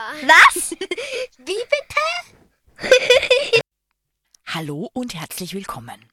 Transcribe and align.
Was? 0.00 0.70
Wie 1.38 1.62
bitte? 1.68 2.00
Hallo 4.46 4.88
und 4.94 5.14
herzlich 5.14 5.52
willkommen. 5.52 6.08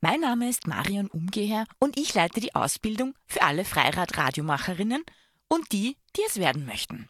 Mein 0.00 0.20
Name 0.20 0.48
ist 0.48 0.68
Marion 0.68 1.08
Umgeher 1.08 1.66
und 1.80 1.98
ich 1.98 2.14
leite 2.14 2.40
die 2.40 2.54
Ausbildung 2.54 3.16
für 3.26 3.42
alle 3.42 3.64
Freirad-Radiomacherinnen 3.64 5.02
und 5.48 5.72
die, 5.72 5.96
die 6.14 6.22
es 6.28 6.36
werden 6.36 6.64
möchten. 6.64 7.08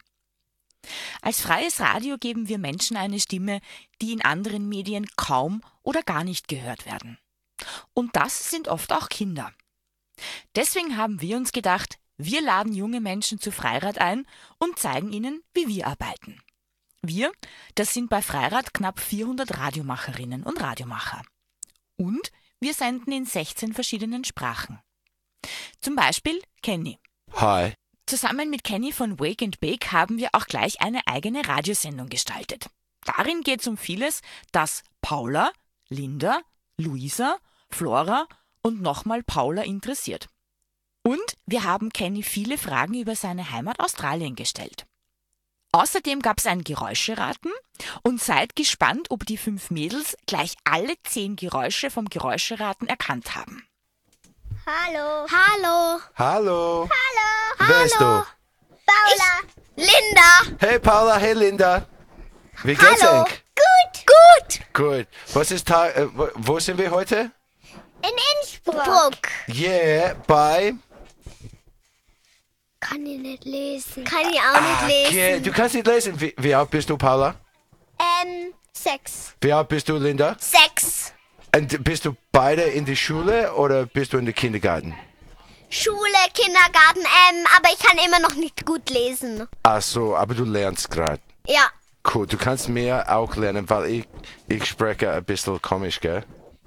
Als 1.20 1.42
freies 1.42 1.78
Radio 1.80 2.16
geben 2.16 2.48
wir 2.48 2.56
Menschen 2.56 2.96
eine 2.96 3.20
Stimme, 3.20 3.60
die 4.00 4.14
in 4.14 4.24
anderen 4.24 4.66
Medien 4.66 5.06
kaum 5.16 5.60
oder 5.82 6.02
gar 6.02 6.24
nicht 6.24 6.48
gehört 6.48 6.86
werden. 6.86 7.18
Und 7.92 8.16
das 8.16 8.50
sind 8.50 8.68
oft 8.68 8.94
auch 8.94 9.10
Kinder. 9.10 9.52
Deswegen 10.56 10.96
haben 10.96 11.20
wir 11.20 11.36
uns 11.36 11.52
gedacht, 11.52 11.98
wir 12.18 12.42
laden 12.42 12.72
junge 12.72 13.00
Menschen 13.00 13.38
zu 13.38 13.52
Freirad 13.52 13.98
ein 13.98 14.26
und 14.58 14.78
zeigen 14.78 15.12
ihnen, 15.12 15.42
wie 15.54 15.68
wir 15.68 15.86
arbeiten. 15.86 16.40
Wir, 17.00 17.32
das 17.76 17.94
sind 17.94 18.10
bei 18.10 18.22
Freirad 18.22 18.74
knapp 18.74 18.98
400 18.98 19.56
Radiomacherinnen 19.56 20.42
und 20.42 20.60
Radiomacher. 20.60 21.22
Und 21.96 22.32
wir 22.58 22.74
senden 22.74 23.12
in 23.12 23.24
16 23.24 23.72
verschiedenen 23.72 24.24
Sprachen. 24.24 24.80
Zum 25.80 25.94
Beispiel 25.94 26.42
Kenny. 26.60 26.98
Hi. 27.34 27.72
Zusammen 28.06 28.50
mit 28.50 28.64
Kenny 28.64 28.90
von 28.90 29.20
Wake 29.20 29.42
and 29.42 29.60
Bake 29.60 29.92
haben 29.92 30.18
wir 30.18 30.30
auch 30.32 30.46
gleich 30.46 30.80
eine 30.80 31.06
eigene 31.06 31.46
Radiosendung 31.46 32.08
gestaltet. 32.08 32.68
Darin 33.04 33.42
geht 33.42 33.60
es 33.60 33.68
um 33.68 33.76
vieles, 33.76 34.22
das 34.50 34.82
Paula, 35.02 35.52
Linda, 35.88 36.40
Luisa, 36.78 37.38
Flora 37.70 38.26
und 38.62 38.82
nochmal 38.82 39.22
Paula 39.22 39.62
interessiert. 39.62 40.28
Und 41.08 41.38
wir 41.46 41.64
haben 41.64 41.88
Kenny 41.90 42.22
viele 42.22 42.58
Fragen 42.58 42.92
über 42.92 43.16
seine 43.16 43.50
Heimat 43.50 43.80
Australien 43.80 44.36
gestellt. 44.36 44.84
Außerdem 45.72 46.20
gab 46.20 46.36
es 46.36 46.44
ein 46.44 46.64
Geräuscheraten 46.64 47.50
und 48.02 48.22
seid 48.22 48.54
gespannt, 48.54 49.06
ob 49.08 49.24
die 49.24 49.38
fünf 49.38 49.70
Mädels 49.70 50.18
gleich 50.26 50.52
alle 50.64 50.92
zehn 51.04 51.36
Geräusche 51.36 51.90
vom 51.90 52.10
Geräuscheraten 52.10 52.88
erkannt 52.88 53.34
haben. 53.34 53.66
Hallo. 54.66 55.26
Hallo. 55.32 55.98
Hallo. 56.14 56.88
Hallo. 56.90 57.56
Wer 57.58 57.82
bist 57.84 57.94
du? 57.94 58.24
Paula. 58.84 59.32
Linda. 59.76 60.58
Hey 60.58 60.78
Paula, 60.78 61.16
hey 61.16 61.32
Linda. 61.32 61.86
Wie 62.64 62.74
geht's 62.74 63.02
Hallo. 63.02 63.22
euch? 63.22 63.42
Gut. 63.56 64.04
Gut. 64.04 64.74
Gut. 64.74 65.06
Was 65.32 65.52
ist 65.52 65.68
Tag, 65.68 65.96
äh, 65.96 66.06
wo, 66.14 66.28
wo 66.34 66.60
sind 66.60 66.76
wir 66.76 66.90
heute? 66.90 67.30
In 68.02 68.10
Innsbruck. 68.42 69.16
Yeah, 69.48 70.14
bei. 70.26 70.74
Kann 72.88 73.04
ich 73.04 73.18
nicht 73.18 73.44
lesen. 73.44 74.04
Kann 74.04 74.30
ich 74.32 74.40
auch 74.40 74.60
nicht 74.60 74.88
lesen. 74.88 75.08
Okay, 75.08 75.40
du 75.40 75.52
kannst 75.52 75.74
nicht 75.74 75.86
lesen. 75.86 76.20
Wie, 76.20 76.34
wie 76.38 76.54
alt 76.54 76.70
bist 76.70 76.88
du, 76.88 76.96
Paula? 76.96 77.34
Ähm, 77.98 78.54
sechs. 78.72 79.34
Wie 79.40 79.52
alt 79.52 79.68
bist 79.68 79.88
du, 79.88 79.96
Linda? 79.96 80.36
Sechs. 80.38 81.12
Und 81.54 81.84
bist 81.84 82.04
du 82.04 82.16
beide 82.32 82.62
in 82.62 82.84
der 82.84 82.96
Schule 82.96 83.52
oder 83.54 83.86
bist 83.86 84.12
du 84.12 84.18
in 84.18 84.24
der 84.24 84.34
Kindergarten? 84.34 84.94
Schule, 85.70 85.98
Kindergarten, 86.32 87.00
ähm, 87.00 87.44
aber 87.56 87.68
ich 87.70 87.78
kann 87.78 87.98
immer 87.98 88.20
noch 88.20 88.34
nicht 88.34 88.64
gut 88.64 88.88
lesen. 88.88 89.46
Ach 89.64 89.82
so, 89.82 90.16
aber 90.16 90.34
du 90.34 90.44
lernst 90.44 90.90
gerade. 90.90 91.20
Ja. 91.46 91.68
Cool, 92.14 92.26
du 92.26 92.38
kannst 92.38 92.70
mehr 92.70 93.14
auch 93.14 93.36
lernen, 93.36 93.68
weil 93.68 93.86
ich, 93.90 94.04
ich 94.48 94.64
spreche 94.64 95.10
ein 95.12 95.24
bisschen 95.24 95.60
komisch, 95.60 96.00
gell? 96.00 96.24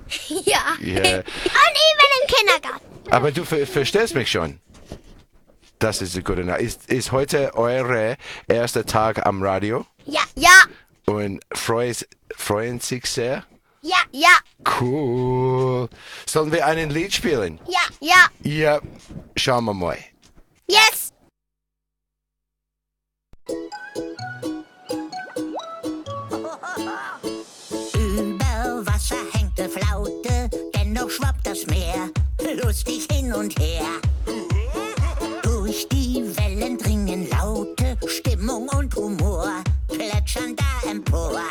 Ja. 0.29 0.59
Ja. 0.79 1.17
Und 1.17 1.25
ich 1.79 1.95
bin 1.97 2.11
im 2.21 2.27
Kindergarten. 2.27 2.85
Aber 3.09 3.31
du 3.31 3.43
ver 3.43 3.65
verstehst 3.65 4.13
mich 4.13 4.29
schon. 4.29 4.59
Das 5.81 5.99
ist 5.99 6.13
eine 6.13 6.23
gute 6.23 6.43
Nachricht. 6.45 6.63
Ist, 6.83 6.89
ist 6.91 7.11
heute 7.11 7.55
euer 7.55 8.15
erster 8.47 8.85
Tag 8.85 9.25
am 9.25 9.41
Radio 9.41 9.83
Ja. 10.05 10.21
Ja. 10.35 10.51
und 11.07 11.41
freut, 11.51 12.07
freuen 12.35 12.79
sich 12.79 13.07
sehr? 13.07 13.43
Ja. 13.81 13.97
Ja. 14.11 14.29
Cool. 14.79 15.89
Sollen 16.27 16.51
wir 16.51 16.67
einen 16.67 16.91
Lied 16.91 17.13
spielen? 17.15 17.59
Ja. 17.67 17.79
Ja. 17.99 18.27
Ja, 18.43 18.79
schauen 19.35 19.65
wir 19.65 19.73
mal. 19.73 19.97
Yes. 20.67 21.09
Über 27.93 28.85
Wasser 28.85 29.15
hängt 29.33 29.59
eine 29.59 29.69
Flaute, 29.69 30.49
dennoch 30.75 31.09
schwappt 31.09 31.45
das 31.45 31.65
Meer 31.67 32.09
lustig 32.63 33.07
hin 33.11 33.33
und 33.33 33.57
her. 33.59 33.85
Durch 35.81 35.89
die 35.89 36.21
Wellen 36.37 36.77
dringen 36.77 37.27
Laute, 37.29 37.97
Stimmung 38.05 38.69
und 38.69 38.95
Humor 38.95 39.63
plätschern 39.87 40.55
da 40.55 40.89
empor. 40.89 41.41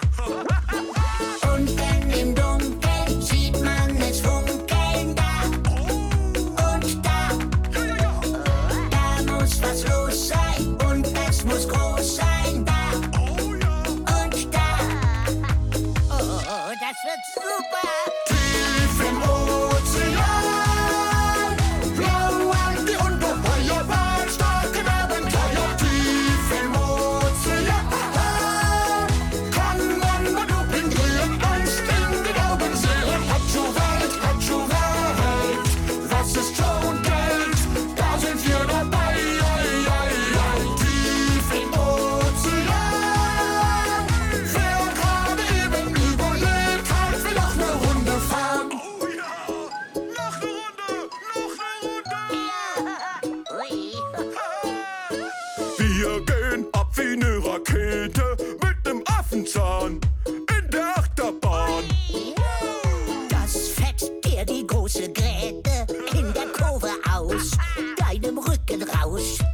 Deinem 68.87 69.50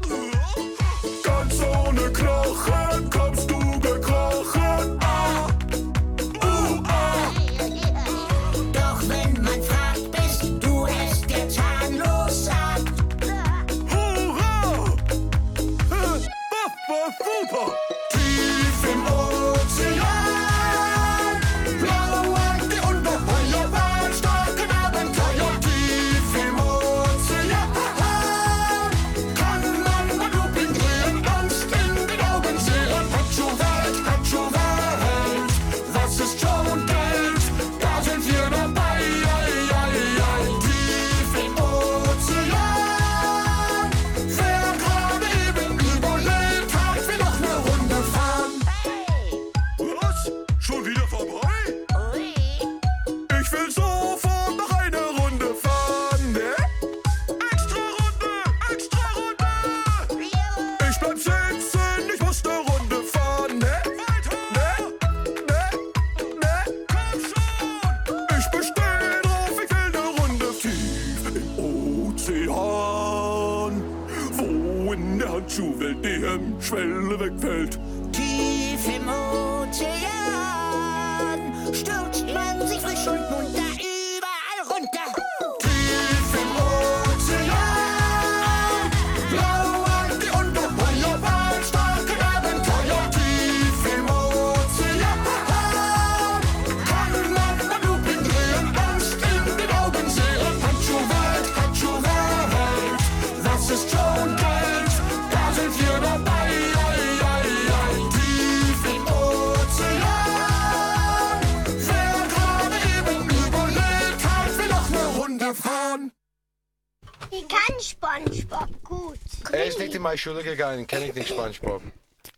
Er 119.56 119.64
ist 119.64 119.79
nicht 119.79 119.94
in 119.94 120.03
meine 120.03 120.19
Schule 120.19 120.43
gegangen, 120.43 120.87
kenne 120.87 121.06
ich 121.06 121.14
nicht 121.14 121.29
SpongeBob. 121.31 121.81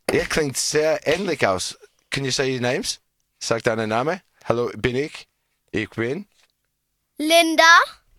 Er 0.07 0.25
klingt 0.27 0.57
sehr 0.57 1.05
ähnlich 1.05 1.45
aus. 1.45 1.77
Can 2.11 2.25
you 2.25 2.31
say 2.31 2.55
your 2.55 2.61
names? 2.61 3.01
Sag 3.41 3.65
deinen 3.65 3.89
Namen. 3.89 4.21
Hallo, 4.45 4.71
bin 4.77 4.95
ich. 4.95 5.27
Ich 5.73 5.91
bin. 5.91 6.29
Linda. 7.19 7.65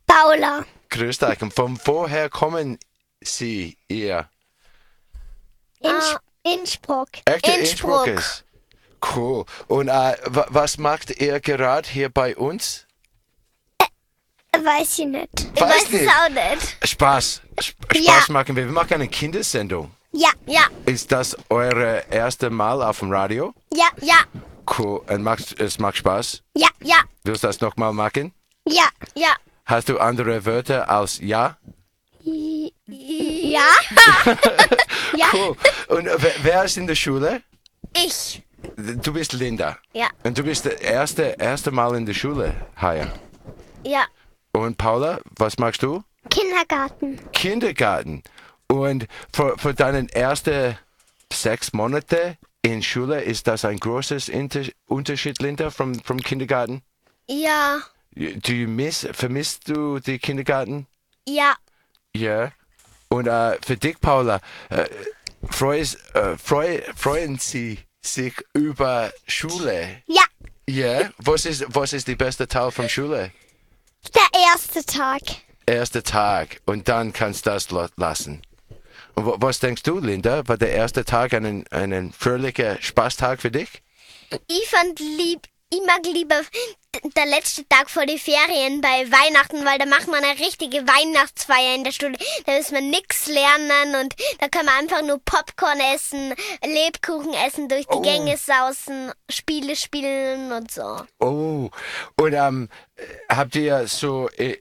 Paula. 0.06 0.66
Grüß 0.90 1.18
dich. 1.18 1.42
Und 1.42 1.54
von 1.54 1.80
woher 1.86 2.30
kommen 2.30 2.78
Sie, 3.22 3.78
ihr? 3.88 4.30
Inns 5.80 6.18
Innsbruck. 6.44 7.08
Echte 7.24 7.52
Innsbruck. 7.52 8.06
Innsbruckers. 8.08 8.44
Cool. 9.16 9.46
Und 9.68 9.88
äh, 9.88 10.18
wa- 10.26 10.48
was 10.50 10.78
macht 10.78 11.22
ihr 11.22 11.40
gerade 11.40 11.88
hier 11.88 12.10
bei 12.10 12.36
uns? 12.36 12.86
Weiß 14.64 15.00
ich 15.00 15.06
nicht. 15.06 15.30
Ich 15.56 15.62
weiß 15.62 15.88
es 15.92 16.08
auch 16.08 16.30
nicht. 16.30 16.78
Spaß. 16.88 17.42
Sp 17.60 17.76
Spaß 17.92 18.28
Ja. 18.28 18.34
machen 18.34 18.56
wir. 18.56 18.66
Wir 18.66 18.72
machen 18.72 18.94
eine 18.94 19.08
Kindersendung. 19.08 19.92
Ja, 20.12 20.30
Ja, 20.48 20.66
Ist 20.86 21.12
das 21.12 21.38
eure 21.50 22.04
erste 22.10 22.50
Mal 22.50 22.82
auf 22.82 23.00
dem 23.00 23.12
Radio? 23.12 23.54
ja, 23.74 23.88
ja, 24.02 24.24
Cool. 24.78 25.02
Und 25.08 25.24
macht, 25.24 25.60
es 25.60 25.78
macht 25.80 25.98
Spaß. 25.98 26.42
ja, 26.56 26.68
ja, 26.84 26.98
Willst 27.24 27.44
du 27.44 27.48
das 27.48 27.60
nochmal 27.62 27.94
machen? 27.94 28.34
ja, 28.68 28.86
ja. 29.16 29.36
Hast 29.66 29.88
du 29.90 30.00
andere 30.00 30.46
Wörter 30.46 30.90
als 30.90 31.20
ja? 31.20 31.58
ja. 32.26 33.62
Cool. 35.34 35.56
Und 35.90 36.06
wer, 36.18 36.32
wer 36.42 36.64
ist 36.64 36.78
in 36.78 36.88
der 36.88 36.96
Schule? 36.96 37.42
Ich. 37.96 38.42
Du 38.76 39.14
bist 39.14 39.34
Linda. 39.34 39.78
Ja, 39.94 40.08
Und 40.24 40.38
du 40.38 40.44
bist 40.44 40.66
das 40.66 40.74
erste, 40.74 41.36
erste 41.40 41.72
Mal 41.72 41.96
in 41.96 42.06
der 42.06 42.14
Schule, 42.14 42.54
Haya. 42.78 43.08
ja. 43.84 44.06
Und 44.60 44.78
Paula, 44.78 45.20
was 45.38 45.58
machst 45.58 45.84
du? 45.84 46.04
Kindergarten. 46.30 47.18
Kindergarten. 47.32 48.24
Und 48.68 49.08
für, 49.34 49.58
für 49.58 49.74
deinen 49.74 50.10
ersten 50.10 50.78
sechs 51.32 51.72
Monate 51.72 52.38
in 52.62 52.84
Schule 52.84 53.22
ist 53.22 53.48
das 53.48 53.64
ein 53.64 53.80
großes 53.80 54.28
Inter 54.28 54.64
Unterschied, 54.86 55.42
Linda, 55.42 55.70
vom, 55.70 55.96
vom 56.02 56.20
Kindergarten? 56.20 56.82
Ja, 57.28 57.80
Do 58.16 58.52
you 58.52 58.68
miss, 58.68 59.08
vermisst 59.14 59.70
du 59.70 60.00
die 60.00 60.20
Kindergarten? 60.20 60.88
ja. 61.28 61.56
Ja. 62.16 62.52
Und 63.08 63.28
äh, 63.28 63.58
für 63.66 63.78
dich, 63.78 64.00
Paula, 64.02 64.40
äh, 64.70 64.86
freust, 65.50 65.98
äh, 66.16 66.38
freu, 66.38 66.82
freuen 66.96 67.38
Sie 67.40 67.80
sich 68.02 68.34
über 68.54 69.12
Schule? 69.26 70.02
Ja, 70.08 70.24
Ja. 70.68 71.10
Was 71.18 71.46
ist, 71.46 71.66
was 71.70 71.94
ist 71.94 72.08
die 72.08 72.16
beste 72.16 72.48
Teil 72.48 72.72
von 72.72 72.90
Schule? 72.90 73.32
Der 74.16 74.40
erste 74.52 74.84
Tag. 74.86 75.22
Erster 75.66 76.04
Tag. 76.04 76.62
Und 76.66 76.88
dann 76.88 77.14
kannst 77.14 77.46
du 77.46 77.52
das 77.52 77.70
lassen. 77.98 78.42
Und 79.16 79.26
wa- 79.26 79.36
was 79.40 79.60
denkst 79.60 79.84
du, 79.84 80.00
Linda? 80.00 80.48
War 80.48 80.58
der 80.58 80.72
erste 80.72 81.06
Tag 81.06 81.34
ein, 81.34 81.66
ein 81.70 82.12
fröhlicher 82.12 82.82
Spaßtag 82.82 83.42
für 83.42 83.52
dich? 83.52 83.82
Ich 84.48 84.68
fand 84.70 85.00
lieb, 85.00 85.48
ich 85.72 85.82
mag 85.86 86.04
lieber 86.06 86.42
der 87.16 87.26
letzte 87.28 87.68
Tag 87.68 87.90
vor 87.90 88.06
die 88.06 88.18
Ferien 88.18 88.82
bei 88.82 89.06
Weihnachten, 89.12 89.64
weil 89.66 89.78
da 89.78 89.86
macht 89.86 90.08
man 90.08 90.24
eine 90.24 90.40
richtige 90.40 90.78
Weihnachtsfeier 90.78 91.76
in 91.76 91.84
der 91.84 91.92
Schule. 91.92 92.18
Da 92.46 92.58
muss 92.58 92.72
man 92.72 92.90
nix 92.90 93.28
lernen 93.28 94.04
und 94.04 94.16
da 94.40 94.48
kann 94.48 94.66
man 94.66 94.80
einfach 94.80 95.04
nur 95.04 95.20
Popcorn 95.24 95.80
essen, 95.94 96.34
Lebkuchen 96.66 97.34
essen, 97.34 97.70
durch 97.70 97.86
die 97.86 98.02
Gänge 98.02 98.38
sausen, 98.38 99.12
Spiele 99.30 99.76
spielen 99.76 100.52
und 100.52 100.72
so. 100.72 101.02
Oh. 101.20 101.70
Und 102.20 102.34
ähm, 102.34 102.70
habt 103.30 103.56
ihr 103.56 103.88
so 103.88 104.30
äh, 104.38 104.58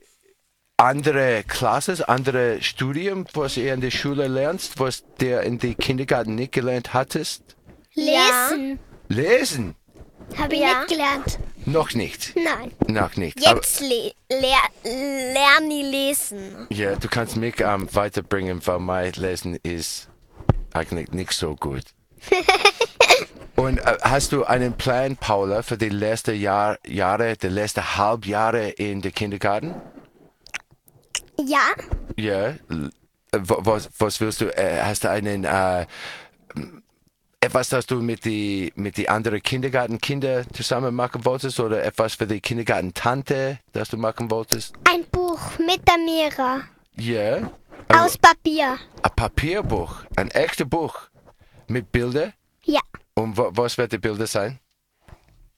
andere 0.77 1.43
Classes, 1.43 2.01
andere 2.01 2.61
Studium, 2.61 3.25
was 3.33 3.57
ihr 3.57 3.73
in 3.73 3.81
der 3.81 3.91
Schule 3.91 4.27
lernst, 4.27 4.79
was 4.79 5.03
der 5.19 5.41
in 5.41 5.57
die 5.57 5.73
Kindergarten 5.73 6.35
nicht 6.35 6.51
gelernt 6.51 6.93
hattest? 6.93 7.55
Lesen. 7.95 8.79
Lesen? 9.07 9.75
Habe 10.37 10.53
ich 10.55 10.61
Ja. 10.61 10.79
nicht 10.79 10.89
gelernt. 10.89 11.39
Noch 11.65 11.93
nicht. 11.93 12.33
Nein. 12.35 12.71
Noch 12.87 13.15
nicht. 13.17 13.39
Jetzt 13.39 13.81
le 13.81 14.13
ler 14.29 14.57
lerne 14.83 15.73
ich 15.73 15.91
lesen. 15.91 16.67
ja, 16.69 16.95
du 16.95 17.07
kannst 17.07 17.35
mich 17.35 17.55
ähm, 17.59 17.87
weiterbringen, 17.93 18.65
weil 18.65 18.79
mein 18.79 19.11
Lesen 19.13 19.55
ist 19.63 20.07
eigentlich 20.73 21.11
nicht 21.11 21.33
so 21.33 21.55
gut. 21.55 21.83
Und 23.55 23.79
äh, 23.79 23.97
hast 24.01 24.31
du 24.31 24.45
einen 24.45 24.73
Plan, 24.77 25.17
Paula, 25.17 25.63
für 25.63 25.77
die 25.77 25.89
letzten 25.89 26.39
Jahr, 26.39 26.77
Jahre, 26.87 27.35
die 27.35 27.47
letzten 27.49 27.97
Halbjahre 27.97 28.69
in 28.69 29.01
der 29.01 29.11
Kindergarten? 29.11 29.75
Ja, 31.37 31.59
Ja. 32.15 32.47
äh, 32.49 32.55
wa- 33.31 33.57
Was, 33.59 33.89
was 33.99 34.19
willst 34.21 34.41
du? 34.41 34.45
Äh, 34.57 34.81
hast 34.83 35.03
du 35.03 35.09
einen 35.09 35.43
äh, 35.43 35.85
etwas, 37.41 37.69
das 37.69 37.85
du 37.85 38.01
mit 38.01 38.25
die 38.25 38.73
mit 38.75 38.97
die 38.97 39.07
anderen 39.09 39.41
Kindergartenkinder 39.41 40.47
zusammen 40.53 40.93
machen 40.93 41.23
wolltest 41.25 41.59
oder 41.59 41.83
etwas 41.83 42.15
für 42.15 42.27
die 42.27 42.41
Kindergartentante, 42.41 43.59
das 43.71 43.89
du 43.89 43.97
machen 43.97 44.29
wolltest? 44.29 44.75
ein 44.89 45.05
Buch 45.05 45.39
mit 45.59 45.87
der 45.87 45.97
Mira. 45.97 46.61
Ja. 46.95 47.49
Aus 47.87 48.17
Papier. 48.17 48.77
Ein 49.01 49.11
Papierbuch, 49.15 50.03
ein 50.17 50.29
echtes 50.31 50.67
Buch 50.69 50.95
mit 51.67 51.91
Bildern. 51.91 52.33
Ja, 52.65 52.81
Und 53.15 53.37
wa 53.37 53.49
was 53.53 53.77
wird 53.77 53.93
die 53.93 53.97
Bilder 53.97 54.27
sein? 54.27 54.59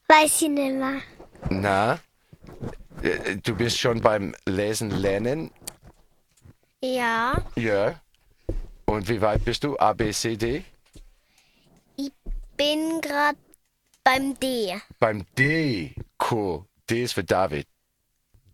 weiß 0.08 0.42
ich 0.42 0.48
nicht 0.48 0.74
mehr. 0.74 1.00
Na, 1.50 1.98
äh, 3.02 3.36
du 3.42 3.54
bist 3.56 3.78
schon 3.78 4.00
beim 4.00 4.34
Lesen 4.46 4.90
lernen. 4.90 5.50
Ja, 6.82 7.42
Ja. 7.56 8.00
Und 8.84 9.08
wie 9.08 9.20
weit 9.22 9.44
bist 9.44 9.64
du? 9.64 9.78
A, 9.78 9.92
B, 9.94 10.10
C, 10.12 10.36
D? 10.36 10.64
Ich 12.52 12.56
bin 12.56 13.00
grad 13.00 13.36
beim 14.04 14.38
D. 14.38 14.80
Beim 14.98 15.24
D. 15.38 15.94
Cool. 16.30 16.64
D 16.88 17.02
ist 17.04 17.12
für 17.14 17.24
David. 17.24 17.66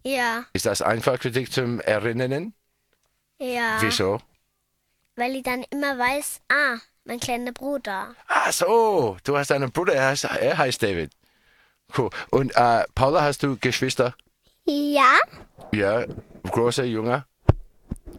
Ja, 0.04 0.44
Ist 0.52 0.66
das 0.66 0.80
einfach 0.80 1.20
für 1.20 1.30
dich 1.30 1.50
zum 1.52 1.80
Erinnern? 1.80 2.54
ja. 3.38 3.78
Wieso? 3.80 4.20
Weil 5.16 5.34
ich 5.36 5.42
dann 5.42 5.64
immer 5.70 5.98
weiß, 5.98 6.40
ah, 6.48 6.78
mein 7.04 7.18
kleiner 7.18 7.52
Bruder. 7.52 8.14
Ach 8.28 8.52
so, 8.52 9.16
du 9.24 9.36
hast 9.36 9.50
einen 9.50 9.72
Bruder, 9.72 9.94
er 9.94 10.08
heißt, 10.08 10.24
er 10.24 10.56
heißt 10.56 10.80
David. 10.82 11.10
Cool. 11.96 12.10
Und 12.30 12.54
äh, 12.54 12.84
Paula, 12.94 13.22
hast 13.22 13.42
du 13.42 13.56
Geschwister? 13.60 14.14
Ja, 14.64 15.18
Ja. 15.72 16.04
Großer, 16.44 16.84
junger? 16.84 17.26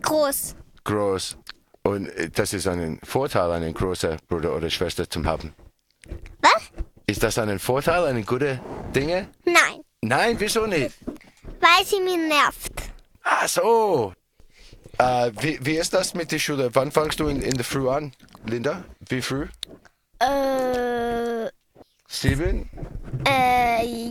groß. 0.02 0.56
Groß. 0.84 1.38
Und 1.84 2.08
äh, 2.10 2.30
das 2.30 2.54
ist 2.54 2.68
ein 2.68 3.00
Vorteil, 3.04 3.52
einen 3.52 3.74
großen 3.74 4.18
Bruder 4.28 4.56
oder 4.56 4.70
Schwester 4.70 5.10
zu 5.10 5.24
haben. 5.24 5.54
Ist 7.20 7.38
das 7.38 7.38
ein 7.38 7.60
Vorteil, 7.60 8.06
eine 8.06 8.24
gute 8.24 8.62
Dinge? 8.96 9.28
Nein, 9.44 9.82
Nein, 10.02 10.40
wieso 10.40 10.66
nicht? 10.66 10.96
weil 11.60 11.86
sie 11.86 12.00
mir 12.00 12.16
nervt. 12.16 12.72
Ach 13.24 13.46
so. 13.46 14.14
Äh, 14.98 15.30
wie, 15.42 15.60
wie 15.66 15.76
ist 15.76 15.94
das 15.94 16.14
mit 16.14 16.32
der 16.32 16.40
Schule? 16.40 16.74
Wann 16.74 16.94
fangst 16.94 17.20
du 17.20 17.28
in, 17.28 17.42
in 17.42 17.56
der 17.56 17.66
Früh 17.66 17.90
an, 17.90 18.14
Linda? 18.46 18.86
Wie 19.10 19.22
früh? 19.22 19.50
Äh, 20.20 21.50
Sieben? 22.08 22.70
äh, 23.26 24.10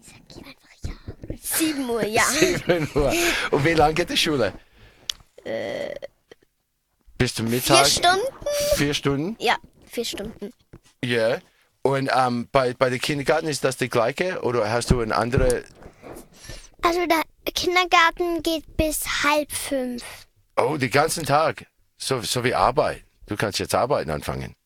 sag 0.00 0.22
ich 0.30 0.38
einfach 0.38 0.54
ja. 0.84 1.36
Sieben 1.38 1.90
Uhr, 1.90 2.06
ja. 2.06 2.22
Sieben 2.30 2.88
Uhr. 2.94 3.12
Und 3.50 3.62
wie 3.62 3.74
lange 3.74 3.92
geht 3.92 4.08
die 4.08 4.16
Schule? 4.16 4.54
Bis 7.18 7.34
zum 7.34 7.50
Mittag? 7.50 7.84
Vier 7.84 7.92
Stunden? 7.92 8.26
Vier 8.76 8.94
Stunden? 8.94 9.36
Ja, 9.38 9.56
vier 9.86 10.06
Stunden. 10.06 10.50
Ja. 11.04 11.40
Und 11.86 12.10
ähm, 12.14 12.48
bei, 12.50 12.72
bei 12.72 12.88
der 12.88 12.98
Kindergarten 12.98 13.46
ist 13.46 13.62
das 13.62 13.76
die 13.76 13.90
gleiche 13.90 14.40
oder 14.42 14.70
hast 14.70 14.90
du 14.90 15.00
eine 15.00 15.14
andere? 15.14 15.64
Also 16.80 17.00
der 17.06 17.22
Kindergarten 17.52 18.42
geht 18.42 18.76
bis 18.78 19.04
halb 19.22 19.52
fünf. 19.52 20.02
Oh, 20.56 20.78
den 20.78 20.90
ganzen 20.90 21.26
Tag. 21.26 21.66
So, 21.98 22.22
so 22.22 22.42
wie 22.42 22.54
Arbeit. 22.54 23.04
Du 23.26 23.36
kannst 23.36 23.58
jetzt 23.58 23.74
arbeiten 23.74 24.10
anfangen. 24.10 24.56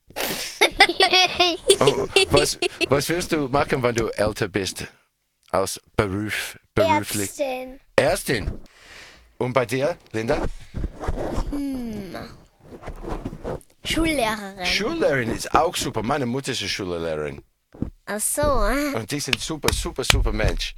Oh, 1.80 2.06
was, 2.30 2.58
was 2.88 3.08
willst 3.08 3.32
du 3.32 3.48
machen, 3.48 3.82
wenn 3.82 3.96
du 3.96 4.08
älter 4.08 4.46
bist? 4.46 4.86
Aus 5.50 5.80
Beruf, 5.96 6.56
beruflich? 6.74 7.30
Ärztin. 7.30 7.80
Ärztin. 7.96 8.60
Und 9.38 9.52
bei 9.52 9.66
dir, 9.66 9.96
Linda? 10.12 10.42
Schullehrerin. 13.84 14.66
Schullehrerin 14.66 15.30
ist 15.30 15.54
auch 15.54 15.74
super. 15.76 16.02
Meine 16.02 16.26
Mutter 16.26 16.52
ist 16.52 16.60
eine 16.60 16.68
Schullehrerin. 16.68 17.42
Ach 18.06 18.20
so. 18.20 18.42
Und 18.94 19.10
die 19.10 19.20
sind 19.20 19.40
super, 19.40 19.72
super, 19.72 20.04
super 20.04 20.32
Mensch. 20.32 20.74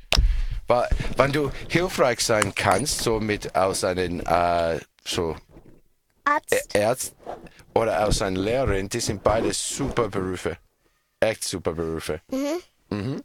Weil, 0.66 0.88
wenn 1.16 1.32
du 1.32 1.50
hilfreich 1.68 2.20
sein 2.20 2.52
kannst, 2.54 3.00
so 3.00 3.18
mit 3.18 3.54
aus 3.56 3.82
einem 3.84 4.20
äh, 4.20 4.78
so 5.04 5.36
Arzt. 6.24 6.74
Ärzt 6.74 7.14
oder 7.74 8.06
aus 8.06 8.22
einer 8.22 8.40
Lehrerin, 8.40 8.88
die 8.88 9.00
sind 9.00 9.22
beide 9.22 9.52
super 9.52 10.08
Berufe. 10.08 10.58
Echt 11.18 11.44
super 11.44 11.72
Berufe. 11.72 12.20
Mhm. 12.90 13.22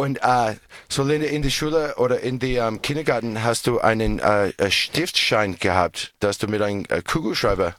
Und 0.00 0.16
äh, 0.22 0.56
so 0.88 1.02
Linda, 1.02 1.26
in 1.26 1.42
der 1.42 1.50
Schule 1.50 1.96
oder 1.96 2.20
in 2.20 2.38
dem 2.38 2.80
Kindergarten 2.80 3.44
hast 3.44 3.66
du 3.66 3.80
einen 3.80 4.18
äh, 4.18 4.48
äh, 4.56 4.70
Stiftschein 4.70 5.58
gehabt, 5.58 6.14
dass 6.20 6.38
du 6.38 6.46
mit 6.46 6.62
einem 6.62 6.86
äh, 6.88 7.02
Kugelschreiber 7.02 7.74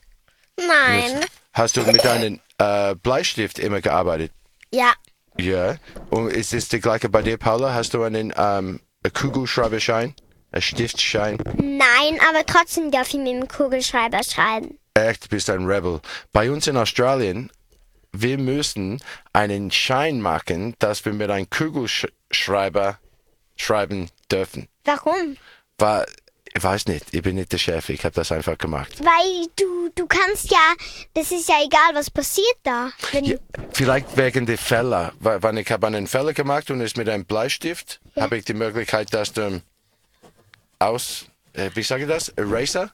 Nein. 0.55 1.19
hast 1.53 1.77
du 1.77 1.81
mit 1.81 2.05
einem 2.05 2.39
äh, 2.59 2.93
Bleistift 2.93 3.57
immer 3.57 3.81
gearbeitet. 3.81 4.31
Ja. 4.71 4.93
Ja. 5.39 5.77
Und 6.11 6.31
ist 6.31 6.53
es 6.53 6.69
der 6.69 6.79
gleiche 6.79 7.09
bei 7.09 7.23
dir, 7.23 7.37
Paula? 7.37 7.73
Hast 7.73 7.95
du 7.95 8.03
einen 8.03 8.31
ähm, 8.37 8.81
einen 9.03 9.13
Kugelschreiberschein? 9.13 10.13
Ein 10.51 10.61
Stiftschein? 10.61 11.39
Nein, 11.55 12.19
aber 12.29 12.45
trotzdem 12.45 12.91
darf 12.91 13.07
ich 13.07 13.15
mit 13.15 13.29
dem 13.29 13.47
Kugelschreiber 13.47 14.21
schreiben. 14.23 14.77
Echt, 14.93 15.27
bist 15.31 15.49
ein 15.49 15.65
Rebel. 15.65 16.01
Bei 16.33 16.51
uns 16.51 16.67
in 16.67 16.77
Australien, 16.77 17.49
wir 18.13 18.38
müssen 18.38 19.01
einen 19.34 19.72
Schein 19.72 20.22
machen, 20.22 20.75
dass 20.80 21.06
wir 21.06 21.13
mit 21.13 21.30
einem 21.30 21.50
Kugelschreiber 21.50 23.00
schreiben 23.56 24.10
dürfen. 24.32 24.68
Warum? 24.86 25.38
War, 25.77 26.06
ich 26.53 26.62
weiß 26.63 26.88
nicht, 26.88 27.13
ich 27.13 27.22
bin 27.22 27.36
nicht 27.36 27.51
der 27.53 27.58
Chef, 27.58 27.89
ich 27.89 28.03
habe 28.03 28.15
das 28.15 28.32
einfach 28.32 28.58
gemacht. 28.58 29.00
Weil 29.00 29.48
du, 29.56 29.89
du 29.96 30.06
kannst 30.08 30.51
ja, 30.51 30.74
das 31.13 31.32
ist 31.32 31.48
ja 31.48 31.56
egal, 31.63 31.94
was 31.94 32.10
passiert 32.10 32.58
da. 32.63 32.91
Wenn, 33.12 33.25
Ja, 33.25 33.38
vielleicht 33.72 34.18
wegen 34.18 34.46
der 34.46 34.58
Fälle, 34.58 35.13
weil 35.20 35.41
wenn 35.41 35.58
ich 35.58 35.72
habe 35.72 35.88
einen 35.88 36.08
Fäller 36.08 36.34
gemacht 36.34 36.70
und 36.72 36.82
es 36.82 36.96
mit 36.96 37.08
einem 37.08 37.25
Bleistift, 37.25 38.01
habe 38.15 38.38
ich 38.38 38.46
die 38.46 38.53
Möglichkeit, 38.53 39.13
dass 39.13 39.32
du 39.32 39.62
aus, 40.80 41.25
äh, 41.53 41.70
wie 41.75 41.84
sage 41.84 42.03
ich 42.03 42.10
das, 42.10 42.30
Eraser? 42.30 42.91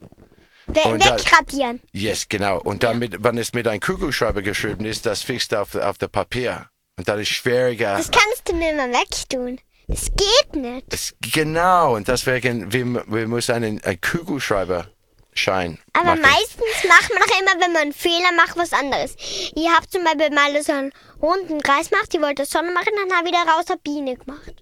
We 0.67 0.81
und 0.81 1.03
da- 1.05 1.17
wegradieren. 1.17 1.81
Yes, 1.91 2.27
genau. 2.29 2.59
Und 2.61 2.83
dann, 2.83 2.99
mit, 2.99 3.23
wenn 3.23 3.37
es 3.37 3.53
mit 3.53 3.67
einem 3.67 3.79
Kugelschreiber 3.79 4.41
geschrieben 4.41 4.85
ist, 4.85 5.05
das 5.05 5.21
fixt 5.23 5.53
auf, 5.55 5.75
auf 5.75 5.97
der 5.97 6.07
Papier. 6.07 6.67
Und 6.97 7.07
dann 7.07 7.19
ist 7.19 7.29
schwieriger. 7.29 7.95
Das 7.97 8.09
kannst 8.11 8.43
du 8.47 8.55
nicht 8.55 8.75
mehr 8.75 8.89
wegtun. 8.89 9.59
Das 9.87 10.05
geht 10.05 10.55
nicht. 10.61 10.91
Das, 10.91 11.13
genau, 11.21 11.95
und 11.95 12.07
deswegen, 12.09 12.73
wir, 12.73 12.85
wir 13.07 13.27
müssen 13.27 13.53
einen, 13.55 13.81
einen 13.83 14.01
Kugelschreiberschein 14.01 15.77
Aber 15.93 16.05
machen. 16.05 16.21
meistens 16.21 16.89
macht 16.89 17.09
man 17.13 17.21
doch 17.25 17.39
immer, 17.39 17.61
wenn 17.63 17.71
man 17.71 17.81
einen 17.83 17.93
Fehler 17.93 18.31
macht, 18.35 18.57
was 18.57 18.73
anderes. 18.73 19.15
Ich 19.17 19.67
habe 19.69 19.87
zum 19.87 20.03
Beispiel 20.03 20.31
mal 20.31 20.61
so 20.61 20.73
einen 20.73 20.91
runden 21.21 21.61
Kreis 21.61 21.89
gemacht, 21.89 22.13
ich 22.13 22.21
wollte 22.21 22.45
Sonne 22.45 22.71
machen, 22.73 22.91
dann 23.07 23.17
habe 23.17 23.29
ich 23.29 23.33
daraus 23.35 23.67
eine 23.69 23.77
Biene 23.77 24.17
gemacht. 24.17 24.53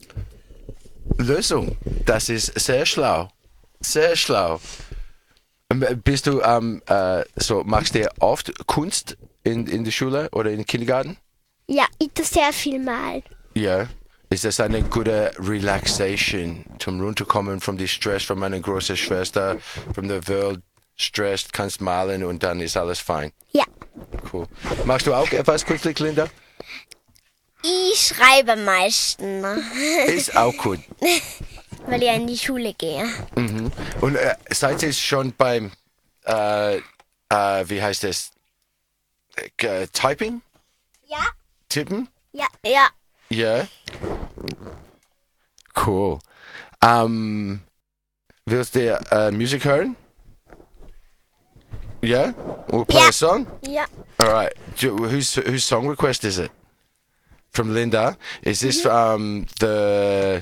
Lösung. 1.17 1.75
Das 2.05 2.29
ist 2.29 2.57
sehr 2.59 2.85
schlau. 2.85 3.29
Sehr 3.79 4.15
schlau. 4.15 4.59
Ähm, 5.83 6.01
Bist 6.03 6.27
du, 6.27 6.41
ähm, 6.41 6.81
äh, 6.87 7.23
so, 7.35 7.63
machst 7.63 7.95
du 7.95 8.07
oft 8.19 8.65
Kunst 8.67 9.17
in, 9.43 9.67
in 9.67 9.83
der 9.83 9.91
Schule 9.91 10.29
oder 10.31 10.51
im 10.51 10.65
Kindergarten? 10.65 11.17
Ja, 11.67 11.85
ich 11.99 12.09
tue 12.13 12.25
sehr 12.25 12.53
viel 12.53 12.79
mal. 12.79 13.23
Ja. 13.53 13.87
Ist 14.29 14.43
das 14.43 14.59
eine 14.59 14.81
gute 14.81 15.31
Relaxation, 15.37 16.65
zum 16.79 16.99
runterkommen 16.99 17.61
von 17.61 17.77
dem 17.77 17.87
Stress 17.87 18.23
von 18.23 18.39
meiner 18.39 18.59
großen 18.59 18.97
Schwester, 18.97 19.57
von 19.93 20.07
der 20.07 20.27
Welt, 20.27 20.61
Stress, 20.97 21.45
kannst 21.51 21.79
malen 21.81 22.23
und 22.23 22.41
dann 22.41 22.59
ist 22.59 22.75
alles 22.75 22.99
fein. 22.99 23.31
Ja. 23.51 23.65
Cool. 24.31 24.47
Machst 24.85 25.05
du 25.07 25.13
auch 25.13 25.29
etwas 25.31 25.65
kürzlich, 25.65 25.99
Linda? 25.99 26.27
Ich 27.63 28.13
schreibe 28.13 28.53
am 28.53 28.63
meisten, 28.63 29.43
Ist 30.07 30.35
auch 30.35 30.55
gut. 30.57 30.79
weil 31.87 32.03
ich 32.03 32.09
in 32.09 32.27
die 32.27 32.37
Schule 32.37 32.73
gehe. 32.73 33.05
Und 34.01 34.15
äh, 34.15 34.35
seid 34.49 34.83
ihr 34.83 34.93
schon 34.93 35.33
beim, 35.33 35.71
äh, 36.25 36.77
äh, 36.77 36.81
wie 37.29 37.81
heißt 37.81 38.03
das, 38.03 38.31
äh, 39.57 39.87
Typing? 39.87 40.41
Ja. 41.07 41.25
Tippen? 41.69 42.07
Ja. 42.31 42.47
Ja. 42.63 42.89
Ja. 43.29 43.67
Cool. 45.85 46.19
Ähm, 46.81 47.61
willst 48.45 48.75
du 48.75 48.79
äh, 49.11 49.31
Musik 49.31 49.65
hören? 49.65 49.95
Ja? 52.01 52.33
We'll 52.67 52.85
play 52.85 52.99
Ja. 53.01 53.07
a 53.09 53.11
song? 53.11 53.47
Ja. 53.67 53.85
All 54.19 54.27
right. 54.29 54.53
Do, 54.79 54.95
whose 54.97 55.35
whose 55.37 55.63
song 55.65 55.87
request 55.87 56.23
is 56.23 56.37
it? 56.37 56.51
From 57.51 57.73
Linda. 57.73 58.15
Is 58.43 58.59
this 58.59 58.85
um 58.85 59.45
the 59.59 60.41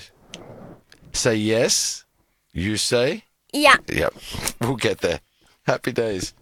say 1.13 1.35
yes? 1.35 2.05
You 2.53 2.77
say? 2.77 3.23
Yeah. 3.53 3.77
Yep. 3.87 4.13
We'll 4.61 4.75
get 4.75 4.99
there. 4.99 5.19
Happy 5.65 5.91
days. 5.91 6.33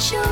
sure. 0.00 0.29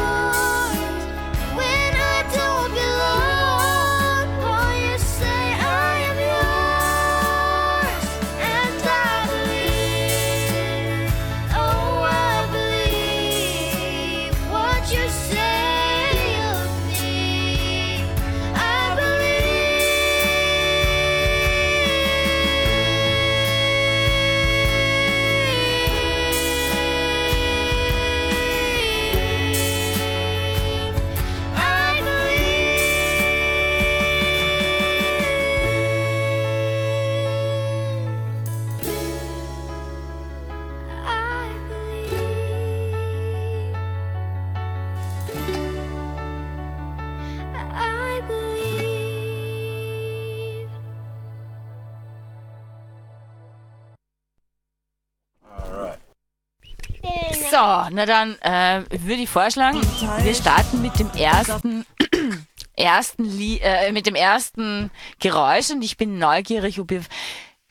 So, 57.58 57.88
na 57.90 58.06
dann 58.06 58.38
äh, 58.38 58.84
würde 58.88 59.22
ich 59.22 59.28
vorschlagen, 59.28 59.80
wir 60.22 60.34
starten 60.34 60.80
mit 60.80 60.96
dem 60.96 61.10
ersten, 61.10 61.84
ersten 62.76 63.24
Lie 63.24 63.58
äh, 63.58 63.90
mit 63.90 64.06
dem 64.06 64.14
ersten 64.14 64.92
Geräusch 65.18 65.70
und 65.70 65.82
ich 65.82 65.96
bin 65.96 66.18
neugierig, 66.18 66.78
ob 66.78 66.92
ihr 66.92 67.02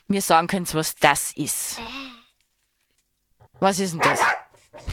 mir 0.06 0.20
sagen 0.20 0.46
könnt, 0.46 0.74
was 0.74 0.94
das 0.96 1.32
ist. 1.32 1.80
Was 3.60 3.78
ist 3.78 3.94
denn 3.94 4.00
das? 4.00 4.20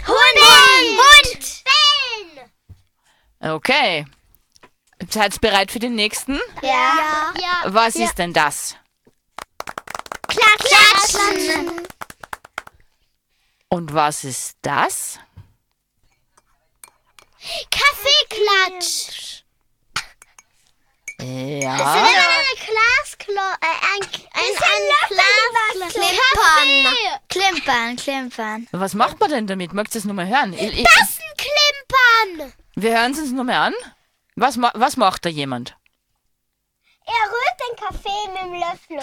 Hund! 0.07 1.63
Okay. 3.41 4.05
Seid 5.09 5.33
ihr 5.33 5.39
bereit 5.41 5.71
für 5.71 5.79
den 5.79 5.95
nächsten? 5.95 6.39
Ja. 6.61 7.33
Ja. 7.37 7.63
Was 7.65 7.95
ist 7.95 8.17
denn 8.17 8.31
das? 8.31 8.77
Klatschen. 10.29 11.85
Und 13.75 13.93
was 13.93 14.23
ist 14.23 14.57
das? 14.61 15.19
Kaffeeklatsch. 17.69 19.43
Ja. 21.19 21.73
eine 21.73 22.55
Glasklo 22.55 23.41
äh, 23.59 23.75
ein, 23.91 24.01
ein, 24.31 24.53
ein 25.11 25.89
Klimpern. 25.89 26.95
Klimpern, 27.27 27.95
klimpern. 27.97 28.67
Was 28.71 28.93
macht 28.93 29.19
man 29.19 29.29
denn 29.29 29.45
damit? 29.45 29.73
Mögt 29.73 29.93
ihr 29.93 29.99
es 29.99 30.05
nochmal 30.05 30.29
hören? 30.29 30.53
Ich, 30.53 30.61
ich, 30.61 30.85
Taschenklimpern. 30.85 32.53
wir 32.75 32.97
hören 32.97 33.11
es 33.11 33.19
uns 33.19 33.33
nochmal 33.33 33.55
an. 33.55 33.73
Was, 34.37 34.55
ma 34.55 34.71
was 34.73 34.95
macht 34.95 35.25
da 35.25 35.29
jemand? 35.29 35.75
Er 37.05 37.29
rührt 37.29 37.59
den 37.59 37.75
Kaffee 37.83 38.29
mit 38.31 38.41
dem 38.41 38.53
Löffel. 38.53 38.99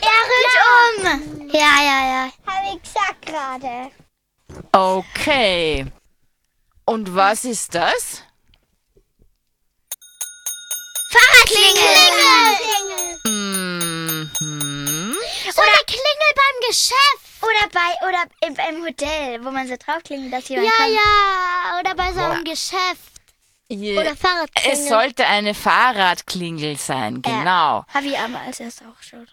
Er 0.00 0.20
rührt 0.28 0.39
um. 0.96 1.48
Ja, 1.50 1.82
ja, 1.82 2.06
ja. 2.06 2.32
Habe 2.46 2.76
ich 2.76 2.82
gesagt 2.82 3.26
gerade. 3.26 3.90
Okay. 4.72 5.86
Und 6.84 7.14
was 7.14 7.44
ist 7.44 7.74
das? 7.74 8.22
Fahrradklingel. 11.12 13.10
Mhm. 13.24 14.30
Oder 15.56 15.84
Klingel 15.86 16.30
beim 16.34 16.68
Geschäft. 16.68 17.26
Oder 17.42 17.68
bei, 17.72 18.08
oder 18.08 18.24
im, 18.46 18.54
im 18.76 18.84
Hotel, 18.84 19.44
wo 19.44 19.50
man 19.50 19.66
so 19.66 19.74
draufklingelt, 19.76 20.32
dass 20.32 20.48
jemand 20.48 20.68
Ja, 20.68 20.76
kommt. 20.76 20.94
ja. 20.94 21.80
Oder 21.80 21.94
bei 21.94 22.12
so 22.12 22.20
einem 22.20 22.44
Geschäft. 22.44 23.10
Je- 23.68 23.96
Oder 23.98 24.14
Fahrradklingel. 24.16 24.72
Es 24.72 24.88
sollte 24.88 25.26
eine 25.26 25.54
Fahrradklingel 25.54 26.76
sein, 26.76 27.22
genau. 27.22 27.84
Habe 27.94 28.06
ich 28.06 28.18
aber 28.18 28.40
als 28.40 28.60
erstes 28.60 28.86
auch 28.86 29.00
schon. 29.02 29.26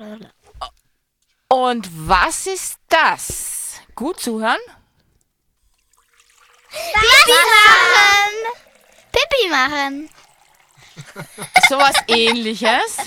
Und 1.50 1.90
was 2.08 2.46
ist 2.46 2.78
das? 2.90 3.80
Gut 3.96 4.20
zuhören. 4.20 4.60
Pipi 6.70 7.32
machen. 7.56 8.34
Pipi 9.12 9.50
machen. 9.50 10.10
Sowas 11.70 11.96
ähnliches. 12.08 12.98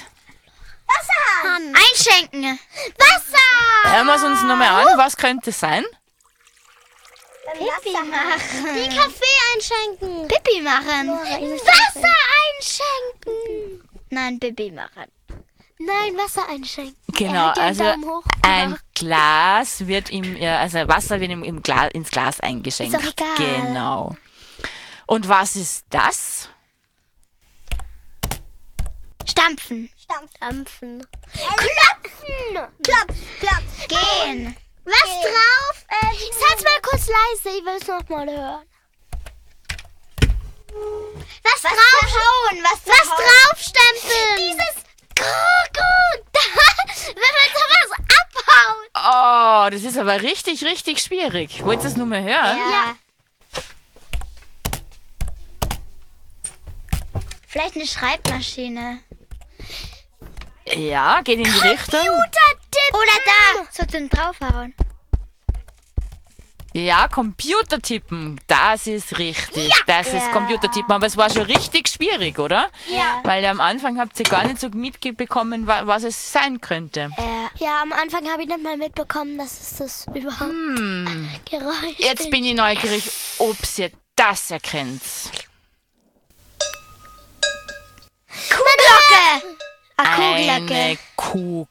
Einschenken. 1.45 2.59
Wasser. 2.99 3.95
Hören 3.95 4.07
wir 4.07 4.15
es 4.15 4.23
uns 4.23 4.43
nochmal 4.43 4.87
an. 4.87 4.99
Was 4.99 5.17
könnte 5.17 5.51
es 5.51 5.61
sein? 5.61 5.85
Pipi 7.53 7.93
machen. 7.93 8.75
Wie 8.75 8.89
Kaffee 8.89 9.37
einschenken. 9.55 10.29
Pipi 10.29 10.61
machen. 10.63 11.09
Wasser 11.11 12.17
einschenken. 12.57 13.89
Nein, 14.09 14.41
Pipi 14.41 14.71
machen. 14.71 15.11
Nein, 15.83 16.15
Wasser 16.19 16.47
einschenken. 16.47 16.95
Genau, 17.09 17.47
hat 17.47 17.57
den 17.57 17.63
also 17.63 17.85
Daumen 17.85 18.05
hoch 18.05 18.25
ein. 18.43 18.79
Glas 18.95 19.87
wird 19.87 20.11
im, 20.11 20.37
ja, 20.37 20.59
also 20.59 20.87
Wasser 20.87 21.21
wird 21.21 21.31
im, 21.31 21.43
im 21.43 21.63
Gla 21.63 21.87
ins 21.87 22.11
Glas 22.11 22.39
eingeschenkt. 22.41 22.95
Ist 22.95 23.03
doch 23.03 23.11
egal. 23.11 23.37
Genau. 23.39 24.15
Und 25.07 25.27
was 25.27 25.57
ist 25.57 25.87
das? 25.89 26.51
Stampfen. 29.27 29.89
Stampfen. 29.97 31.07
Klopfen. 31.33 32.69
Klopf, 32.83 33.17
klopf. 33.41 33.89
Gehen. 33.89 34.55
Was 34.85 34.95
drauf? 34.95 35.87
Äh, 35.89 36.15
Sag's 36.47 36.63
mal 36.63 36.81
kurz 36.83 37.09
leise, 37.09 37.57
ich 37.59 37.65
will 37.65 37.79
es 37.81 37.87
nochmal 37.87 38.27
hören. 38.27 38.67
Was, 41.43 41.63
draufhauen, 41.63 42.63
was, 42.63 42.81
was 42.87 43.09
draufstempeln. 43.09 44.37
Dieses 44.37 44.90
Kuckuck, 45.17 46.27
wenn 47.07 47.35
man 47.37 47.49
sowas 47.55 47.91
abhaut. 48.21 48.91
Oh, 48.95 49.71
das 49.71 49.83
ist 49.83 49.99
aber 49.99 50.23
richtig, 50.23 50.65
richtig 50.65 51.01
schwierig. 51.01 51.65
Wollt 51.65 51.81
ihr 51.81 51.85
das 51.85 51.97
nur 51.97 52.07
mal 52.07 52.23
hören? 52.23 52.59
Ja. 52.59 52.97
Vielleicht 57.47 57.75
eine 57.75 57.87
Schreibmaschine. 57.87 59.01
Ja, 60.67 61.21
geht 61.23 61.39
in 61.39 61.45
die 61.45 61.51
Richtung. 61.51 62.01
Oder 62.01 63.19
da. 63.25 63.67
So 63.73 63.85
zum 63.87 64.09
Draufhauen. 64.09 64.75
Ja, 66.73 67.09
Computer 67.09 67.81
tippen, 67.81 68.41
das 68.47 68.87
ist 68.87 69.19
richtig. 69.19 69.73
Das 69.87 70.07
ist 70.13 70.31
Computer 70.33 70.71
tippen, 70.71 70.93
aber 70.93 71.07
es 71.07 71.17
war 71.17 71.29
schon 71.29 71.43
richtig 71.43 71.89
schwierig, 71.89 72.39
oder? 72.39 72.71
Ja. 72.89 73.19
Weil 73.25 73.45
am 73.47 73.61
Anfang 73.61 73.99
habt 73.99 74.17
ihr 74.21 74.25
gar 74.25 74.47
nicht 74.47 74.61
so 74.61 74.69
mitbekommen, 74.69 75.67
wa- 75.67 75.83
was 75.87 76.05
es 76.05 76.33
sein 76.33 76.61
könnte. 76.61 77.11
Ja, 77.59 77.83
am 77.83 77.93
Anfang 77.93 78.31
habe 78.31 78.43
ich 78.43 78.49
nicht 78.49 78.63
mal 78.63 78.77
mitbekommen, 78.77 79.37
dass 79.37 79.61
es 79.61 79.77
das 79.79 80.07
überhaupt 80.15 80.53
Geräusch 81.51 81.99
Jetzt 81.99 82.31
bin 82.31 82.45
ich 82.45 82.55
neugierig, 82.55 83.03
ob 83.39 83.57
ihr 83.77 83.91
das 84.15 84.53
erkennt. 84.53 85.03
Kuhglocke. 88.49 89.57
Eine 89.97 90.57
Eine 90.67 90.97
Kuhglocke. 91.17 91.69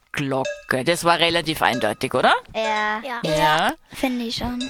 Kuhglocke. 0.76 0.84
Das 0.84 1.04
war 1.04 1.18
relativ 1.20 1.62
eindeutig, 1.62 2.14
oder? 2.14 2.36
Ja, 2.54 3.00
Ja. 3.02 3.22
Ja. 3.24 3.74
finde 3.94 4.26
ich 4.26 4.36
schon. 4.36 4.70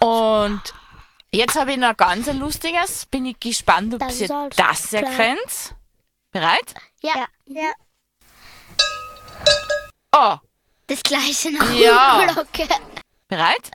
Und 0.00 0.62
jetzt 1.30 1.56
habe 1.56 1.72
ich 1.72 1.78
noch 1.78 1.96
ganz 1.96 2.28
ein 2.28 2.38
lustiges. 2.38 3.06
Bin 3.06 3.26
ich 3.26 3.38
gespannt, 3.38 3.94
ob 3.94 4.00
Das 4.00 4.20
ihr 4.20 4.28
das 4.56 4.92
erkennt. 4.92 5.74
Bereit? 6.32 6.74
Ja. 7.02 7.26
Ja. 7.46 7.72
Das 10.86 11.02
gleiche 11.02 11.52
noch. 11.52 11.70
Ja. 11.72 12.24
Glocke. 12.26 12.66
Bereit? 13.28 13.70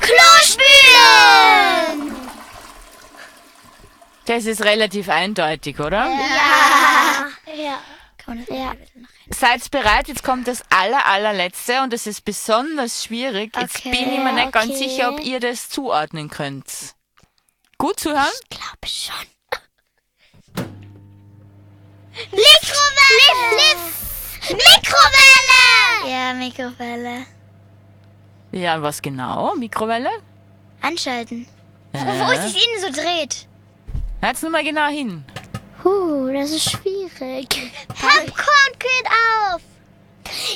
Klospülen! 0.00 2.16
Das 4.24 4.44
ist 4.44 4.62
relativ 4.62 5.08
eindeutig, 5.08 5.78
oder? 5.78 6.06
Ja. 6.06 7.28
Ja. 7.54 7.78
Kann 8.18 8.36
man 8.36 8.46
das 8.46 8.56
Ja. 8.56 8.72
Seid 9.30 9.68
bereit, 9.70 10.06
jetzt 10.08 10.22
kommt 10.22 10.46
das 10.46 10.62
aller, 10.70 11.04
allerletzte 11.06 11.82
und 11.82 11.92
das 11.92 12.06
ist 12.06 12.24
besonders 12.24 13.04
schwierig. 13.04 13.56
Jetzt 13.56 13.76
Okay, 13.78 13.90
bin 13.90 14.12
ich 14.12 14.18
mir 14.20 14.32
nicht 14.32 14.52
ganz 14.52 14.70
okay. 14.70 14.88
sicher, 14.88 15.10
ob 15.12 15.20
ihr 15.20 15.40
das 15.40 15.68
zuordnen 15.68 16.30
könnt. 16.30 16.94
Gut 17.78 17.98
zuhören? 18.00 18.24
Ich 18.50 18.58
glaube 18.58 18.86
schon. 18.86 19.26
Mikrowelle! 22.30 23.80
Mikrowelle! 24.50 26.10
Ja, 26.10 26.32
Mikrowelle. 26.34 27.26
Ja, 28.52 28.80
was 28.80 29.02
genau? 29.02 29.54
Mikrowelle? 29.56 30.10
Anschalten. 30.80 31.46
Äh, 31.92 31.98
Wo 31.98 32.30
es 32.32 32.52
sich 32.52 32.64
innen 32.66 32.80
so 32.94 33.00
dreht. 33.02 33.48
Jetzt 34.22 34.42
nur 34.42 34.50
mal 34.52 34.62
genau 34.64 34.86
hin. 34.86 35.24
Huh, 35.84 36.30
das 36.32 36.50
ist 36.50 36.70
schwierig. 36.70 37.48
Popcorn 37.88 38.72
geht 38.78 39.06
auf! 39.06 39.62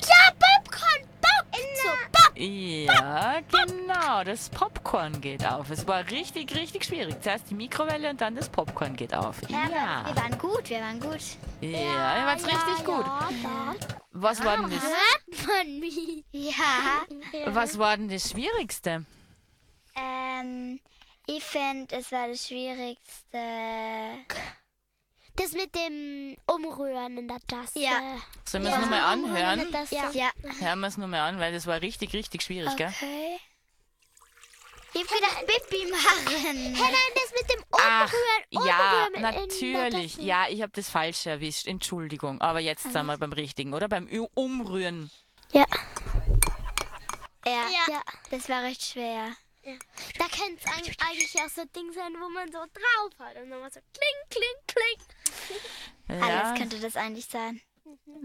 Ja, 0.08 0.32
Popcorn! 0.32 1.06
Pop! 1.20 2.36
Ja, 2.36 3.40
genau, 3.40 4.24
das 4.24 4.48
Popcorn 4.48 5.20
geht 5.20 5.44
auf. 5.46 5.70
Es 5.70 5.86
war 5.86 6.08
richtig, 6.10 6.54
richtig 6.54 6.84
schwierig. 6.84 7.16
Zuerst 7.22 7.50
die 7.50 7.54
Mikrowelle 7.54 8.10
und 8.10 8.20
dann 8.20 8.34
das 8.34 8.48
Popcorn 8.48 8.96
geht 8.96 9.14
auf. 9.14 9.36
Ja, 9.48 9.68
Wir 10.06 10.16
waren 10.16 10.38
gut, 10.38 10.70
wir 10.70 10.80
waren 10.80 10.98
gut. 11.00 11.20
ja, 11.60 12.18
ihr 12.18 12.26
wart 12.26 12.46
richtig 12.46 12.84
gut. 12.84 13.04
Was 14.12 14.42
war 14.44 14.56
denn 14.56 14.70
das, 14.70 14.82
Hört 14.82 15.46
man 15.46 15.80
mich? 15.80 16.24
Ja. 16.32 17.04
was 17.46 17.78
war 17.78 17.96
denn 17.96 18.08
das 18.08 18.30
Schwierigste? 18.30 19.04
Ähm, 19.94 20.80
ich 21.26 21.44
finde, 21.44 21.96
es 21.96 22.10
war 22.10 22.28
das 22.28 22.46
Schwierigste. 22.46 23.38
Das 25.40 25.52
mit 25.52 25.74
dem 25.74 26.36
Umrühren 26.46 27.16
in 27.16 27.26
der 27.26 27.40
Tasse. 27.46 27.78
Ja. 27.78 28.18
Sollen 28.44 28.64
wir 28.64 28.74
es 28.74 28.78
nochmal 28.78 29.00
anhören? 29.00 29.74
Ja. 29.90 30.10
ja. 30.10 30.30
Hören 30.58 30.80
wir 30.80 30.88
es 30.88 30.98
nochmal 30.98 31.20
an, 31.20 31.40
weil 31.40 31.50
das 31.54 31.66
war 31.66 31.80
richtig, 31.80 32.12
richtig 32.12 32.42
schwierig, 32.42 32.76
gell? 32.76 32.88
Okay. 32.88 33.38
Ich 34.92 35.00
hab 35.00 35.08
gedacht, 35.08 35.46
Pipi 35.46 35.90
machen. 35.90 36.26
Hey, 36.26 36.72
nein, 36.72 36.94
das 37.14 37.32
mit 37.40 37.50
dem 37.50 37.64
Ach, 37.70 38.12
Umrühren. 38.12 38.66
ja, 38.68 39.06
Umrühren 39.06 39.14
in 39.14 39.22
der 39.22 39.32
natürlich. 39.32 40.12
Tasse. 40.16 40.26
Ja, 40.26 40.46
ich 40.50 40.60
habe 40.60 40.72
das 40.74 40.90
falsch 40.90 41.24
erwischt. 41.24 41.66
Entschuldigung. 41.66 42.42
Aber 42.42 42.60
jetzt 42.60 42.82
sind 42.82 43.06
wir 43.06 43.16
beim 43.16 43.32
Richtigen, 43.32 43.72
oder? 43.72 43.88
Beim 43.88 44.08
Umrühren. 44.34 45.10
Ja. 45.52 45.64
Ja. 47.46 47.66
Ja. 47.88 48.02
Das 48.30 48.48
war 48.50 48.62
recht 48.62 48.82
schwer. 48.82 49.32
Da 49.62 50.24
könnte 50.28 50.56
es 50.64 50.72
eigentlich, 50.72 50.96
eigentlich 51.00 51.34
auch 51.42 51.48
so 51.48 51.60
ein 51.62 51.72
Ding 51.72 51.92
sein, 51.92 52.12
wo 52.20 52.28
man 52.30 52.50
so 52.50 52.58
drauf 52.58 53.18
hat. 53.18 53.36
Und 53.36 53.50
dann 53.50 53.60
mal 53.60 53.70
so 53.70 53.80
kling, 53.92 54.30
kling, 54.30 54.66
kling. 54.66 55.06
Ja, 56.20 56.26
Alles 56.46 56.58
könnte 56.58 56.80
das 56.80 56.96
eigentlich 56.96 57.26
sein. 57.26 57.60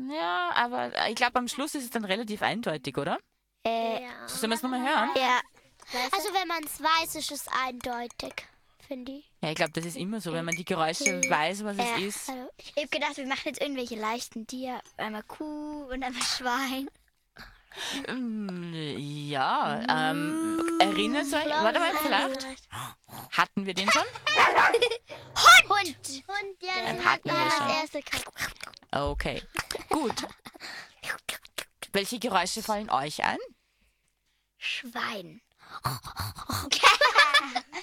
ja 0.10 0.52
aber 0.56 0.91
ich 1.10 1.15
glaube, 1.15 1.38
am 1.38 1.48
Schluss 1.48 1.76
ist 1.76 1.84
es 1.84 1.89
dann 1.91 2.04
relativ 2.06 2.41
eindeutig, 2.41 2.98
oder? 2.98 3.19
Äh, 3.63 4.04
Ja. 4.04 4.28
Sollen 4.28 4.50
wir 4.52 4.56
es 4.56 4.63
nochmal 4.63 4.82
hören? 4.82 5.10
ja. 5.15 5.39
Also 6.12 6.34
wenn 6.34 6.48
man 6.48 6.63
es 6.63 6.82
weiß, 6.82 7.13
ist 7.15 7.32
es 7.32 7.48
eindeutig, 7.48 8.34
finde 8.88 9.12
ich. 9.12 9.32
Ja, 9.43 9.50
ich 9.50 9.56
glaube, 9.56 9.71
das 9.74 9.86
ist 9.86 9.98
immer 9.98 10.19
so, 10.19 10.34
wenn 10.34 10.45
man 10.45 10.56
die 10.56 10.65
Geräusche 10.65 11.21
weiß, 11.30 11.63
was 11.63 11.78
Ja. 11.78 11.84
es 11.98 12.02
ist. 12.02 12.30
Also, 12.30 12.50
Ich 12.58 12.74
hab 12.84 12.89
gedacht, 12.91 13.17
wir 13.17 13.28
machen 13.28 13.41
jetzt 13.45 13.62
irgendwelche 13.62 13.95
leichten 13.95 14.48
Tiere. 14.48 14.80
Einmal 14.98 15.21
Kuh 15.24 15.84
und 15.84 16.02
einmal 16.04 16.24
Schwein. 16.24 16.89
Ähm, 18.08 18.74
Ja, 18.98 19.82
ähm, 20.12 20.78
erinnert 20.80 21.26
euch, 21.26 21.50
warte 21.50 21.80
mal, 21.80 21.92
vielleicht 22.04 22.48
hatten 23.32 23.66
wir 23.66 23.74
den 23.74 23.90
schon? 23.92 24.04
Hund! 25.70 25.98
Und 26.28 26.64
ja, 26.64 26.74
Dann 26.86 26.98
dann 26.98 27.06
hatten 27.06 27.32
hat 27.32 27.46
wir 27.46 27.52
schon. 27.52 27.68
das 27.68 27.94
erste. 27.94 28.00
Okay, 28.92 29.42
gut. 29.90 30.16
Welche 31.92 32.20
Geräusche 32.20 32.62
fallen 32.64 32.90
euch 32.90 33.24
ein? 33.24 33.38
Schwein. 34.58 35.42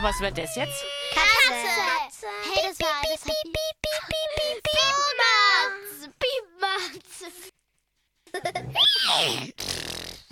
Was 0.00 0.20
war 0.20 0.30
das 0.30 0.54
jetzt? 0.56 0.84
Katze. 1.14 2.28
Hey, 2.52 2.68
das 2.68 2.80
war 2.80 3.02
das 3.02 3.24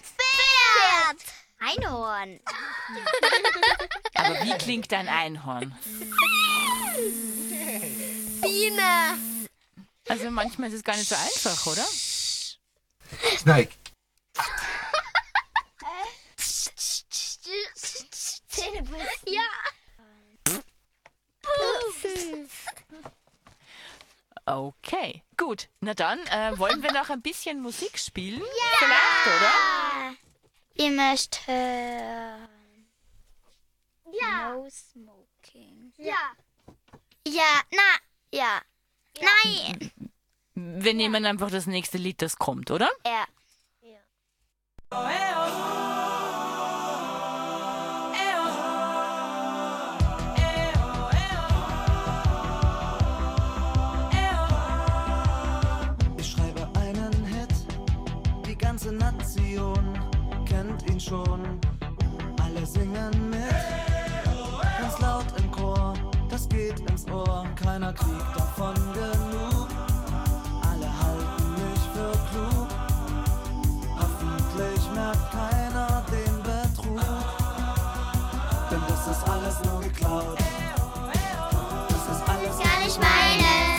Pferd. 0.02 1.20
Einhorn. 1.60 2.40
Aber 4.14 4.42
wie 4.42 4.58
klingt 4.58 4.92
ein 4.92 5.08
Einhorn? 5.08 5.74
Biene. 8.40 9.18
Also 10.08 10.30
manchmal 10.30 10.68
ist 10.70 10.74
es 10.76 10.84
gar 10.84 10.96
nicht 10.96 11.08
so 11.08 11.14
einfach, 11.14 11.66
oder? 11.66 11.86
Snake. 13.38 13.70
Ja. 19.26 19.42
Okay, 24.54 25.22
gut. 25.36 25.68
Na 25.80 25.94
dann, 25.94 26.18
äh, 26.26 26.58
wollen 26.58 26.82
wir 26.82 26.92
noch 26.92 27.08
ein 27.10 27.22
bisschen 27.22 27.60
Musik 27.60 27.98
spielen? 27.98 28.42
Vielleicht, 28.78 29.26
oder? 29.26 30.14
Ich 30.74 30.90
möchte 30.90 31.38
hören. 31.46 32.48
Ja. 34.12 34.52
No 34.52 34.68
smoking. 34.70 35.92
Ja. 35.96 36.32
Ja, 37.26 37.62
na, 37.70 37.96
ja. 38.32 38.60
Nein. 39.20 39.90
Wir 40.54 40.94
nehmen 40.94 41.24
einfach 41.24 41.50
das 41.50 41.66
nächste 41.66 41.96
Lied, 41.96 42.20
das 42.20 42.36
kommt, 42.36 42.70
oder? 42.70 42.90
Ja. 43.06 43.24
Ich 43.80 43.96
schon. 61.12 61.40
Alle 62.42 62.64
singen 62.64 63.12
mit, 63.28 63.64
ganz 64.80 64.98
laut 64.98 65.26
im 65.36 65.50
Chor, 65.50 65.92
das 66.30 66.48
geht 66.48 66.80
ins 66.90 67.06
Ohr. 67.08 67.44
Keiner 67.62 67.92
kriegt 67.92 68.34
davon 68.34 68.74
genug, 68.94 69.68
alle 70.70 70.88
halten 71.02 71.48
mich 71.60 71.82
für 71.92 72.12
klug. 72.30 72.68
Hoffentlich 74.00 74.80
merkt 74.94 75.30
keiner 75.32 76.02
den 76.16 76.36
Betrug, 76.48 77.00
denn 78.70 78.82
das 78.88 79.06
ist 79.08 79.28
alles 79.28 79.56
nur 79.64 79.80
geklaut. 79.82 80.38
Das 81.88 82.16
ist 82.16 82.28
alles 82.28 82.58
Gar 82.58 82.84
nicht 82.84 82.98
meine. 82.98 83.71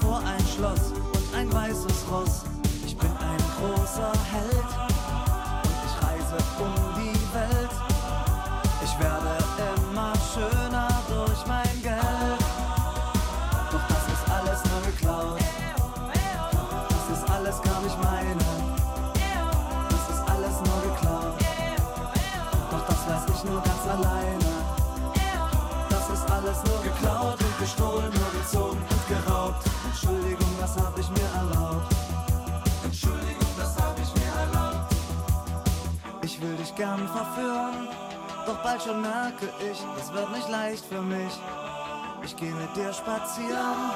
Davor 0.00 0.18
ein 0.20 0.46
Schloss 0.46 0.92
und 0.92 1.34
ein 1.36 1.52
weißes 1.52 2.04
Ross. 2.10 2.42
Ich 2.86 2.96
bin 2.96 3.10
ein 3.10 3.38
großer 3.58 4.12
Held 4.30 4.70
und 5.62 5.78
ich 5.86 6.06
reise 6.06 6.36
um 6.58 6.74
die 6.96 7.34
Welt. 7.34 7.70
Ich 8.82 8.98
werde 8.98 9.36
immer 9.90 10.12
schöner 10.32 10.88
durch 11.08 11.46
mein 11.46 11.79
gern 36.80 37.06
verführen, 37.08 37.88
doch 38.46 38.62
bald 38.62 38.82
schon 38.82 39.02
merke 39.02 39.52
ich, 39.60 39.78
es 40.00 40.10
wird 40.14 40.30
nicht 40.32 40.48
leicht 40.48 40.82
für 40.86 41.02
mich. 41.02 41.34
Ich 42.24 42.34
gehe 42.34 42.52
mit 42.52 42.74
dir 42.74 42.90
spazieren 42.90 43.90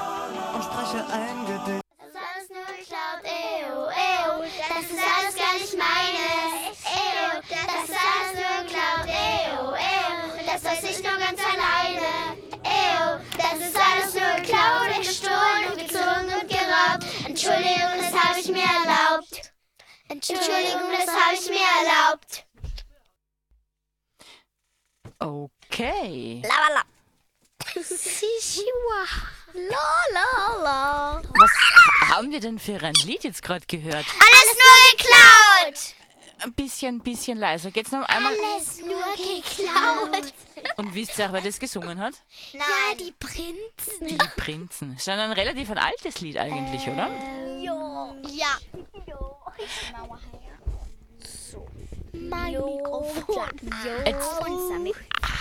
und 0.53 0.63
spreche 0.63 1.03
ein 1.11 1.37
Gedicht. 1.49 1.81
Das 1.97 2.09
ist 2.09 2.21
alles 2.29 2.47
nur 2.53 2.67
geklaut, 2.77 3.21
eo, 3.25 3.89
eo. 3.89 4.33
Das 4.69 4.85
ist 4.85 5.01
alles 5.01 5.35
gar 5.35 5.53
nicht 5.55 5.75
meines, 5.81 6.77
eo. 6.85 7.41
Das 7.49 7.89
ist 7.89 7.97
alles 8.05 8.31
nur 8.37 8.55
geklaut, 8.61 9.07
eo. 9.09 9.69
Und 10.37 10.45
das 10.45 10.63
weiß 10.63 10.83
ich 10.83 11.03
nur 11.03 11.17
ganz 11.17 11.39
alleine, 11.41 12.37
eo. 12.61 13.17
Das 13.35 13.57
ist 13.67 13.77
alles 13.81 14.13
nur 14.13 14.31
geklaut 14.41 14.93
gestohlen 15.01 15.63
und 15.71 15.77
gezogen 15.79 16.29
und 16.39 16.47
geraubt. 16.47 17.05
Entschuldigung, 17.25 17.97
das 17.97 18.13
habe 18.13 18.39
ich 18.39 18.47
mir 18.47 18.69
erlaubt. 18.77 19.53
Entschuldigung, 20.07 20.91
das 20.95 21.07
habe 21.07 21.33
ich 21.33 21.49
mir 21.49 21.65
erlaubt. 21.81 22.44
Okay. 25.19 26.41
La, 26.43 26.55
la, 26.67 26.75
la. 26.75 26.83
Sishiwa. 27.81 29.05
La, 29.53 29.87
la, 30.13 30.63
la. 30.63 31.21
Was 31.37 31.51
haben 32.09 32.31
wir 32.31 32.39
denn 32.39 32.59
für 32.59 32.81
ein 32.81 32.93
Lied 33.05 33.23
jetzt 33.23 33.41
gerade 33.41 33.65
gehört? 33.67 34.05
Alles 34.05 34.55
nur 34.55 34.97
geklaut. 34.97 35.95
Ein 36.43 36.53
bisschen, 36.53 36.99
bisschen 36.99 37.37
leiser. 37.37 37.71
Geht's 37.71 37.91
noch 37.91 38.03
einmal? 38.03 38.33
Alles 38.33 38.81
nur 38.81 39.01
geklaut. 39.15 40.33
Und 40.75 40.93
wisst 40.93 41.17
ihr 41.17 41.27
auch, 41.27 41.33
wer 41.33 41.41
das 41.41 41.59
gesungen 41.59 41.99
hat? 41.99 42.15
Ja, 42.51 42.61
die 42.99 43.13
Prinzen. 43.13 44.07
Die 44.07 44.17
Prinzen. 44.35 44.95
Ist 44.95 45.05
schon 45.05 45.13
ein 45.13 45.31
relativ 45.31 45.69
ein 45.71 45.77
altes 45.77 46.19
Lied 46.19 46.37
eigentlich, 46.37 46.85
oder? 46.87 47.09
Ja. 47.57 48.57
Mein 52.29 52.53
Mikrofon. 52.53 53.49
Jetzt 54.05 54.41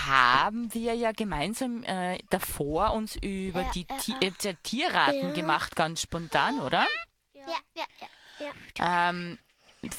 haben 0.07 0.73
wir 0.75 0.95
ja 0.95 1.13
gemeinsam 1.13 1.83
äh, 1.85 2.19
davor 2.31 2.93
uns 2.93 3.17
über 3.17 3.65
die 3.75 3.85
Ti 3.85 4.15
äh, 4.21 4.31
die 4.43 4.55
Tierraten 4.63 5.35
gemacht, 5.35 5.77
ganz 5.77 6.03
spontan, 6.03 6.61
oder? 6.61 6.87
Ja, 7.35 7.59
ja, 7.75 7.85
ja. 8.79 9.13
Ähm, 9.13 9.39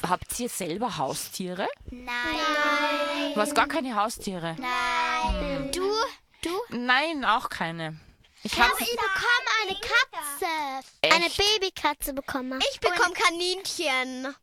habt 0.08 0.38
ihr 0.38 0.48
selber 0.48 0.96
Haustiere? 0.96 1.68
Nein. 1.90 3.34
Du 3.34 3.40
hast 3.40 3.54
gar 3.54 3.68
keine 3.68 3.94
Haustiere? 3.96 4.56
Nein. 4.58 5.70
Du? 5.72 5.90
Du? 6.42 6.50
Nein, 6.76 7.24
auch 7.24 7.48
keine. 7.48 7.98
Ich 8.42 8.60
habe 8.60 8.72
Ich 8.78 8.90
bekomme 8.90 9.50
eine 9.62 9.74
Katze. 9.74 10.86
Echt? 11.00 11.14
Eine 11.14 11.28
Babykatze 11.30 12.12
bekomme. 12.12 12.58
Ich 12.70 12.80
bekomme 12.80 13.14
Kaninchen. 13.14 14.34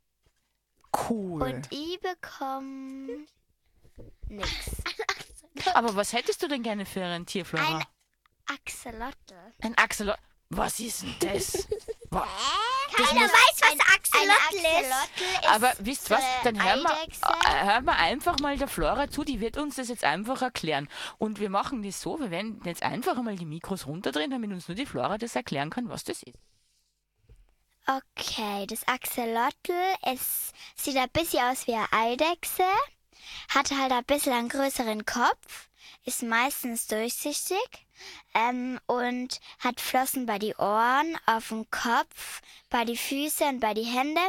Cool. 1.09 1.41
Und 1.41 1.67
ich 1.71 1.99
bekomme 2.01 3.25
nix. 4.27 4.47
Aber 5.73 5.95
was 5.95 6.13
hättest 6.13 6.41
du 6.43 6.47
denn 6.47 6.63
gerne 6.63 6.85
für 6.85 7.03
ein 7.03 7.25
Tier, 7.25 7.45
Flora? 7.45 7.77
Ein 7.77 7.85
Axolotl. 8.47 9.35
Ein 9.61 9.77
Axolotl. 9.77 10.19
Was 10.49 10.79
ist 10.79 11.01
denn 11.03 11.15
das? 11.19 11.67
Wa- 12.11 12.27
Keiner 12.95 13.21
weiß, 13.21 13.61
was 13.61 13.79
Axolotl 13.95 14.55
ist. 14.55 14.91
Axolotl 14.91 15.39
ist 15.41 15.49
Aber 15.49 15.73
wisst 15.79 16.09
was, 16.11 16.21
dann 16.43 16.63
hören 16.63 16.83
wir, 16.83 17.65
hören 17.65 17.85
wir 17.85 17.95
einfach 17.95 18.37
mal 18.39 18.55
der 18.57 18.67
Flora 18.67 19.09
zu, 19.09 19.23
die 19.23 19.39
wird 19.39 19.57
uns 19.57 19.77
das 19.77 19.87
jetzt 19.87 20.03
einfach 20.03 20.43
erklären. 20.43 20.89
Und 21.17 21.39
wir 21.39 21.49
machen 21.49 21.81
das 21.81 22.01
so, 22.01 22.19
wir 22.19 22.29
werden 22.29 22.61
jetzt 22.65 22.83
einfach 22.83 23.17
einmal 23.17 23.35
die 23.35 23.45
Mikros 23.45 23.87
runterdrehen, 23.87 24.29
damit 24.29 24.51
uns 24.51 24.67
nur 24.67 24.75
die 24.75 24.85
Flora 24.85 25.17
das 25.17 25.35
erklären 25.35 25.71
kann, 25.71 25.89
was 25.89 26.03
das 26.03 26.21
ist. 26.21 26.37
Okay, 27.85 28.65
das 28.67 28.87
Axolotl 28.87 29.73
ist, 30.13 30.53
sieht 30.77 30.95
ein 30.95 31.09
bisschen 31.11 31.43
aus 31.43 31.67
wie 31.67 31.73
eine 31.73 31.91
Eidechse, 31.91 32.63
hat 33.49 33.71
halt 33.71 33.91
ein 33.91 34.05
bisschen 34.05 34.31
einen 34.31 34.47
größeren 34.47 35.05
Kopf, 35.05 35.67
ist 36.05 36.23
meistens 36.23 36.87
durchsichtig 36.87 37.82
ähm, 38.33 38.79
und 38.85 39.39
hat 39.59 39.79
Flossen 39.79 40.25
bei 40.25 40.39
die 40.39 40.55
Ohren, 40.55 41.17
auf 41.25 41.49
dem 41.49 41.69
Kopf, 41.69 42.41
bei 42.69 42.85
die 42.85 42.97
Füße 42.97 43.45
und 43.45 43.59
bei 43.59 43.73
die 43.73 43.83
Hände. 43.83 44.21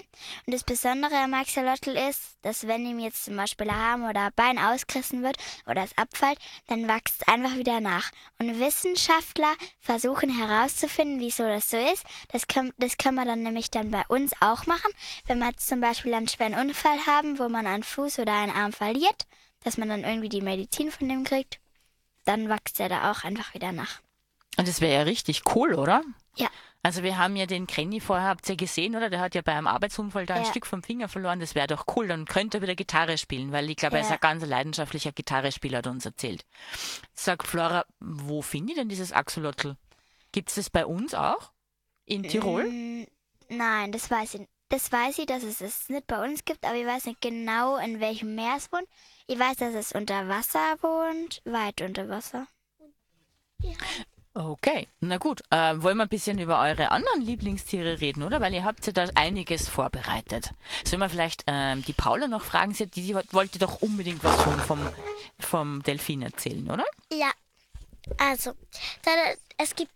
Und 0.47 0.53
das 0.53 0.65
Besondere 0.65 1.17
am 1.17 1.35
Axolotl 1.35 1.97
ist, 1.97 2.39
dass 2.43 2.67
wenn 2.67 2.87
ihm 2.87 2.99
jetzt 2.99 3.25
zum 3.25 3.37
Beispiel 3.37 3.69
ein 3.71 3.75
Arm 3.75 4.05
oder 4.09 4.27
ein 4.27 4.33
Bein 4.37 4.59
ausgerissen 4.59 5.23
wird 5.23 5.37
oder 5.67 5.83
es 5.83 5.97
abfällt, 5.97 6.39
dann 6.67 6.87
wächst 6.87 7.23
es 7.23 7.29
einfach 7.29 7.57
wieder 7.57 7.81
nach. 7.81 8.11
Und 8.39 8.61
Wissenschaftler 8.61 9.55
versuchen 9.81 10.31
herauszufinden, 10.31 11.21
wieso 11.21 11.45
das 11.45 11.71
so 11.71 11.79
ist. 11.79 12.05
Das 12.29 12.47
kann, 12.47 12.73
das 12.77 12.99
kann 12.99 13.15
man 13.15 13.27
dann 13.27 13.43
nämlich 13.43 13.71
dann 13.71 13.91
bei 13.91 14.03
uns 14.09 14.33
auch 14.41 14.67
machen, 14.67 14.93
wenn 15.27 15.39
wir 15.39 15.57
zum 15.57 15.81
Beispiel 15.81 16.13
einen 16.15 16.29
schweren 16.29 16.55
Unfall 16.55 16.99
haben, 17.07 17.39
wo 17.39 17.49
man 17.49 17.67
einen 17.67 17.83
Fuß 17.83 18.19
oder 18.19 18.35
einen 18.35 18.53
Arm 18.53 18.73
verliert, 18.73 19.27
dass 19.63 19.79
man 19.79 19.89
dann 19.89 20.05
irgendwie 20.05 20.29
die 20.29 20.43
Medizin 20.43 20.91
von 20.91 21.09
dem 21.09 21.25
kriegt, 21.25 21.61
dann 22.25 22.49
wächst 22.49 22.81
er 22.81 22.89
da 22.89 23.11
auch 23.11 23.25
einfach 23.25 23.55
wieder 23.55 23.73
nach. 23.73 24.01
Und 24.57 24.69
das 24.69 24.81
wäre 24.81 24.95
ja 24.95 25.03
richtig 25.03 25.43
cool, 25.55 25.75
oder? 25.75 26.03
Ja. 26.37 26.49
Also 26.83 27.03
wir 27.03 27.17
haben 27.17 27.35
ja 27.35 27.47
den 27.47 27.67
Krenny 27.67 27.99
vorher, 27.99 28.29
habt 28.29 28.47
ihr 28.49 28.57
gesehen, 28.57 28.95
oder? 28.95 29.09
Der 29.09 29.21
hat 29.21 29.35
ja 29.35 29.41
bei 29.43 29.53
einem 29.53 29.67
Arbeitsunfall 29.67 30.27
da 30.27 30.35
ein 30.35 30.43
Ja. 30.45 30.51
Stück 30.51 30.67
vom 30.67 30.83
Finger 30.83 31.09
verloren. 31.09 31.41
Das 31.41 31.55
wäre 31.55 31.67
doch 31.67 31.87
cool. 31.97 32.09
Dann 32.09 32.27
könnte 32.27 32.59
er 32.59 32.63
wieder 32.63 32.75
Gitarre 32.75 33.17
spielen, 33.17 33.53
weil 33.53 33.71
ich 33.71 33.77
glaube, 33.77 33.97
er 33.97 34.03
ist 34.03 34.09
Ja. 34.11 34.15
ein 34.17 34.21
ganz 34.21 34.45
leidenschaftlicher 34.45 35.13
Gitarrespieler, 35.13 35.79
hat 35.79 35.87
uns 35.87 36.05
erzählt. 36.05 36.45
Sag 37.15 37.47
Flora, 37.47 37.85
wo 38.01 38.43
finde 38.43 38.73
ich 38.73 38.79
denn 38.79 38.89
dieses 38.91 39.13
Axolotl? 39.13 39.77
Gibt 40.33 40.51
es 40.51 40.57
das 40.57 40.69
bei 40.71 40.85
uns 40.85 41.15
auch? 41.15 41.53
In 42.05 42.23
Tirol? 42.25 42.65
Mm, 42.71 43.07
Nein, 43.49 43.93
das 43.93 44.11
weiß 44.11 44.35
ich. 44.35 44.43
Das 44.69 44.91
weiß 44.91 45.19
ich, 45.19 45.27
dass 45.27 45.43
es 45.43 45.61
es 45.61 45.89
nicht 45.89 46.07
bei 46.07 46.23
uns 46.23 46.45
gibt, 46.45 46.65
aber 46.65 46.75
ich 46.75 46.87
weiß 46.87 47.07
nicht 47.07 47.21
genau, 47.21 47.77
in 47.77 48.01
welchem 48.01 48.35
Meer 48.35 48.55
es 48.57 48.71
wohnt. 48.73 48.89
Ich 49.27 49.39
weiß, 49.39 49.57
dass 49.57 49.75
es 49.75 49.93
unter 49.93 50.29
Wasser 50.29 50.77
wohnt, 50.83 51.41
weit 51.45 51.81
unter 51.81 52.09
Wasser. 52.09 52.47
Okay, 54.35 54.89
na 55.01 55.17
gut. 55.19 55.43
Äh, 55.51 55.81
wollen 55.81 55.97
wir 55.97 56.03
ein 56.03 56.09
bisschen 56.09 56.39
über 56.39 56.61
eure 56.61 56.91
anderen 56.91 57.23
Lieblingstiere 57.23 58.01
reden, 58.01 58.25
oder? 58.25 58.41
Weil 58.41 58.53
ihr 58.53 58.65
habt 58.65 58.85
ja 58.87 58.93
da 58.93 59.09
einiges 59.15 59.69
vorbereitet. 59.69 60.51
Sollen 60.85 61.01
wir 61.01 61.09
vielleicht 61.09 61.45
ähm, 61.47 61.85
die 61.85 61.93
Paula 61.93 62.27
noch 62.27 62.43
fragen? 62.43 62.75
Sie, 62.75 62.87
die, 62.87 63.03
die 63.03 63.15
wollte 63.15 63.59
doch 63.59 63.81
unbedingt 63.81 64.25
was 64.25 64.43
schon 64.43 64.59
vom, 64.61 64.81
vom 65.39 65.83
Delfin 65.85 66.23
erzählen, 66.23 66.69
oder? 66.69 66.85
Ja, 67.13 67.31
also, 68.19 68.53
da, 69.03 69.11
es 69.57 69.75
gibt, 69.75 69.93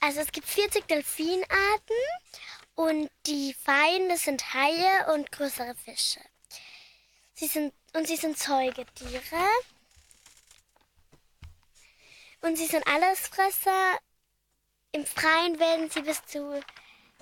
also 0.00 0.20
es 0.20 0.32
gibt 0.32 0.46
40 0.46 0.86
Delfinarten 0.86 1.96
und 2.74 3.10
die 3.26 3.54
Feinde 3.54 4.16
sind 4.16 4.54
Haie 4.54 5.14
und 5.14 5.30
größere 5.32 5.74
Fische. 5.74 6.20
Sie 7.40 7.46
sind, 7.46 7.72
und 7.94 8.06
sie 8.06 8.16
sind 8.16 8.38
Säugetiere. 8.38 9.48
Und 12.42 12.58
sie 12.58 12.66
sind 12.66 12.86
Allesfresser. 12.86 13.98
Im 14.92 15.06
Freien 15.06 15.58
werden 15.58 15.88
sie 15.88 16.02
bis 16.02 16.22
zu 16.26 16.60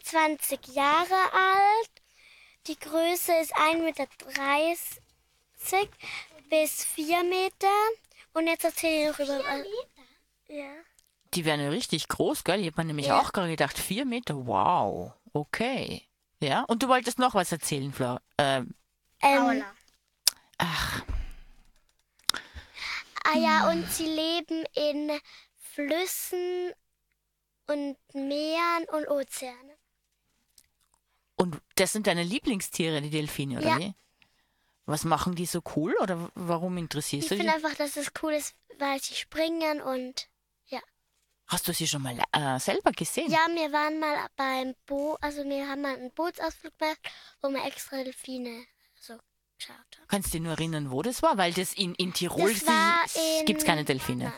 20 0.03 0.75
Jahre 0.75 1.15
alt. 1.15 1.91
Die 2.67 2.77
Größe 2.77 3.33
ist 3.35 3.55
1,30 3.55 3.79
Meter 3.81 4.09
bis 6.51 6.85
4 6.85 7.23
Meter. 7.23 7.69
Und 8.35 8.49
jetzt 8.49 8.65
erzähle 8.65 9.13
ich 9.13 9.19
noch 9.19 9.25
über. 9.25 9.65
Ja. 10.49 10.73
Die 11.35 11.45
wären 11.45 11.61
ja 11.61 11.69
richtig 11.69 12.09
groß, 12.09 12.43
gell? 12.43 12.59
Ich 12.59 12.67
habe 12.67 12.81
mir 12.81 12.87
nämlich 12.87 13.13
auch 13.13 13.33
gerade 13.33 13.51
gedacht, 13.51 13.79
vier 13.79 14.05
Meter, 14.05 14.49
wow, 14.49 15.13
okay. 15.33 16.09
Ja, 16.41 16.65
und 16.65 16.83
du 16.83 16.89
wolltest 16.89 17.21
noch 17.21 17.35
was 17.35 17.53
erzählen, 17.53 17.93
Flora. 17.93 18.21
Ähm, 18.37 18.75
Ähm, 19.21 19.65
ach, 20.59 21.03
ah 23.25 23.37
ja, 23.37 23.71
und 23.71 23.87
sie 23.93 24.07
leben 24.07 24.65
in 24.75 25.21
Flüssen 25.57 26.73
und 27.67 27.97
Meeren 28.15 28.85
und 28.93 29.09
Ozeanen. 29.09 29.77
und 31.37 31.61
das 31.77 31.93
sind 31.93 32.07
deine 32.07 32.23
Lieblingstiere, 32.23 33.01
die 33.01 33.11
Delfine, 33.11 33.59
oder 33.59 33.69
Ja. 33.69 33.79
wie? 33.79 33.95
Was 34.87 35.05
machen 35.05 35.35
die 35.35 35.47
so 35.47 35.63
cool 35.77 35.95
oder 36.01 36.31
warum 36.35 36.77
Ich 36.77 36.83
interessierst 36.85 37.31
du 37.31 37.37
finde 37.37 37.53
dich? 37.53 37.65
einfach, 37.65 37.75
dass 37.77 37.97
es 37.97 38.11
cool 38.23 38.33
ist, 38.33 38.55
weil 38.79 39.01
sie 39.01 39.15
springen 39.15 39.81
und 39.83 40.29
Hast 41.51 41.67
du 41.67 41.73
sie 41.73 41.89
schon 41.89 42.03
mal 42.03 42.15
äh, 42.33 42.59
selber 42.61 42.93
gesehen? 42.93 43.31
ja, 43.31 43.39
wir 43.49 43.73
waren 43.73 43.99
mal 43.99 44.27
beim 44.37 44.75
Boot, 44.85 45.17
also 45.23 45.43
wir 45.45 45.67
haben 45.67 45.81
mal 45.81 45.95
einen 45.97 46.13
Bootsausflug 46.13 46.77
gemacht, 46.79 46.99
wo 47.41 47.49
wir 47.49 47.65
extra 47.65 48.05
Delfine 48.05 48.67
geschaut 49.59 49.77
haben. 49.77 50.07
Kannst 50.09 50.29
du 50.29 50.33
dich 50.33 50.43
nur 50.43 50.53
erinnern, 50.53 50.91
wo 50.91 51.03
das 51.03 51.23
war? 51.23 51.37
Weil 51.37 51.53
das 51.53 51.73
in, 51.75 51.95
in 51.97 52.13
Tirol 52.13 52.53
Das 52.53 52.67
war 52.67 53.05
in- 53.41 53.47
gibt 53.47 53.61
es 53.61 53.67
keine 53.67 53.85
Delfine. 53.85 54.33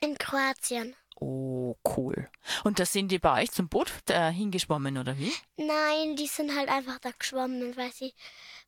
In 0.00 0.18
Kroatien. 0.18 0.96
Oh, 1.16 1.76
cool. 1.96 2.28
Und 2.64 2.80
da 2.80 2.84
sind 2.86 3.08
die 3.12 3.20
bei 3.20 3.42
euch 3.42 3.52
zum 3.52 3.68
Boot 3.68 3.92
äh, 4.08 4.32
hingeschwommen, 4.32 4.98
oder 4.98 5.16
wie? 5.18 5.32
Nein, 5.56 6.16
die 6.16 6.26
sind 6.26 6.56
halt 6.56 6.68
einfach 6.68 6.98
da 6.98 7.10
geschwommen, 7.16 7.76
weil 7.76 7.92
sie, 7.92 8.12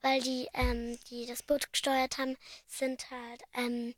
weil 0.03 0.21
die, 0.23 0.47
ähm, 0.53 0.97
die 1.11 1.27
das 1.27 1.43
Boot 1.43 1.73
gesteuert 1.73 2.19
haben, 2.19 2.37
sind 2.69 3.11
halt, 3.11 3.43
ähm, 3.55 3.95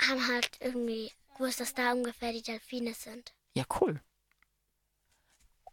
haben 0.00 0.26
halt 0.26 0.50
irgendwie 0.60 1.12
gewusst, 1.36 1.60
dass 1.60 1.74
da 1.74 1.92
ungefähr 1.92 2.32
die 2.32 2.40
Delfine 2.42 2.94
sind. 2.94 3.34
Ja, 3.52 3.64
cool. 3.80 4.00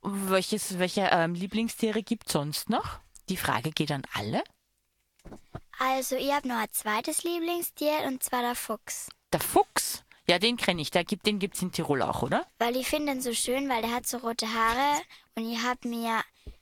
Welches, 0.02 0.80
welche 0.80 1.02
ähm, 1.12 1.34
Lieblingstiere 1.36 2.04
gibt 2.04 2.28
es 2.28 2.34
sonst 2.34 2.70
noch? 2.70 3.00
Die 3.30 3.38
Frage 3.38 3.72
geht 3.72 3.92
an 3.92 4.04
alle. 4.13 4.44
Also, 5.80 6.16
ich 6.16 6.32
habe 6.32 6.48
noch 6.48 6.58
ein 6.58 6.72
zweites 6.72 7.24
Lieblingstier 7.24 8.04
und 8.08 8.24
zwar 8.24 8.42
der 8.42 8.56
Fuchs. 8.56 9.10
Der 9.34 9.42
Fuchs, 9.42 10.04
ja, 10.30 10.40
den 10.40 10.58
kenne 10.58 10.82
ich. 10.82 10.92
Der 10.92 11.04
gibt, 11.04 11.26
den 11.26 11.40
gibt's 11.40 11.62
in 11.62 11.72
Tirol 11.72 12.02
auch, 12.02 12.22
oder? 12.22 12.48
Weil 12.58 12.76
ich 12.78 12.88
finde 12.88 13.13
ihn 13.13 13.22
so 13.22 13.34
schön, 13.34 13.70
weil 13.70 13.82
der 13.82 13.92
hat 13.92 14.08
so 14.08 14.18
rote 14.18 14.48
Haare 14.54 15.02
und 15.36 15.52
ich 15.52 15.62
habe 15.62 15.88
mir, 15.88 16.22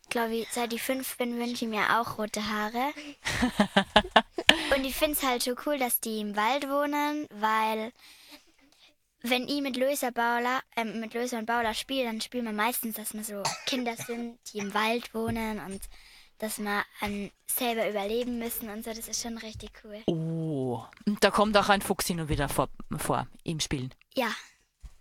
glaube 0.10 0.36
ich, 0.36 0.47
seit 0.51 0.73
ich 0.73 0.82
fünf 0.82 1.17
bin, 1.17 1.38
wünsche 1.38 1.65
ich 1.65 1.71
mir 1.71 1.99
auch 1.99 2.17
rote 2.17 2.47
Haare. 2.47 2.93
und 4.75 4.84
ich 4.84 4.95
finde 4.95 5.13
es 5.13 5.23
halt 5.23 5.43
so 5.43 5.54
cool, 5.65 5.78
dass 5.78 5.99
die 5.99 6.19
im 6.19 6.36
Wald 6.36 6.67
wohnen, 6.67 7.28
weil 7.32 7.91
wenn 9.21 9.47
ich 9.47 9.62
mit 9.62 9.78
Löser, 9.78 10.12
Baula, 10.12 10.62
ähm, 10.75 10.99
mit 10.99 11.13
Löser 11.13 11.39
und 11.39 11.45
Baula 11.45 11.73
spiele, 11.73 12.06
dann 12.06 12.21
spielen 12.21 12.45
wir 12.45 12.54
meistens, 12.54 12.95
dass 12.95 13.13
wir 13.13 13.23
so 13.23 13.41
Kinder 13.65 13.95
sind, 13.95 14.38
die 14.51 14.60
im 14.60 14.73
Wald 14.73 15.13
wohnen 15.13 15.60
und 15.60 15.82
dass 16.39 16.60
wir 16.60 16.84
an 17.02 17.32
selber 17.48 17.89
überleben 17.89 18.39
müssen 18.39 18.69
und 18.69 18.84
so. 18.84 18.93
Das 18.93 19.08
ist 19.08 19.21
schon 19.21 19.38
richtig 19.38 19.71
cool. 19.84 20.02
Oh, 20.08 20.84
und 21.06 21.24
da 21.24 21.32
kommt 21.32 21.56
auch 21.58 21.69
ein 21.69 21.82
Fuchs 21.82 22.08
hin 22.08 22.19
und 22.19 22.30
wieder 22.30 22.50
vor, 22.50 22.69
vor 22.98 23.28
im 23.43 23.60
Spiel. 23.60 23.89
Ja, 24.15 24.32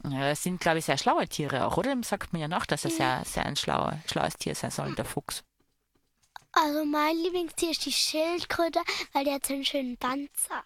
Ja, 0.04 0.20
das 0.28 0.42
sind, 0.42 0.60
glaube 0.60 0.78
ich, 0.78 0.84
sehr 0.84 0.98
schlaue 0.98 1.26
Tiere 1.28 1.64
auch, 1.66 1.76
oder? 1.76 1.96
Sagt 2.02 2.32
man 2.32 2.42
ja 2.42 2.48
noch, 2.48 2.66
dass 2.66 2.84
er 2.84 2.90
sehr, 2.90 3.22
sehr 3.24 3.46
ein 3.46 3.56
schlauer, 3.56 3.98
schlaues 4.06 4.34
Tier 4.36 4.54
sein 4.54 4.70
soll, 4.70 4.94
der 4.94 5.04
Fuchs. 5.06 5.42
Also 6.52 6.84
mein 6.84 7.16
Lieblingstier 7.16 7.70
ist 7.72 7.84
die 7.84 7.92
Schildkröte, 7.92 8.80
weil 9.12 9.24
die 9.24 9.32
hat 9.32 9.44
so 9.46 9.54
einen 9.54 9.64
schönen 9.64 9.96
Panzer. 9.96 10.62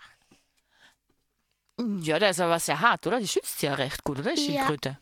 Ja, 2.02 2.18
der 2.18 2.30
ist 2.30 2.40
aber 2.40 2.58
sehr 2.58 2.80
hart, 2.80 3.06
oder? 3.06 3.20
Die 3.20 3.28
schützt 3.28 3.62
ja 3.62 3.74
recht 3.74 4.02
gut, 4.04 4.18
oder? 4.18 4.34
Die 4.34 4.52
Ja. 4.52 4.66
Schildkröte. 4.66 4.98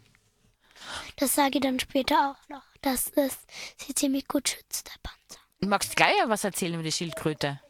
Das 1.16 1.34
sage 1.34 1.52
ich 1.54 1.60
dann 1.62 1.80
später 1.80 2.30
auch 2.36 2.48
noch, 2.50 2.62
dass 2.82 3.08
es 3.16 3.38
sie 3.78 3.94
ziemlich 3.94 4.28
gut 4.28 4.48
schützt, 4.50 4.86
der 4.88 4.98
Panzer. 5.02 5.25
Magst 5.68 5.90
du 5.92 5.94
gleich 5.96 6.14
was 6.26 6.44
erzählen 6.44 6.74
über 6.74 6.82
die 6.82 6.92
Schildkröte? 6.92 7.60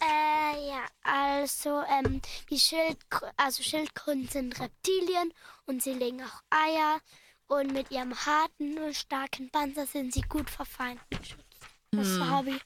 Äh, 0.00 0.68
ja, 0.68 0.84
also, 1.02 1.82
ähm, 1.88 2.20
die 2.50 2.58
Schildkrö 2.58 3.26
also 3.36 3.62
Schildkröten 3.62 4.28
sind 4.28 4.58
Reptilien 4.60 5.32
und 5.66 5.82
sie 5.82 5.92
legen 5.94 6.22
auch 6.22 6.42
Eier. 6.50 7.00
Und 7.46 7.72
mit 7.72 7.90
ihrem 7.90 8.14
harten 8.24 8.78
und 8.78 8.96
starken 8.96 9.50
Panzer 9.50 9.86
sind 9.86 10.14
sie 10.14 10.22
gut 10.22 10.48
vor 10.48 10.64
Feinden 10.66 11.04
geschützt. 11.10 11.44
Das 11.90 12.18
habe 12.18 12.50
ich. 12.50 12.62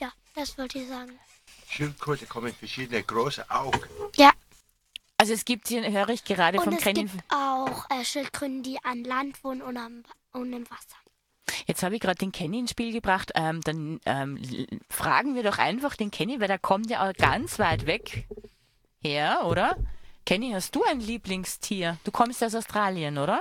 Ja, 0.00 0.12
das 0.34 0.58
wollte 0.58 0.80
ich 0.80 0.88
sagen. 0.88 1.18
Schildkröte 1.68 2.26
kommen 2.26 2.52
verschiedene 2.52 3.02
große 3.02 3.48
Augen. 3.48 3.80
Ja, 4.16 4.32
Also 5.18 5.32
es 5.32 5.44
gibt 5.44 5.68
hier, 5.68 5.88
höre 5.90 6.08
ich 6.10 6.24
gerade 6.24 6.58
und 6.58 6.64
vom 6.64 6.74
es 6.74 6.80
Kennen. 6.82 7.06
gibt 7.08 7.32
auch 7.32 7.88
äh, 7.90 8.04
Schildkröten, 8.04 8.62
die 8.62 8.78
an 8.84 9.04
Land 9.04 9.42
wohnen 9.44 9.62
und, 9.62 9.76
am, 9.76 10.04
und 10.32 10.52
im 10.52 10.68
Wasser. 10.68 10.96
Jetzt 11.66 11.82
habe 11.82 11.94
ich 11.94 12.00
gerade 12.00 12.18
den 12.18 12.32
Kenny 12.32 12.58
ins 12.58 12.70
Spiel 12.70 12.92
gebracht. 12.92 13.32
Ähm, 13.34 13.60
dann 13.62 14.00
ähm, 14.04 14.40
fragen 14.90 15.34
wir 15.34 15.42
doch 15.42 15.58
einfach 15.58 15.96
den 15.96 16.10
Kenny, 16.10 16.40
weil 16.40 16.48
der 16.48 16.58
kommt 16.58 16.90
ja 16.90 17.08
auch 17.08 17.12
ganz 17.14 17.58
weit 17.58 17.86
weg 17.86 18.26
her, 19.00 19.42
oder? 19.44 19.76
Kenny, 20.24 20.50
hast 20.52 20.74
du 20.74 20.82
ein 20.84 21.00
Lieblingstier? 21.00 21.98
Du 22.04 22.10
kommst 22.10 22.42
aus 22.42 22.54
Australien, 22.54 23.18
oder? 23.18 23.40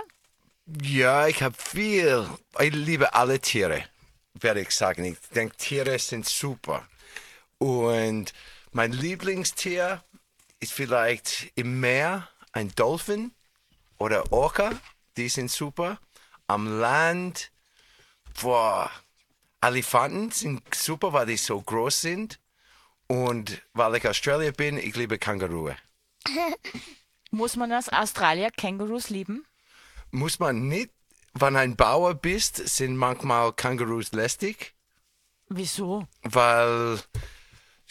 Ja, 0.84 1.28
ich 1.28 1.42
habe 1.42 1.56
viel. 1.58 2.28
Ich 2.60 2.74
liebe 2.74 3.14
alle 3.14 3.40
Tiere, 3.40 3.84
werde 4.34 4.62
ich 4.62 4.72
sagen. 4.72 5.04
Ich 5.06 5.20
denke, 5.34 5.56
Tiere 5.58 5.98
sind 6.00 6.28
super. 6.28 6.88
Und 7.58 8.34
mein 8.72 8.92
Lieblingstier 8.92 10.04
ist 10.60 10.74
vielleicht 10.74 11.52
im 11.56 11.80
Meer 11.80 12.28
ein 12.52 12.74
Dolphin 12.76 13.32
oder 13.98 14.32
Orca. 14.32 14.72
Die 15.18 15.30
sind 15.30 15.52
super. 15.52 16.00
Am 16.48 16.80
Land, 16.80 17.52
boah, 18.42 18.92
Elefanten 19.62 20.32
sind 20.32 20.62
super, 20.76 21.14
weil 21.14 21.26
die 21.26 21.38
so 21.38 21.62
groß 21.62 22.02
sind. 22.02 22.40
Und 23.08 23.62
weil 23.74 23.96
ich 23.96 24.08
Australier 24.08 24.52
bin, 24.52 24.78
ich 24.78 24.96
liebe 24.96 25.18
Kängurue. 25.20 25.76
Muss 27.32 27.56
man 27.56 27.72
als 27.72 27.90
Australier 27.90 28.50
Kängurus 28.52 29.10
lieben? 29.10 29.46
muss 30.12 30.40
man 30.40 30.68
nicht, 30.70 30.92
wenn 31.34 31.58
ein 31.58 31.76
Bauer 31.76 32.14
bist, 32.14 32.56
sind 32.56 32.96
manchmal 32.96 33.52
Kängurus 33.54 34.14
lästig, 34.14 34.74
Wieso? 35.50 36.08
weil 36.24 37.00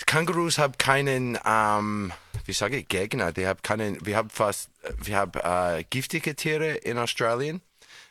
Kängurus 0.06 0.56
haben 0.58 0.78
keinen, 0.78 1.38
ähm, 1.44 2.12
wie 2.46 2.52
sage 2.54 2.78
ich, 2.78 2.88
Gegner. 2.88 3.32
Die 3.32 3.46
haben 3.46 3.60
keinen, 3.62 4.04
wir 4.06 4.16
haben 4.16 4.30
fast, 4.30 4.70
wir 5.02 5.16
haben 5.18 5.38
äh, 5.78 5.84
giftige 5.84 6.34
Tiere 6.34 6.70
in 6.76 6.96
Australien. 6.96 7.60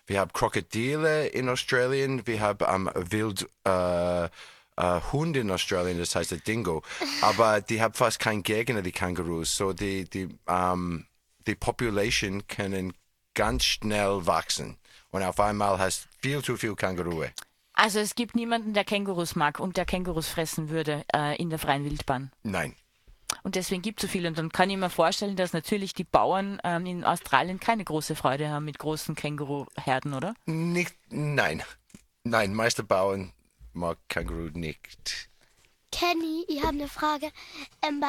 Wir 0.06 0.20
haben 0.20 0.34
Krokodile 0.34 1.28
in 1.28 1.50
Australien. 1.50 2.26
Wir 2.28 2.42
haben 2.42 2.66
ähm, 2.68 2.90
Wild, 2.94 3.48
äh, 3.66 4.26
äh, 4.26 5.02
Hund 5.12 5.38
in 5.38 5.50
Australien, 5.52 6.00
das 6.00 6.16
heißt 6.16 6.32
der 6.32 6.40
Dingo. 6.40 6.84
Aber 7.22 7.62
die 7.62 7.82
haben 7.82 7.94
fast 7.94 8.20
keinen 8.20 8.44
Gegner, 8.44 8.82
die 8.82 8.92
Kängurus. 8.92 9.56
So 9.56 9.74
die, 9.74 10.06
die, 10.06 10.30
ähm, 10.48 11.06
die 11.48 11.56
Population 11.56 12.48
können 12.48 12.94
ganz 13.34 13.64
schnell 13.66 14.26
wachsen. 14.26 14.78
Und 15.12 15.24
auf 15.24 15.40
einmal 15.40 15.78
hast 15.80 16.08
viel 16.22 16.42
zu 16.44 16.58
viel 16.58 16.76
Kängurue. 16.76 17.32
Also 17.74 18.00
es 18.00 18.16
gibt 18.16 18.36
niemanden, 18.36 18.74
der 18.74 18.84
Kängurus 18.84 19.36
mag 19.36 19.60
und 19.60 19.78
der 19.78 19.86
Kängurus 19.86 20.28
fressen 20.28 20.70
würde 20.70 21.04
äh, 21.14 21.36
in 21.38 21.50
der 21.50 21.60
freien 21.60 21.86
Wildbahn. 21.86 22.32
Nein. 22.44 22.76
Und 23.44 23.56
deswegen 23.56 23.82
gibt 23.82 24.04
es 24.04 24.08
so 24.08 24.12
viele. 24.12 24.28
Und 24.28 24.38
dann 24.38 24.52
kann 24.52 24.70
ich 24.70 24.78
mir 24.78 24.90
vorstellen, 24.90 25.36
dass 25.36 25.54
natürlich 25.54 25.94
die 25.94 26.04
Bauern 26.04 26.60
ähm, 26.64 26.86
in 26.86 27.04
Australien 27.04 27.60
keine 27.60 27.84
große 27.84 28.16
Freude 28.16 28.50
haben 28.50 28.66
mit 28.66 28.80
großen 28.80 29.16
Känguruherden, 29.16 30.14
oder? 30.14 30.34
Nicht, 30.46 30.96
nein. 31.10 31.64
Nein, 32.24 32.54
meiste 32.54 32.84
Bauern 32.84 33.34
mag 33.74 33.98
Känguru 34.08 34.50
nicht. 34.54 35.30
Kenny, 35.92 36.44
ich 36.48 36.62
habe 36.64 36.70
eine 36.70 36.88
Frage. 36.88 37.32
Ähm, 37.88 38.00
bei, 38.00 38.08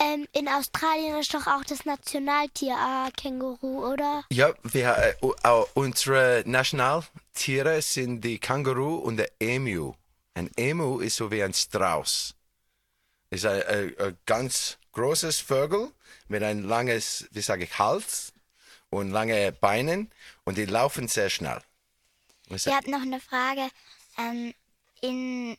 ähm, 0.00 0.26
in 0.32 0.48
Australien 0.48 1.18
ist 1.18 1.34
doch 1.34 1.46
auch 1.46 1.64
das 1.64 1.84
Nationaltier 1.84 2.74
äh, 2.74 3.10
Känguru, 3.10 3.92
oder? 3.92 4.24
Ja, 4.32 4.54
wir, 4.62 4.96
äh, 4.96 5.64
unsere 5.74 6.42
Nationaltiere 6.46 7.82
sind 7.82 8.22
die 8.22 8.38
Känguru 8.38 8.96
und 8.96 9.18
der 9.18 9.30
Emu. 9.38 9.94
Ein 10.34 10.50
Emu 10.56 11.00
ist 11.00 11.16
so 11.16 11.30
wie 11.30 11.42
ein 11.42 11.52
Strauß. 11.52 12.35
Ist 13.30 13.46
ein, 13.46 13.62
ein, 13.62 13.98
ein 13.98 14.18
ganz 14.26 14.78
großes 14.92 15.40
Vögel 15.40 15.92
mit 16.28 16.42
ein 16.42 16.62
langes, 16.62 17.28
wie 17.32 17.42
sage 17.42 17.64
ich, 17.64 17.78
Hals 17.78 18.32
und 18.90 19.10
lange 19.10 19.52
Beinen 19.52 20.10
und 20.44 20.56
die 20.56 20.64
laufen 20.64 21.08
sehr 21.08 21.30
schnell. 21.30 21.60
Ich 22.48 22.66
habe 22.68 22.90
noch 22.90 23.02
eine 23.02 23.20
Frage. 23.20 23.68
Ähm, 24.18 24.54
in 25.00 25.56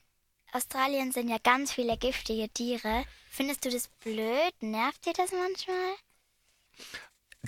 Australien 0.53 1.11
sind 1.11 1.29
ja 1.29 1.37
ganz 1.43 1.73
viele 1.73 1.97
giftige 1.97 2.49
Tiere. 2.49 3.05
Findest 3.29 3.65
du 3.65 3.69
das 3.69 3.89
blöd? 4.03 4.53
Nervt 4.61 5.05
dir 5.05 5.13
das 5.13 5.31
manchmal? 5.31 5.95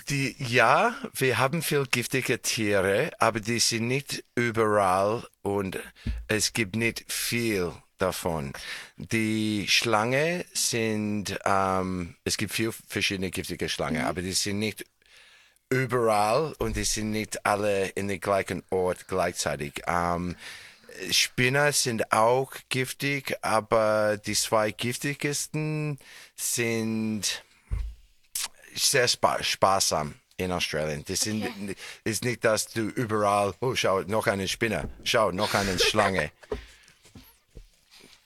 Die, 0.08 0.36
ja, 0.38 0.94
wir 1.14 1.38
haben 1.38 1.62
viel 1.62 1.86
giftige 1.86 2.40
Tiere, 2.40 3.10
aber 3.18 3.40
die 3.40 3.58
sind 3.58 3.88
nicht 3.88 4.24
überall 4.34 5.26
und 5.42 5.78
es 6.28 6.52
gibt 6.52 6.76
nicht 6.76 7.10
viel 7.10 7.72
davon. 8.00 8.52
Die 8.96 9.66
Schlange 9.68 10.44
sind, 10.52 11.38
ähm, 11.44 12.16
es 12.24 12.36
gibt 12.36 12.52
viel 12.52 12.72
verschiedene 12.72 13.30
giftige 13.30 13.68
Schlangen, 13.68 14.04
aber 14.04 14.22
die 14.22 14.32
sind 14.32 14.58
nicht 14.58 14.84
überall 15.70 16.54
und 16.58 16.76
die 16.76 16.84
sind 16.84 17.12
nicht 17.12 17.46
alle 17.46 17.88
in 17.88 18.08
den 18.08 18.20
gleichen 18.20 18.62
Ort 18.70 19.06
gleichzeitig. 19.08 19.82
Ähm, 19.86 20.36
Spinner 21.10 21.72
sind 21.72 22.12
auch 22.12 22.52
giftig, 22.68 23.36
aber 23.42 24.18
die 24.18 24.34
zwei 24.34 24.72
giftigsten 24.72 25.98
sind 26.36 27.44
sehr 28.74 29.08
spa 29.08 29.42
sparsam 29.42 30.14
in 30.36 30.52
Australien. 30.52 31.04
Das 31.06 31.20
sind, 31.20 31.76
ist 32.04 32.24
nicht, 32.24 32.44
dass 32.44 32.66
du 32.66 32.80
überall, 32.80 33.54
oh, 33.60 33.74
schau, 33.74 34.02
noch 34.02 34.26
eine 34.26 34.48
Spinne, 34.48 34.88
schau, 35.04 35.30
noch 35.30 35.54
eine 35.54 35.78
Schlange. 35.78 36.30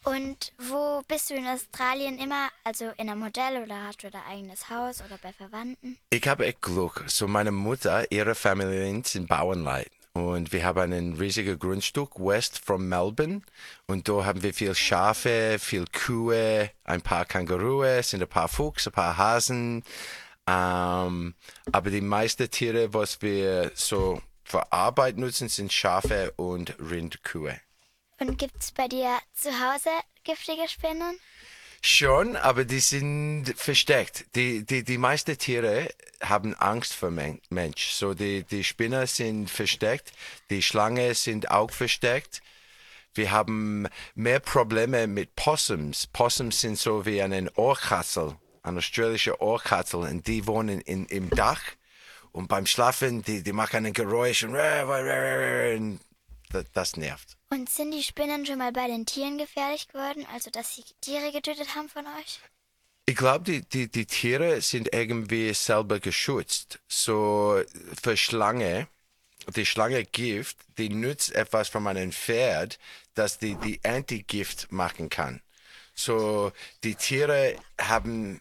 Und 0.04 0.52
wo 0.58 1.02
bist 1.08 1.30
du 1.30 1.34
in 1.34 1.46
Australien 1.46 2.18
immer? 2.18 2.48
Also 2.62 2.90
in 2.98 3.08
einem 3.08 3.24
Hotel 3.24 3.62
oder 3.62 3.84
hast 3.84 4.02
du 4.02 4.10
dein 4.10 4.22
eigenes 4.30 4.68
Haus 4.68 5.00
oder 5.00 5.18
bei 5.22 5.32
Verwandten? 5.32 5.98
Ich 6.10 6.28
habe 6.28 6.44
echt 6.46 6.60
Glück. 6.60 7.04
So 7.06 7.26
meine 7.26 7.52
Mutter, 7.52 8.10
ihre 8.12 8.34
Familie 8.34 9.02
sind 9.04 9.28
Bauernleute. 9.28 9.90
Und 10.12 10.52
wir 10.52 10.64
haben 10.64 10.92
ein 10.92 11.14
riesiges 11.14 11.58
Grundstück 11.58 12.20
west 12.20 12.60
von 12.64 12.86
Melbourne. 12.86 13.40
Und 13.86 14.06
da 14.08 14.24
haben 14.24 14.42
wir 14.42 14.54
viel 14.54 14.74
Schafe, 14.74 15.56
viel 15.58 15.86
Kühe, 15.86 16.70
ein 16.84 17.00
paar 17.00 17.24
Kängurue, 17.24 18.02
sind 18.02 18.22
ein 18.22 18.28
paar 18.28 18.48
Fuchs, 18.48 18.86
ein 18.86 18.92
paar 18.92 19.16
Hasen. 19.16 19.82
Ähm, 20.46 21.34
aber 21.72 21.90
die 21.90 22.02
meisten 22.02 22.50
Tiere, 22.50 22.92
was 22.92 23.22
wir 23.22 23.72
so 23.74 24.20
für 24.44 24.70
Arbeit 24.70 25.16
nutzen, 25.16 25.48
sind 25.48 25.72
Schafe 25.72 26.32
und 26.36 26.76
Rindkühe. 26.78 27.58
Und 28.26 28.38
gibt 28.38 28.58
es 28.58 28.72
bei 28.72 28.88
dir 28.88 29.18
zu 29.34 29.50
Hause 29.50 29.90
giftige 30.24 30.66
Spinnen? 30.66 31.20
Schon, 31.82 32.36
aber 32.36 32.64
die 32.64 32.80
sind 32.80 33.52
versteckt. 33.54 34.24
Die, 34.34 34.64
die, 34.64 34.82
die 34.82 34.96
meisten 34.96 35.36
Tiere 35.36 35.90
haben 36.22 36.54
Angst 36.54 36.94
vor 36.94 37.10
Men 37.10 37.42
Mensch. 37.50 37.90
So 37.90 38.14
die, 38.14 38.44
die 38.44 38.64
Spinner 38.64 39.06
sind 39.06 39.50
versteckt, 39.50 40.12
die 40.48 40.62
Schlangen 40.62 41.12
sind 41.12 41.50
auch 41.50 41.70
versteckt. 41.70 42.40
Wir 43.12 43.30
haben 43.30 43.88
mehr 44.14 44.40
Probleme 44.40 45.06
mit 45.06 45.36
Possums. 45.36 46.06
Possums 46.06 46.62
sind 46.62 46.78
so 46.78 47.04
wie 47.04 47.20
eine 47.20 47.52
Ohrkatzel, 47.56 48.38
eine 48.62 48.78
australische 48.78 49.38
Ohrkatzel, 49.42 50.00
und 50.00 50.26
die 50.26 50.46
wohnen 50.46 50.80
in, 50.80 51.04
im 51.06 51.28
Dach. 51.28 51.60
Und 52.32 52.48
beim 52.48 52.64
Schlafen, 52.64 53.22
die, 53.22 53.42
die 53.42 53.52
machen 53.52 53.84
ein 53.84 53.92
Geräusch 53.92 54.44
und, 54.44 54.56
und 54.56 56.00
das, 56.50 56.64
das 56.72 56.96
nervt. 56.96 57.36
Und 57.54 57.70
sind 57.70 57.92
die 57.92 58.02
Spinnen 58.02 58.44
schon 58.44 58.58
mal 58.58 58.72
bei 58.72 58.88
den 58.88 59.06
Tieren 59.06 59.38
gefährlich 59.38 59.86
geworden? 59.86 60.26
Also, 60.32 60.50
dass 60.50 60.74
sie 60.74 60.82
Tiere 61.00 61.30
getötet 61.30 61.76
haben 61.76 61.88
von 61.88 62.04
euch? 62.04 62.40
Ich 63.06 63.14
glaube, 63.14 63.44
die, 63.44 63.60
die, 63.62 63.88
die 63.88 64.06
Tiere 64.06 64.60
sind 64.60 64.92
irgendwie 64.92 65.54
selber 65.54 66.00
geschützt. 66.00 66.80
So 66.88 67.62
für 68.02 68.16
Schlange, 68.16 68.88
die 69.54 69.66
Schlange 69.66 70.04
Gift, 70.04 70.56
die 70.78 70.88
nützt 70.88 71.32
etwas 71.32 71.68
von 71.68 71.86
einem 71.86 72.10
Pferd, 72.10 72.80
dass 73.14 73.38
die 73.38 73.54
die 73.54 73.78
Antigift 73.84 74.72
machen 74.72 75.08
kann. 75.08 75.40
So 75.94 76.50
die 76.82 76.96
Tiere 76.96 77.56
haben 77.80 78.40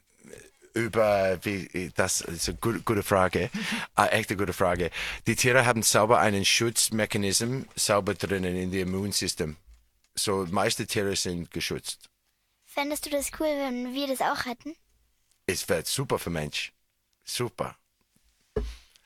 über 0.73 1.39
wie 1.43 1.91
das 1.95 2.21
ist 2.21 2.49
eine 2.49 2.57
gute, 2.57 2.81
gute 2.81 3.03
Frage, 3.03 3.49
äh, 3.97 4.07
echt 4.11 4.29
eine 4.29 4.37
gute 4.37 4.53
Frage. 4.53 4.89
Die 5.27 5.35
Tiere 5.35 5.65
haben 5.65 5.83
selber 5.83 6.19
einen 6.19 6.45
Schutzmechanismus 6.45 7.65
sauber 7.75 8.13
drinnen 8.15 8.55
in 8.55 8.71
dem 8.71 8.89
Immunsystem. 8.89 9.57
So 10.15 10.45
meiste 10.49 10.85
Tiere 10.87 11.15
sind 11.15 11.51
geschützt. 11.51 12.09
Fändest 12.65 13.05
du 13.05 13.09
das 13.09 13.31
cool, 13.39 13.47
wenn 13.47 13.93
wir 13.93 14.07
das 14.07 14.21
auch 14.21 14.45
hätten? 14.45 14.75
es 15.45 15.67
wird 15.69 15.87
super 15.87 16.19
für 16.19 16.29
Mensch. 16.29 16.73
Super. 17.23 17.75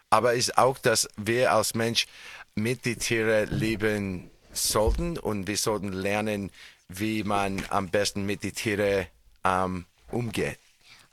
Aber 0.10 0.34
ist 0.34 0.58
auch, 0.58 0.78
dass 0.78 1.08
wir 1.18 1.52
als 1.52 1.76
Mensch 1.76 2.08
mit 2.56 2.86
den 2.86 3.00
Tieren 3.00 3.50
leben 3.50 4.32
sollten 4.52 5.18
und 5.18 5.48
wir 5.48 5.58
sollten 5.58 5.92
lernen, 5.92 6.52
wie 6.88 7.24
man 7.24 7.66
am 7.70 7.90
besten 7.90 8.26
mit 8.26 8.44
den 8.44 8.56
Tieren 8.56 9.08
ähm, 9.44 9.86
umgeht. 10.10 10.58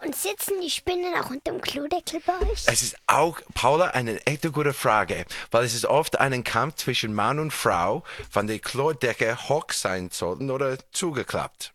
Und 0.04 0.14
sitzen 0.14 0.60
die 0.60 0.70
Spinnen 0.70 1.14
auch 1.14 1.30
unter 1.30 1.52
dem 1.52 1.60
Klodeckel 1.60 2.20
bei 2.26 2.38
euch? 2.50 2.64
Es 2.66 2.82
ist 2.82 2.96
auch, 3.06 3.40
Paula, 3.54 3.88
eine 3.88 4.24
echte 4.26 4.50
gute 4.50 4.74
Frage, 4.74 5.24
weil 5.50 5.64
es 5.64 5.74
ist 5.74 5.86
oft 5.86 6.18
ein 6.18 6.44
Kampf 6.44 6.76
zwischen 6.76 7.14
Mann 7.14 7.38
und 7.38 7.52
Frau, 7.52 8.04
wann 8.32 8.46
die 8.46 8.58
Klodecke 8.58 9.48
hoch 9.48 9.70
sein 9.72 10.10
sollten 10.10 10.50
oder 10.50 10.78
zugeklappt. 10.92 11.72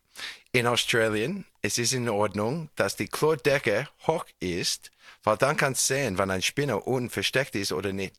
In 0.52 0.68
Australien 0.68 1.46
es 1.62 1.78
ist 1.78 1.94
in 1.94 2.08
Ordnung, 2.08 2.70
dass 2.76 2.96
die 2.96 3.08
Klodecke 3.08 3.88
hoch 4.08 4.26
ist, 4.40 4.92
weil 5.24 5.38
dann 5.38 5.58
kannst 5.58 5.90
du 5.90 5.96
sehen, 5.96 6.18
wann 6.18 6.32
ein 6.32 6.42
Spinner 6.42 6.88
unten 6.88 7.10
versteckt 7.10 7.56
ist 7.56 7.74
oder 7.74 7.92
nicht. 7.92 8.16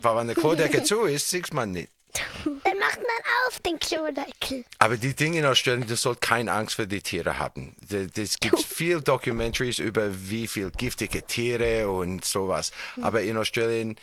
Weil 0.00 0.16
wenn 0.16 0.28
die 0.28 0.34
Klodecke 0.34 0.82
zu 0.84 1.02
ist, 1.02 1.30
sieht 1.30 1.52
man 1.52 1.72
nicht. 1.72 1.90
Dann 2.44 2.78
macht 2.78 2.96
man 2.98 3.22
auf 3.46 3.60
den 3.60 3.78
Klodeckel. 3.78 4.64
Aber 4.78 4.96
die 4.96 5.14
Dinge 5.14 5.38
in 5.38 5.44
Australien, 5.46 5.86
du 5.86 5.96
sollst 5.96 6.20
keine 6.20 6.52
Angst 6.52 6.76
für 6.76 6.86
die 6.86 7.02
Tiere 7.02 7.38
haben. 7.38 7.76
Es 8.16 8.38
gibt 8.38 8.60
viel 8.62 9.00
Documentaries 9.00 9.78
über 9.78 10.08
wie 10.28 10.46
viel 10.48 10.70
giftige 10.70 11.22
Tiere 11.22 11.88
und 11.90 12.24
sowas. 12.24 12.72
Aber 13.02 13.22
in 13.22 13.36
Australien, 13.36 13.96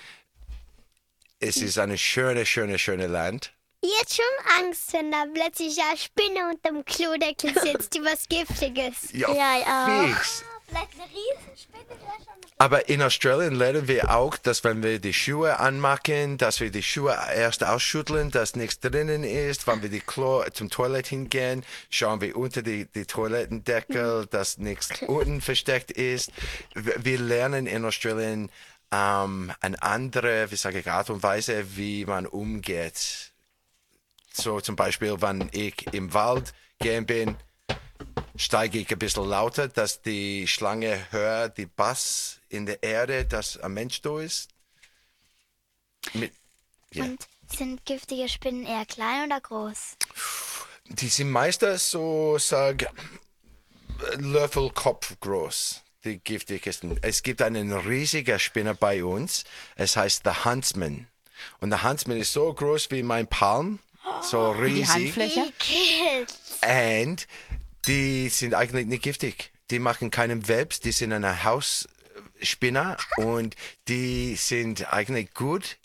es 1.39 1.57
ist 1.57 1.77
eine 1.77 1.97
schöne, 1.97 2.45
schöne, 2.45 2.79
schöne 2.79 3.07
Land. 3.07 3.51
Jetzt 3.81 4.15
schon 4.15 4.63
Angst, 4.63 4.93
wenn 4.93 5.11
da 5.11 5.25
plötzlich 5.31 5.77
eine 5.79 5.97
Spinne 5.97 6.49
unterm 6.49 6.83
Klodeckel 6.85 7.53
sitzt, 7.61 7.93
die 7.93 8.01
was 8.03 8.27
Giftiges. 8.27 9.11
Ja, 9.11 9.31
Ja, 9.31 9.59
ich 9.59 9.65
auch. 9.67 10.15
fix. 10.17 10.43
Eine 10.67 10.87
Aber 12.57 12.89
in 12.89 13.01
Australien 13.01 13.53
lernen 13.53 13.87
wir 13.87 14.15
auch, 14.15 14.37
dass 14.37 14.63
wenn 14.63 14.81
wir 14.81 14.99
die 14.99 15.13
Schuhe 15.13 15.59
anmachen, 15.59 16.37
dass 16.37 16.59
wir 16.59 16.71
die 16.71 16.81
Schuhe 16.81 17.15
erst 17.35 17.63
ausschütteln, 17.63 18.31
dass 18.31 18.55
nichts 18.55 18.79
drinnen 18.79 19.23
ist. 19.23 19.67
Wenn 19.67 19.81
wir 19.81 19.89
die 19.89 19.99
Klo 19.99 20.43
zum 20.53 20.69
Toilette 20.69 21.09
hingehen, 21.09 21.63
schauen 21.89 22.21
wir 22.21 22.35
unter 22.35 22.61
die, 22.61 22.85
die 22.85 23.05
Toilettendeckel, 23.05 24.25
dass 24.27 24.57
nichts 24.57 25.01
unten 25.07 25.41
versteckt 25.41 25.91
ist. 25.91 26.31
Wir 26.73 26.95
wir 27.03 27.19
lernen 27.19 27.67
in 27.67 27.85
Australien 27.85 28.49
ähm, 28.91 29.51
eine 29.61 29.81
andere, 29.83 30.49
wie 30.51 30.55
sage 30.55 30.79
ich, 30.79 30.89
Art 30.89 31.09
und 31.09 31.21
Weise, 31.21 31.75
wie 31.75 32.05
man 32.05 32.25
umgeht. 32.25 33.31
So 34.31 34.59
zum 34.61 34.75
Beispiel, 34.75 35.21
wenn 35.21 35.49
ich 35.51 35.93
im 35.93 36.13
Wald 36.13 36.53
gehen 36.79 37.05
bin, 37.05 37.37
steige 38.37 38.79
ich 38.79 38.91
ein 38.91 38.99
bisschen 38.99 39.27
lauter, 39.27 39.67
dass 39.67 40.01
die 40.01 40.47
Schlange 40.47 41.11
hört, 41.11 41.57
die 41.57 41.65
Bass 41.65 42.39
in 42.49 42.65
der 42.65 42.81
Erde, 42.83 43.25
dass 43.25 43.57
ein 43.57 43.73
Mensch 43.73 44.01
da 44.01 44.19
ist. 44.19 44.49
Mit, 46.13 46.33
ja. 46.91 47.05
Und 47.05 47.27
sind 47.47 47.85
giftige 47.85 48.29
Spinnen 48.29 48.65
eher 48.65 48.85
klein 48.85 49.25
oder 49.25 49.39
groß? 49.39 49.97
Die 50.89 51.07
sind 51.07 51.31
meistens 51.31 51.89
so, 51.89 52.37
sag, 52.37 52.87
Löffelkopf 54.17 55.19
groß, 55.19 55.81
die 56.03 56.19
giftigsten. 56.19 56.99
Es 57.01 57.23
gibt 57.23 57.41
einen 57.41 57.71
riesigen 57.73 58.39
Spinner 58.39 58.75
bei 58.75 59.03
uns, 59.03 59.45
es 59.75 59.95
heißt 59.95 60.25
der 60.25 60.45
Huntsman. 60.45 61.07
Und 61.59 61.69
der 61.69 61.83
Huntsman 61.83 62.17
ist 62.17 62.33
so 62.33 62.53
groß 62.53 62.91
wie 62.91 63.03
mein 63.03 63.27
Palm, 63.27 63.79
so 64.21 64.53
Die 64.53 64.61
riesig. 64.61 65.15
Handfläche? 65.17 65.43
Und 66.61 67.27
die 67.87 68.29
sind 68.29 68.53
eigentlich 68.53 68.85
nicht 68.85 69.03
giftig. 69.03 69.51
Die 69.71 69.79
machen 69.79 70.11
keinen 70.11 70.47
Webs, 70.47 70.79
die 70.79 70.91
sind 70.91 71.11
eine 71.13 71.43
Hausspinner 71.43 72.97
und 73.17 73.55
die 73.87 74.35
sind 74.35 74.93
eigentlich 74.93 75.33
gut, 75.33 75.77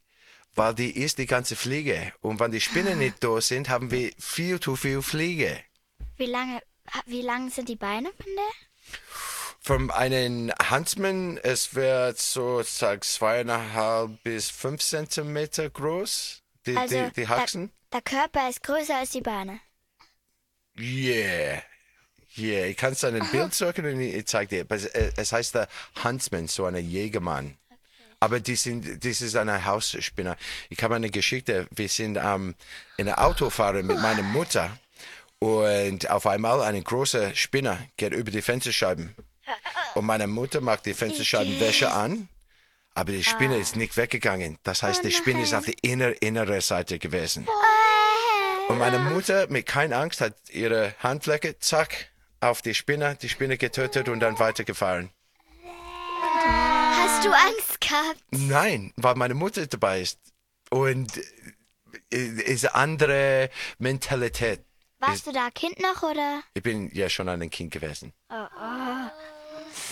weil 0.55 0.75
die 0.75 0.91
isst 0.91 1.19
die 1.19 1.27
ganze 1.27 1.57
Fliege. 1.57 2.13
Und 2.21 2.41
wenn 2.41 2.51
die 2.51 2.61
Spinnen 2.61 2.99
nicht 2.99 3.23
da 3.25 3.41
sind, 3.41 3.69
haben 3.69 3.91
wir 3.91 4.13
viel 4.19 4.61
zu 4.61 4.77
viel 4.77 5.03
Fliege. 5.03 5.59
Wie 6.17 6.27
lange, 6.27 6.61
wie 7.07 7.23
lang 7.23 7.51
sind 7.51 7.69
die 7.69 7.77
Beine 7.77 8.11
von 8.13 8.27
der? 8.37 8.99
Von 9.63 9.91
einem 9.91 10.53
Huntsman, 10.71 11.39
es 11.39 11.75
wird 11.75 12.19
so, 12.19 12.63
sag, 12.63 13.05
zweieinhalb 13.05 14.23
bis 14.23 14.49
fünf 14.49 14.83
Zentimeter 14.83 15.69
groß, 15.69 16.43
die, 16.67 16.77
Also, 16.77 17.09
die, 17.09 17.23
die 17.23 17.29
Haxen. 17.29 17.71
Der 17.93 18.03
Körper 18.03 18.49
ist 18.49 18.63
größer 18.63 18.97
als 18.97 19.11
die 19.11 19.21
Beine. 19.21 19.61
Yeah. 20.79 21.63
Yeah, 22.41 22.67
ich 22.67 22.77
kann 22.77 22.93
es 22.93 23.05
ein 23.05 23.21
Bild 23.31 23.55
suchen 23.55 23.85
und 23.85 24.01
ich 24.01 24.27
zeige 24.27 24.65
dir. 24.65 24.67
Es, 24.71 24.87
es 24.87 25.33
heißt 25.33 25.55
der 25.55 25.69
Huntsman, 26.03 26.49
so 26.49 26.65
ein 26.65 26.77
Jägermann. 26.77 27.57
Aber 28.19 28.41
die 28.41 28.57
sind, 28.57 29.05
das 29.05 29.21
ist 29.21 29.37
eine 29.37 29.65
Hausspinner. 29.65 30.37
Ich 30.69 30.83
habe 30.83 30.95
eine 30.95 31.11
Geschichte. 31.11 31.67
Wir 31.71 31.89
sind 31.89 32.19
ähm, 32.23 32.55
in 32.97 33.09
einem 33.09 33.19
Auto 33.19 33.51
fahren 33.51 33.87
mit 33.87 33.99
meiner 33.99 34.23
Mutter 34.23 34.79
und 35.39 36.11
auf 36.11 36.27
einmal 36.27 36.61
eine 36.61 36.83
große 36.83 37.35
Spinner 37.35 37.79
geht 37.97 38.13
über 38.13 38.31
die 38.31 38.43
Fensterscheiben. 38.43 39.15
Und 39.95 40.05
meine 40.05 40.27
Mutter 40.27 40.61
macht 40.61 40.87
die 40.87 40.95
Fensterscheibenwäsche 40.95 41.91
an, 41.91 42.29
aber 42.95 43.11
die 43.11 43.25
Spinne 43.25 43.57
ist 43.57 43.75
nicht 43.75 43.97
weggegangen. 43.97 44.59
Das 44.63 44.83
heißt, 44.83 45.03
die 45.03 45.11
Spinne 45.11 45.43
ist 45.43 45.55
auf 45.55 45.65
der 45.65 45.75
inner, 45.83 46.13
innere 46.23 46.61
Seite 46.61 46.99
gewesen. 46.99 47.49
Und 48.69 48.79
meine 48.79 48.99
Mutter 48.99 49.49
mit 49.49 49.67
keiner 49.67 49.99
Angst 49.99 50.21
hat 50.21 50.35
ihre 50.51 50.95
Handfläche, 51.01 51.59
zack, 51.59 52.10
auf 52.41 52.63
die 52.63 52.75
Spinne, 52.75 53.17
die 53.21 53.29
Spinne 53.29 53.59
getötet 53.59 54.09
und 54.09 54.21
dann 54.21 54.39
weitergefahren. 54.39 55.11
Hast 56.43 57.25
du 57.25 57.31
Angst 57.31 57.81
gehabt? 57.81 58.21
Nein, 58.31 58.93
weil 58.97 59.15
meine 59.15 59.35
Mutter 59.35 59.67
dabei 59.67 60.01
ist. 60.01 60.19
Und 60.71 61.21
äh, 62.13 62.17
ist 62.17 62.67
eine 62.67 62.75
andere 62.75 63.51
Mentalität. 63.79 64.65
Warst 65.01 65.27
du 65.27 65.33
da 65.33 65.51
Kind 65.51 65.81
noch 65.81 66.03
oder? 66.03 66.43
Ich 66.55 66.63
bin 66.63 66.91
ja 66.93 67.09
schon 67.09 67.29
ein 67.29 67.51
Kind 67.51 67.73
gewesen. 67.73 68.13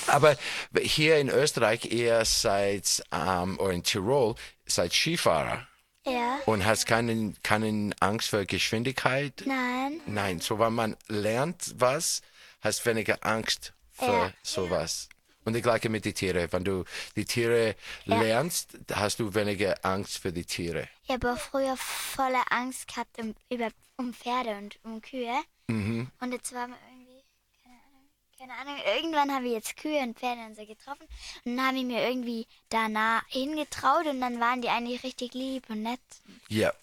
Aber 0.07 0.37
hier 0.81 1.19
in 1.19 1.29
Österreich 1.29 1.91
eher 1.91 2.25
seit, 2.25 3.03
ähm, 3.11 3.59
oder 3.59 3.73
in 3.73 3.83
Tirol, 3.83 4.35
seit 4.67 4.93
Skifahrer. 4.93 5.67
Ja. 6.07 6.39
Und 6.47 6.65
hast 6.65 6.87
keinen, 6.87 7.41
keinen 7.43 7.95
Angst 8.01 8.31
vor 8.31 8.45
Geschwindigkeit? 8.45 9.43
Nein. 9.45 10.01
Nein, 10.07 10.41
so 10.41 10.59
wenn 10.59 10.75
man 10.75 10.97
lernt 11.09 11.75
was, 11.77 12.23
hast 12.61 12.85
weniger 12.87 13.19
Angst 13.25 13.73
für 13.93 14.07
Ja. 14.07 14.33
sowas. 14.43 15.09
Und 15.45 15.55
die 15.55 15.63
gleiche 15.63 15.89
mit 15.89 16.05
den 16.05 16.15
Tieren. 16.15 16.53
Wenn 16.53 16.65
du 16.65 16.85
die 17.17 17.25
Tiere 17.25 17.75
lernst, 18.05 18.77
hast 18.93 19.19
du 19.19 19.33
weniger 19.35 19.77
Angst 19.83 20.19
für 20.19 20.31
die 20.33 20.45
Tiere. 20.45 20.89
Ich 21.05 21.11
habe 21.11 21.37
früher 21.39 21.75
voller 21.79 22.45
Angst 22.51 22.87
gehabt 22.89 23.19
um, 23.19 23.35
über, 23.49 23.71
um 23.97 24.13
Pferde 24.13 24.57
und 24.59 24.79
um 24.83 25.01
Kühe. 25.01 25.35
Mhm. 25.69 26.11
Und 26.21 26.33
jetzt 26.33 26.53
war 26.53 26.69
mir 26.69 26.77
irgendwie, 26.91 27.23
keine 27.63 27.73
Ahnung, 27.79 28.09
keine 28.39 28.53
Ahnung, 28.55 28.77
irgendwann 28.95 29.35
habe 29.35 29.47
ich 29.47 29.53
jetzt 29.53 29.77
Kühe 29.79 30.01
und 30.03 30.19
Pferde 30.19 30.43
und 30.43 30.55
so 30.57 30.67
getroffen. 30.67 31.07
Und 31.45 31.57
dann 31.57 31.67
habe 31.67 31.79
ich 31.79 31.85
mir 31.85 32.07
irgendwie 32.07 32.47
danach 32.69 33.23
hingetraut 33.29 34.05
und 34.07 34.21
dann 34.21 34.41
waren 34.41 34.61
die 34.61 34.69
eigentlich 34.69 35.03
richtig 35.03 35.33
lieb 35.33 35.71
und 35.71 35.83
nett. 35.83 36.01
Ja. 36.49 36.75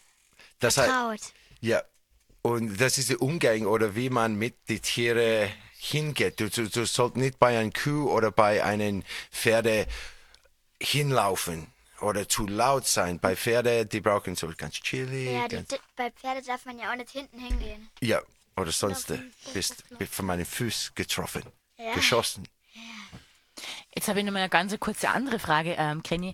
Das 0.59 0.77
heißt, 0.77 0.89
Traut. 0.89 1.19
ja. 1.61 1.83
Und 2.45 2.79
das 2.79 2.99
ist 2.99 3.09
der 3.09 3.21
Umgang 3.23 3.65
oder 3.65 3.95
wie 3.95 4.11
man 4.11 4.35
mit 4.35 4.69
den 4.69 4.79
Tieren 4.79 5.49
hingeht. 5.79 6.39
Du, 6.39 6.47
du, 6.47 6.69
du 6.69 6.85
sollst 6.85 7.17
nicht 7.17 7.39
bei 7.39 7.57
einer 7.59 7.71
Kuh 7.71 8.07
oder 8.11 8.29
bei 8.29 8.63
einem 8.63 9.03
Pferde 9.31 9.87
hinlaufen. 10.79 11.67
oder 12.01 12.27
zu 12.29 12.45
laut 12.45 12.85
sein. 12.85 13.19
Bei 13.19 13.35
Pferde, 13.35 13.85
die 13.87 13.99
brauchen 14.01 14.35
so 14.35 14.47
ganz 14.55 14.75
chillig. 14.75 15.31
Ja, 15.31 15.47
die, 15.47 15.55
ganz, 15.55 15.75
bei 15.95 16.11
Pferde 16.11 16.43
darf 16.45 16.65
man 16.65 16.77
ja 16.77 16.91
auch 16.91 16.95
nicht 16.95 17.09
hinten 17.09 17.39
hingehen. 17.39 17.89
ja, 18.01 18.21
oder 18.57 18.71
sonst 18.71 19.09
äh, 19.09 19.19
bist, 19.53 19.83
bist 19.97 20.13
von 20.13 20.25
meinen 20.27 20.45
Füßen 20.45 20.93
getroffen, 20.93 21.43
Ja. 21.77 21.93
geschossen. 21.95 22.47
Jetzt 23.95 24.07
habe 24.07 24.19
ich 24.19 24.25
noch 24.25 24.33
mal 24.33 24.39
eine 24.39 24.49
ganz 24.49 24.77
kurze 24.79 25.09
andere 25.09 25.39
Frage, 25.39 25.75
ähm, 25.79 26.03
Krenny. 26.03 26.33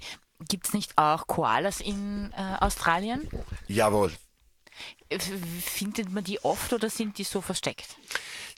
Gibt 0.50 0.68
es 0.68 0.74
nicht 0.74 0.98
auch 0.98 1.26
Koalas 1.28 1.80
in 1.80 2.34
äh, 2.36 2.58
Australien? 2.60 3.30
Jawohl. 3.68 4.12
Findet 5.20 6.12
man 6.12 6.24
die 6.24 6.44
oft 6.44 6.74
oder 6.74 6.90
sind 6.90 7.18
die 7.18 7.24
so 7.24 7.42
versteckt? 7.42 7.96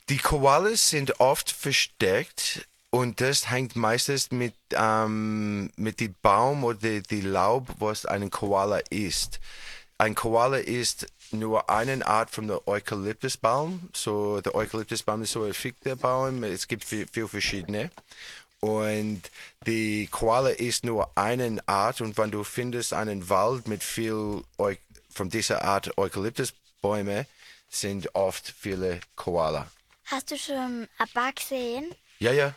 Die 0.08 0.18
Koalas 0.18 0.90
sind 0.90 1.20
oft 1.20 1.50
versteckt 1.50 2.66
und 2.90 3.20
das 3.20 3.50
hängt 3.50 3.74
meistens 3.74 4.30
mit, 4.30 4.54
ähm, 4.72 5.70
mit 5.76 6.00
dem 6.00 6.14
Baum 6.22 6.62
oder 6.64 7.00
die 7.00 7.22
Laub, 7.22 7.68
was 7.78 8.06
ein 8.06 8.30
Koala 8.30 8.78
ist. 8.90 9.40
Ein 9.98 10.14
Koala 10.14 10.58
ist 10.58 11.06
nur 11.30 11.70
eine 11.70 12.06
Art 12.06 12.30
von 12.30 12.48
der 12.48 12.66
Eukalyptusbaum. 12.68 13.88
So, 13.92 14.40
der 14.40 14.54
Eukalyptusbaum 14.54 15.22
ist 15.22 15.32
so 15.32 15.44
ein 15.44 15.54
Fichtenbaum. 15.54 16.44
Es 16.44 16.68
gibt 16.68 16.84
viel, 16.84 17.06
viel 17.10 17.28
verschiedene. 17.28 17.90
Und 18.60 19.22
die 19.66 20.06
Koala 20.10 20.48
ist 20.48 20.84
nur 20.84 21.10
eine 21.16 21.58
Art 21.66 22.00
und 22.00 22.16
wenn 22.16 22.30
du 22.30 22.44
findest 22.44 22.94
einen 22.94 23.28
Wald 23.28 23.68
mit 23.68 23.82
viel 23.82 24.42
Eu 24.58 24.74
von 25.14 25.30
dieser 25.30 25.62
Art 25.62 25.96
Eukalyptusbäume, 25.96 27.26
sind 27.68 28.14
oft 28.14 28.52
viele 28.56 29.00
Koala. 29.16 29.68
Hast 30.06 30.30
du 30.30 30.36
schon 30.36 30.88
Abba 30.98 31.30
gesehen? 31.30 31.94
Ja, 32.18 32.32
ja. 32.32 32.54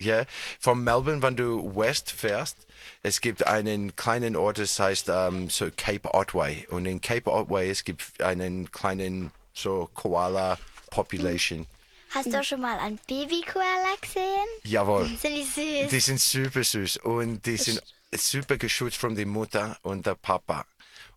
Ja, 0.00 0.26
von 0.60 0.84
Melbourne, 0.84 1.22
wenn 1.22 1.36
du 1.36 1.74
west 1.74 2.12
fährst, 2.12 2.56
es 3.02 3.20
gibt 3.20 3.44
einen 3.48 3.96
kleinen 3.96 4.36
Ort, 4.36 4.58
das 4.58 4.78
heißt 4.78 5.08
ähm, 5.08 5.50
so 5.50 5.70
Cape 5.76 6.14
Otway. 6.14 6.68
Und 6.68 6.86
in 6.86 7.00
Cape 7.00 7.28
Otway 7.28 7.68
es 7.68 7.82
gibt 7.82 8.22
einen 8.22 8.70
kleinen 8.70 9.32
so 9.52 9.90
Koala 9.94 10.56
Population. 10.90 11.66
Hast 12.10 12.32
du 12.32 12.42
schon 12.44 12.60
mal 12.60 12.78
einen 12.78 12.98
Baby-Koala 13.08 13.96
gesehen? 14.00 14.46
Jawohl. 14.62 15.06
Sind 15.20 15.36
die 15.36 15.42
süß? 15.42 15.90
Die 15.90 16.00
sind 16.00 16.20
super 16.20 16.62
süß 16.62 16.98
und 16.98 17.44
die 17.44 17.56
sind 17.56 17.82
super 18.14 18.56
geschützt 18.56 18.96
von 18.96 19.14
der 19.14 19.26
Mutter 19.26 19.78
und 19.82 20.06
der 20.06 20.14
Papa. 20.14 20.64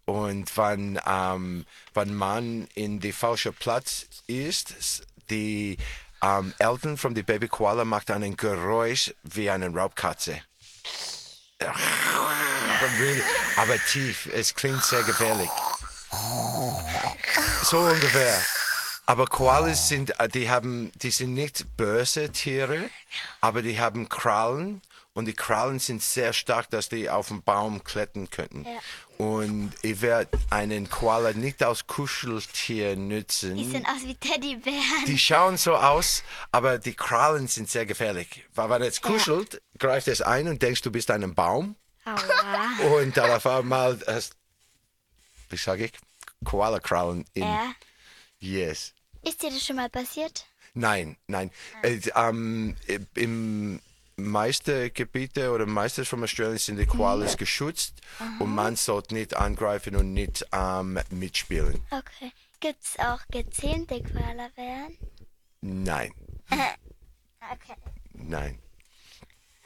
Und 0.06 0.58
wenn, 0.58 1.00
ähm, 1.06 1.66
wenn 1.94 2.14
man 2.14 2.68
in 2.76 3.00
die 3.00 3.14
falsche 3.14 3.52
Platz 3.52 4.08
ist, 4.28 5.04
die 5.30 5.78
ähm, 6.22 6.54
Eltern 6.60 6.98
von 6.98 7.16
der 7.16 7.24
Baby 7.24 7.48
Koala 7.48 7.86
macht 7.86 8.12
einen 8.12 8.36
Geräusch 8.36 9.14
wie 9.24 9.50
eine 9.50 9.70
Raubkatze. 9.70 10.42
Aber 13.56 13.78
tief, 13.92 14.28
es 14.34 14.54
klingt 14.56 14.84
sehr 14.84 15.04
gefährlich. 15.04 15.50
So 17.64 17.80
ungefähr. 17.80 18.42
Aber 19.06 19.26
Koalas 19.28 19.88
sind, 19.90 20.20
äh, 20.20 20.30
die 20.30 20.50
haben, 20.50 20.92
die 20.96 21.12
sind 21.12 21.34
nicht 21.34 21.66
böse 21.76 22.32
Tiere, 22.32 22.90
aber 23.42 23.62
die 23.62 23.80
haben 23.80 24.10
Krallen 24.10 24.82
und 25.14 25.26
die 25.26 25.34
Krallen 25.34 25.80
sind 25.80 26.02
sehr 26.02 26.32
stark, 26.32 26.70
dass 26.70 26.88
die 26.88 27.10
auf 27.10 27.28
den 27.28 27.44
Baum 27.44 27.84
klettern 27.84 28.30
könnten. 28.30 28.66
Und 29.18 29.74
ich 29.82 30.02
werde 30.02 30.30
einen 30.50 30.90
Koala 30.90 31.34
nicht 31.34 31.62
als 31.62 31.86
Kuscheltier 31.86 32.96
nützen. 32.96 33.56
Die 33.56 33.70
sehen 33.70 33.86
aus 33.86 34.04
wie 34.06 34.16
Teddybären. 34.16 35.06
Die 35.06 35.20
schauen 35.20 35.58
so 35.58 35.76
aus, 35.76 36.24
aber 36.52 36.80
die 36.80 36.94
Krallen 36.94 37.48
sind 37.48 37.70
sehr 37.70 37.86
gefährlich. 37.86 38.46
Weil 38.56 38.70
wenn 38.70 38.82
es 38.84 39.02
kuschelt, 39.02 39.62
greift 39.78 40.08
es 40.08 40.22
ein 40.22 40.48
und 40.48 40.62
denkst, 40.62 40.82
du 40.82 40.92
bist 40.92 41.12
ein 41.12 41.36
Baum. 41.36 41.76
Aua. 42.06 42.96
Und 42.98 43.16
dann 43.16 43.30
auf 43.30 43.46
einmal 43.46 44.00
hast, 44.08 44.36
wie 45.50 45.58
sage 45.58 45.86
ich, 45.86 45.92
Koala-Krallen 46.44 47.26
in. 47.36 47.44
Ja. 47.44 47.76
Yes. 48.40 48.94
Ist 49.22 49.44
dir 49.44 49.52
das 49.52 49.64
schon 49.64 49.76
mal 49.76 49.90
passiert? 49.90 50.48
Nein, 50.74 51.18
nein. 51.28 51.52
Äh, 51.84 52.00
ähm, 52.16 52.76
Im 53.14 53.80
meisten 54.24 54.94
Gebiete 54.94 55.52
oder 55.52 55.66
meistens 55.66 56.08
von 56.08 56.24
Australien 56.24 56.58
sind 56.58 56.78
die 56.78 56.86
Koalas 56.86 57.38
geschützt 57.38 57.96
und 58.40 58.54
man 58.54 58.76
sollte 58.76 59.14
nicht 59.14 59.36
angreifen 59.36 59.96
und 59.96 60.14
nicht 60.14 60.46
ähm, 60.52 61.00
mitspielen. 61.10 61.82
Okay. 61.92 62.32
Gibt 62.60 62.84
es 62.84 63.00
auch 63.00 63.20
gezähmte 63.32 64.02
Koalabären? 64.04 64.98
Nein, 65.62 66.12
Okay. 66.50 67.76
nein. 68.14 68.60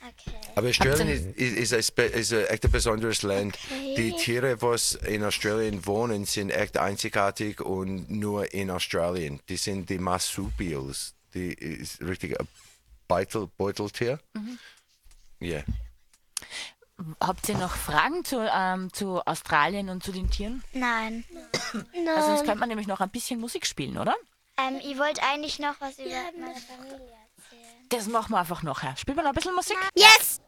Okay. 0.02 0.38
Aber 0.56 0.70
Australien 0.70 1.10
ist, 1.10 1.26
ist, 1.36 1.58
ist, 1.58 1.74
ein, 1.74 1.84
spe- 1.84 2.04
ist 2.04 2.32
ein 2.32 2.46
echt 2.46 2.64
ein 2.66 2.72
besonderes 2.72 3.22
Land. 3.24 3.58
Okay. 3.66 3.96
Die 3.98 4.12
Tiere, 4.14 4.62
was 4.62 4.94
in 4.94 5.24
Australien 5.24 5.86
wohnen, 5.88 6.26
sind 6.26 6.52
echt 6.52 6.78
einzigartig 6.78 7.60
und 7.60 8.10
nur 8.12 8.54
in 8.54 8.70
Australien. 8.70 9.40
Die 9.50 9.58
sind 9.58 9.90
die 9.90 9.98
Marsupials. 9.98 11.16
Die 11.34 11.52
ist 11.54 12.02
richtig 12.02 12.40
ein 12.40 12.48
Beutel, 13.08 13.48
Beuteltier. 13.58 14.20
Ja. 15.40 15.62
Habt 17.20 17.50
ihr 17.50 17.58
noch 17.58 17.76
Fragen 17.76 18.24
zu, 18.24 18.40
ähm, 18.40 18.92
zu 18.94 19.22
Australien 19.26 19.90
und 19.90 20.04
zu 20.04 20.12
den 20.12 20.30
Tieren? 20.30 20.64
Nein. 20.74 21.26
Also 22.08 22.28
sonst 22.28 22.46
könnte 22.46 22.60
man 22.60 22.70
nämlich 22.70 22.88
noch 22.88 23.02
ein 23.02 23.10
bisschen 23.10 23.40
Musik 23.40 23.66
spielen, 23.66 23.98
oder? 23.98 24.16
Ähm, 24.58 24.80
ich 24.82 24.98
wollte 24.98 25.22
eigentlich 25.24 25.60
noch 25.60 25.76
was 25.82 26.00
über 26.00 26.10
meine 26.40 26.56
Familie 26.56 26.96
erzählen. 26.96 27.90
Das 27.90 28.08
machen 28.08 28.32
wir 28.32 28.40
einfach 28.40 28.64
nachher. 28.64 28.96
Spielen 28.96 29.18
wir 29.18 29.24
noch 29.24 29.32
ein 29.32 29.36
bisschen 29.36 29.56
Musik? 29.56 29.78
Yes! 29.94 30.40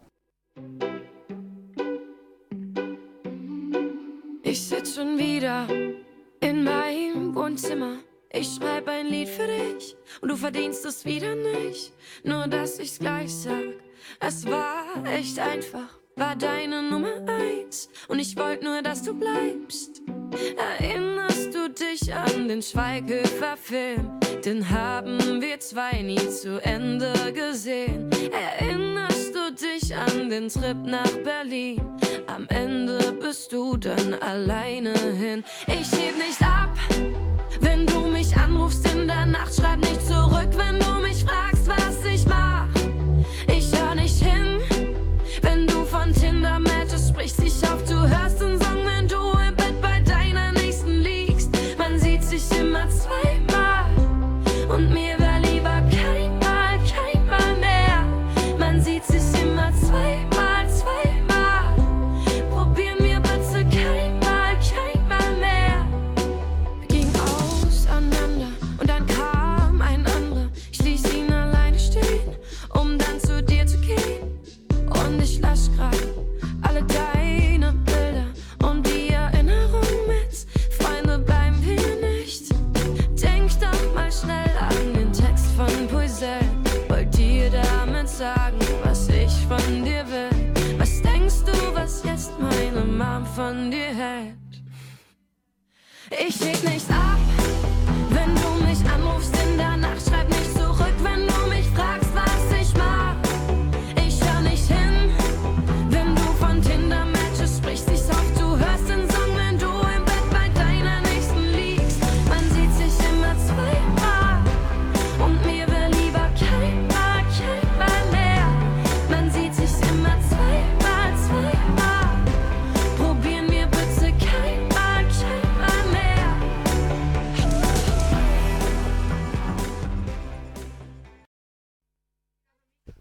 Ich 4.44 4.64
sitz 4.64 4.96
schon 4.96 5.18
wieder 5.18 5.68
in 6.40 6.64
meinem 6.64 7.36
Wohnzimmer. 7.36 7.98
Ich 8.32 8.56
schreib 8.56 8.88
ein 8.90 9.08
Lied 9.08 9.30
für 9.30 9.48
dich 9.48 9.96
und 10.22 10.30
du 10.30 10.36
verdienst 10.36 10.86
es 10.86 11.06
wieder 11.06 11.36
nicht. 11.36 11.94
Nur 12.24 12.48
dass 12.48 12.78
ich's 12.80 13.00
gleich 13.00 13.34
sag. 13.34 13.74
Es 14.20 14.46
war 14.46 14.86
echt 15.06 15.40
einfach, 15.40 16.00
war 16.16 16.36
deine 16.36 16.84
Nummer 16.84 17.16
eins. 17.28 17.90
Und 18.08 18.20
ich 18.20 18.36
wollte 18.38 18.66
nur, 18.66 18.82
dass 18.82 19.04
du 19.04 19.14
bleibst. 19.14 20.02
Erinnerst 20.58 21.56
du 21.56 21.70
dich 21.70 22.14
an 22.14 22.48
den 22.48 22.62
Schweighöfer-Film? 22.62 24.20
Den 24.44 24.70
haben 24.70 25.42
wir 25.42 25.60
zwei 25.60 26.02
nie 26.02 26.30
zu 26.30 26.62
Ende 26.64 27.14
gesehen. 27.34 28.10
Erinnerst 28.32 29.34
du 29.36 29.52
dich 29.54 29.96
an 29.96 30.30
den 30.30 30.50
Trip 30.50 30.78
nach 30.86 31.12
Berlin? 31.24 31.82
Am 32.28 32.46
Ende 32.50 33.14
bist 33.14 33.52
du 33.52 33.78
dann 33.78 34.14
alleine 34.16 34.94
hin. 34.94 35.44
Ich 35.66 35.92
heb 35.92 36.18
nicht 36.18 36.42
ab, 36.42 36.77
in 39.02 39.08
der 39.08 39.26
Nacht. 39.26 39.54
Schreib 39.56 39.80
nicht 39.80 40.06
zurück, 40.06 40.50
wenn 40.56 40.80
du 40.80 40.92
mich 41.02 41.24
fragst, 41.24 41.57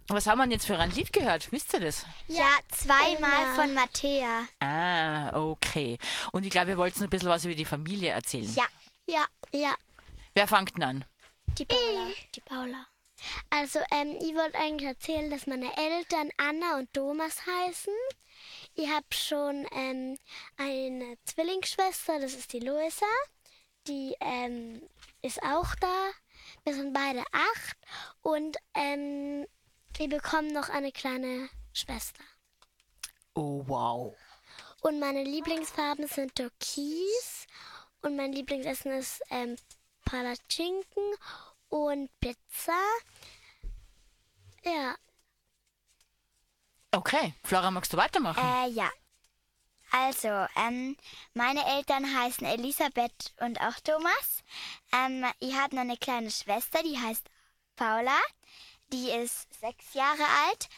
Was 0.09 0.27
haben 0.27 0.39
wir 0.39 0.45
denn 0.45 0.53
jetzt 0.53 0.67
für 0.67 0.79
ein 0.79 0.91
Lied 0.93 1.13
gehört? 1.13 1.51
Wisst 1.51 1.73
ihr 1.75 1.81
das? 1.81 2.07
Ja, 2.29 2.49
zweimal 2.71 3.55
von 3.57 3.75
Mattea. 3.75 4.47
Ah, 4.61 5.37
okay. 5.37 5.99
Und 6.33 6.45
ich 6.45 6.51
glaube, 6.51 6.71
ihr 6.71 6.77
wollt 6.79 6.97
ein 7.01 7.11
bisschen 7.11 7.29
was 7.29 7.45
über 7.45 7.55
die 7.55 7.65
Familie 7.65 8.11
erzählen. 8.11 8.53
Ja, 8.55 8.67
Ja, 9.07 9.25
ja. 9.53 9.75
Wer 10.35 10.47
fängt 10.47 10.77
denn 10.77 10.83
an? 10.85 11.05
die 11.59 11.65
Paula. 11.65 12.07
Die 12.35 12.41
Paula. 12.41 12.87
Also, 13.51 13.81
ähm, 13.91 14.17
ich 14.21 14.35
wollte 14.35 14.59
eigentlich 14.59 14.87
erzählen, 14.89 15.31
dass 15.31 15.47
meine 15.47 15.75
Eltern 15.77 16.31
Anna 16.37 16.77
und 16.79 16.93
Thomas 16.93 17.39
heißen. 17.47 17.95
Ich 18.75 18.89
habe 18.91 19.07
schon 19.11 19.67
ähm, 19.73 20.19
eine 20.59 21.17
Zwillingsschwester, 21.25 22.21
das 22.21 22.35
ist 22.35 22.53
die 22.53 22.61
Luisa. 22.61 23.07
Die 23.89 24.15
ähm, 24.21 24.83
ist 25.23 25.43
auch 25.43 25.75
da. 25.81 26.11
Wir 26.65 26.75
sind 26.75 26.93
beide 26.93 27.25
acht. 27.33 27.77
Und 28.21 28.59
ähm, 28.75 29.47
wir 29.99 30.09
bekommen 30.09 30.53
noch 30.53 30.69
eine 30.69 30.93
kleine 30.93 31.49
Schwester. 31.73 32.23
Oh, 33.35 33.63
wow. 33.67 34.17
Und 34.81 35.01
meine 35.01 35.25
Lieblingsfarben 35.25 36.07
sind 36.07 36.35
Türkis. 36.35 37.47
Und 38.03 38.17
mein 38.17 38.33
Lieblingsessen 38.33 38.93
ist 38.93 39.23
ähm, 39.31 39.57
Palatschinken 40.05 41.03
und 41.69 42.09
Pizza. 42.21 42.79
Ja, 44.65 44.97
Okay, 46.97 47.35
Flora, 47.45 47.71
magst 47.71 47.93
du 47.93 47.99
weitermachen? 47.99 48.43
Äh, 48.43 48.71
ja. 48.71 48.91
Also, 49.91 50.29
ähm, 50.57 50.97
meine 51.35 51.63
Eltern 51.77 52.05
heißen 52.19 52.47
Elisabeth 52.47 53.35
und 53.41 53.61
auch 53.61 53.79
Thomas. 53.85 54.43
Ähm, 54.93 55.27
ich 55.39 55.55
habe 55.55 55.75
noch 55.75 55.83
eine 55.83 55.99
kleine 55.99 56.31
Schwester, 56.31 56.83
die 56.83 56.99
heißt 56.99 57.29
Paula. 57.77 58.19
Die 58.93 59.11
ist 59.11 59.49
sechs 59.61 59.95
Jahre 59.95 60.25
alt. 60.47 60.69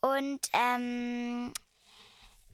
Und 0.00 0.40
ähm, 0.52 1.52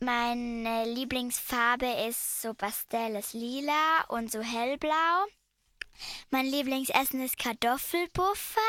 meine 0.00 0.84
Lieblingsfarbe 0.86 1.86
ist 2.08 2.42
so 2.42 2.54
pastelles 2.54 3.32
Lila 3.32 4.04
und 4.08 4.30
so 4.30 4.40
hellblau. 4.40 5.26
Mein 6.30 6.46
Lieblingsessen 6.46 7.22
ist 7.22 7.38
Kartoffelpuffer 7.38 8.60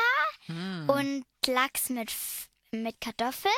und 0.88 1.24
Lachs 1.46 1.88
mit, 1.90 2.12
mit 2.70 3.00
Kartoffel. 3.00 3.50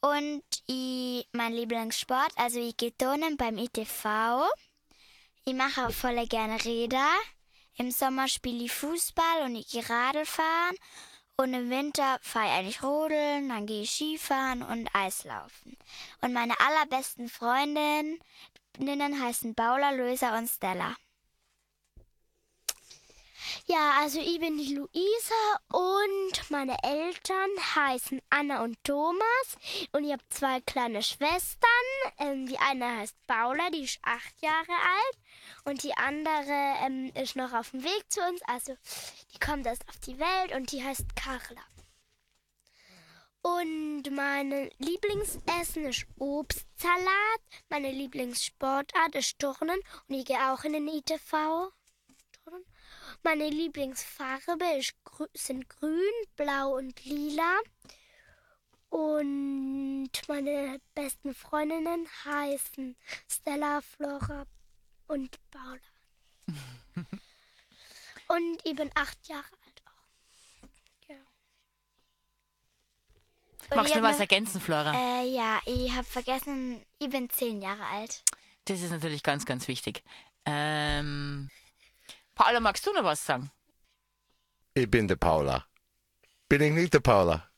Und 0.00 0.44
ich, 0.66 1.26
mein 1.32 1.52
Lieblingssport, 1.54 2.32
also 2.36 2.60
ich 2.60 2.76
gehe 2.76 2.96
turnen 2.96 3.36
beim 3.36 3.58
ITV. 3.58 4.44
Ich 5.44 5.54
mache 5.54 5.86
auch 5.86 5.92
voll 5.92 6.24
gerne 6.26 6.62
Räder. 6.64 7.10
Im 7.74 7.90
Sommer 7.90 8.28
spiele 8.28 8.64
ich 8.64 8.72
Fußball 8.72 9.42
und 9.44 9.56
ich 9.56 9.68
gehe 9.68 9.88
Radl 9.88 10.24
fahren. 10.24 10.76
Und 11.38 11.52
im 11.52 11.68
Winter 11.68 12.18
fahre 12.22 12.62
ich 12.62 12.82
Rodeln, 12.82 13.50
dann 13.50 13.66
gehe 13.66 13.82
ich 13.82 13.90
Skifahren 13.90 14.62
und 14.62 14.88
Eislaufen. 14.94 15.76
Und 16.22 16.32
meine 16.32 16.54
allerbesten 16.58 17.28
Freundinnen 17.28 18.18
heißen 19.22 19.54
Paula, 19.54 19.90
Löser 19.90 20.38
und 20.38 20.48
Stella. 20.48 20.96
Ja, 23.66 23.98
also 24.00 24.20
ich 24.20 24.38
bin 24.38 24.58
die 24.58 24.74
Luisa 24.74 25.60
und 25.68 26.50
meine 26.50 26.76
Eltern 26.82 27.50
heißen 27.74 28.20
Anna 28.30 28.62
und 28.62 28.82
Thomas 28.84 29.56
und 29.92 30.04
ich 30.04 30.12
habe 30.12 30.22
zwei 30.30 30.60
kleine 30.60 31.02
Schwestern. 31.02 31.70
Ähm, 32.18 32.46
die 32.46 32.58
eine 32.58 32.98
heißt 32.98 33.16
Paula, 33.26 33.70
die 33.70 33.84
ist 33.84 33.98
acht 34.02 34.40
Jahre 34.40 34.72
alt 34.72 35.18
und 35.64 35.82
die 35.82 35.96
andere 35.96 36.74
ähm, 36.84 37.12
ist 37.14 37.36
noch 37.36 37.52
auf 37.52 37.70
dem 37.70 37.82
Weg 37.82 38.04
zu 38.08 38.20
uns, 38.20 38.40
also 38.46 38.76
die 39.34 39.38
kommt 39.38 39.66
erst 39.66 39.88
auf 39.88 39.98
die 39.98 40.18
Welt 40.18 40.54
und 40.54 40.72
die 40.72 40.82
heißt 40.82 41.16
Carla. 41.16 41.62
Und 43.42 44.10
meine 44.10 44.70
Lieblingsessen 44.78 45.84
ist 45.84 46.04
Obstsalat, 46.18 47.40
meine 47.68 47.92
Lieblingssportart 47.92 49.14
ist 49.14 49.38
Turnen 49.38 49.78
und 50.08 50.14
ich 50.16 50.24
gehe 50.24 50.52
auch 50.52 50.64
in 50.64 50.72
den 50.72 50.88
ITV. 50.88 51.70
Meine 53.26 53.48
Lieblingsfarbe 53.50 54.78
ist, 54.78 54.94
sind 55.34 55.68
grün, 55.68 56.12
blau 56.36 56.76
und 56.76 57.04
lila. 57.04 57.58
Und 58.88 60.10
meine 60.28 60.80
besten 60.94 61.34
Freundinnen 61.34 62.06
heißen 62.24 62.94
Stella, 63.28 63.80
Flora 63.80 64.46
und 65.08 65.40
Paula. 65.50 65.80
und 68.28 68.60
ich 68.62 68.76
bin 68.76 68.92
acht 68.94 69.18
Jahre 69.26 69.42
alt 69.42 69.82
auch. 69.86 71.08
Ja. 71.08 71.16
Und 73.70 73.76
Magst 73.76 73.96
du 73.96 74.02
was 74.02 74.12
noch- 74.12 74.20
ergänzen, 74.20 74.60
Flora? 74.60 74.94
Äh, 74.94 75.34
ja, 75.34 75.60
ich 75.66 75.90
habe 75.90 76.04
vergessen, 76.04 76.80
ich 77.00 77.10
bin 77.10 77.28
zehn 77.28 77.60
Jahre 77.60 77.86
alt. 77.86 78.22
Das 78.66 78.80
ist 78.82 78.92
natürlich 78.92 79.24
ganz, 79.24 79.44
ganz 79.44 79.66
wichtig. 79.66 80.04
Ähm, 80.44 81.50
Paula, 82.36 82.60
magst 82.60 82.86
du 82.86 82.92
noch 82.92 83.02
was 83.04 83.24
sagen? 83.26 83.50
Ich 84.74 84.88
bin 84.90 85.08
der 85.08 85.16
Paula. 85.16 85.64
Bin 86.48 86.60
ich 86.62 86.72
nicht 86.72 86.94
der 86.94 87.00
Paula? 87.00 87.48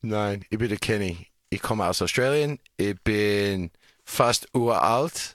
Nein, 0.00 0.44
ich 0.48 0.58
bin 0.58 0.68
der 0.70 0.78
Kenny. 0.78 1.26
Ich 1.50 1.60
komme 1.60 1.84
aus 1.86 2.00
Australien. 2.00 2.58
Ich 2.76 2.98
bin 3.02 3.70
fast 4.04 4.48
uralt. 4.54 5.34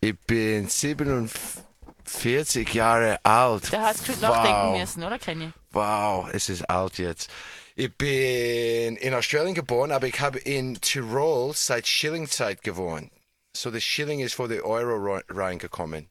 Ich 0.00 0.18
bin 0.26 0.68
47 0.68 2.74
Jahre 2.74 3.18
alt. 3.24 3.72
Da 3.72 3.80
hast 3.86 4.06
du 4.06 4.12
nachdenken 4.20 4.72
Wow. 4.72 4.78
müssen, 4.78 5.02
oder, 5.02 5.18
Kenny? 5.18 5.50
Wow, 5.70 6.28
es 6.32 6.48
ist 6.50 6.62
alt 6.68 6.98
jetzt. 6.98 7.30
Ich 7.74 7.92
bin 7.96 8.96
in 8.96 9.14
Australien 9.14 9.54
geboren, 9.54 9.90
aber 9.90 10.06
ich 10.06 10.20
habe 10.20 10.38
in 10.38 10.78
Tirol 10.80 11.54
seit 11.54 11.88
Schillingzeit 11.88 12.62
gewohnt. 12.62 13.10
So 13.56 13.70
der 13.70 13.80
Schilling 13.80 14.20
ist 14.20 14.34
vor 14.34 14.48
der 14.48 14.64
Euro 14.64 14.96
ro- 14.96 15.20
reingekommen. 15.30 16.08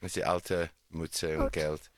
Das 0.00 0.08
ist 0.08 0.16
die 0.16 0.24
alte 0.24 0.70
Mütze 0.88 1.38
und 1.38 1.52
Geld. 1.52 1.90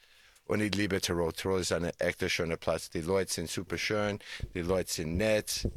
Und 0.44 0.60
ich 0.60 0.74
liebe 0.74 1.00
Tirol. 1.00 1.32
Tirol 1.32 1.60
ist 1.60 1.72
ein 1.72 1.84
echter 1.98 2.28
schöner 2.28 2.56
Platz. 2.56 2.90
Die 2.90 3.00
Leute 3.00 3.32
sind 3.32 3.48
super 3.48 3.78
schön, 3.78 4.18
die 4.54 4.60
Leute 4.60 4.92
sind 4.92 5.16
nett. 5.16 5.68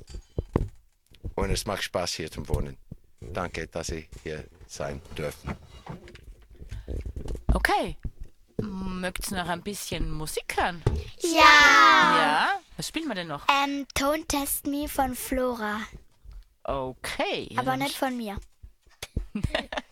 Und 1.35 1.49
es 1.51 1.65
macht 1.65 1.83
Spaß 1.83 2.13
hier 2.13 2.31
zum 2.31 2.47
Wohnen. 2.49 2.77
Danke, 3.19 3.67
dass 3.67 3.89
ich 3.89 4.09
hier 4.23 4.45
sein 4.67 5.01
dürfen. 5.17 5.55
Okay. 7.53 7.97
Möchtest 8.57 9.31
du 9.31 9.35
noch 9.35 9.49
ein 9.49 9.61
bisschen 9.61 10.11
Musik 10.11 10.55
hören? 10.57 10.81
Ja! 11.19 11.39
Ja? 11.39 12.59
Was 12.77 12.87
spielen 12.87 13.07
wir 13.07 13.15
denn 13.15 13.27
noch? 13.27 13.45
Ähm, 13.49 13.85
Tone 13.93 14.25
Test 14.27 14.67
Me 14.67 14.87
von 14.87 15.15
Flora. 15.15 15.81
Okay. 16.63 17.53
Aber 17.57 17.77
nicht 17.77 17.95
von 17.95 18.15
mir. 18.17 18.39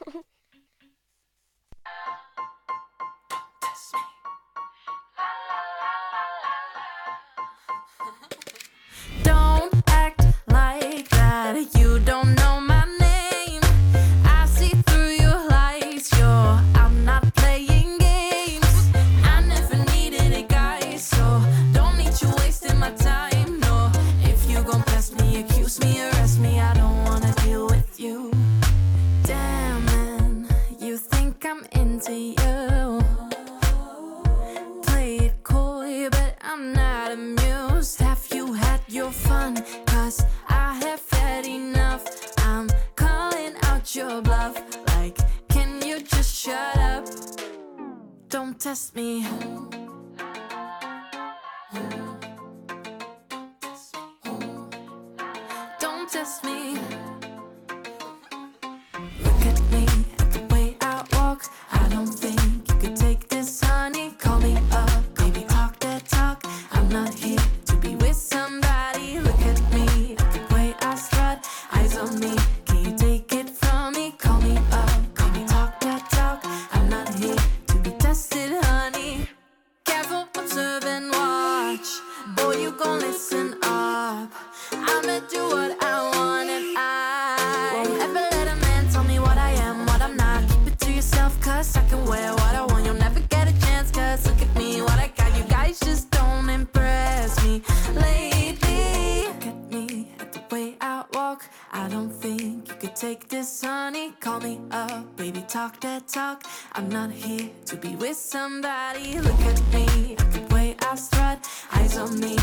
talk 105.63 105.79
that 105.79 106.05
talk. 106.09 106.43
I'm 106.73 106.89
not 106.89 107.09
here 107.09 107.49
to 107.67 107.77
be 107.77 107.95
with 107.95 108.17
somebody. 108.17 109.17
Look 109.19 109.41
at 109.51 109.61
me, 109.73 110.15
the 110.35 110.45
way 110.53 110.75
I 110.81 110.95
strut, 110.95 111.39
eyes 111.71 111.97
on 111.97 112.19
me. 112.19 112.35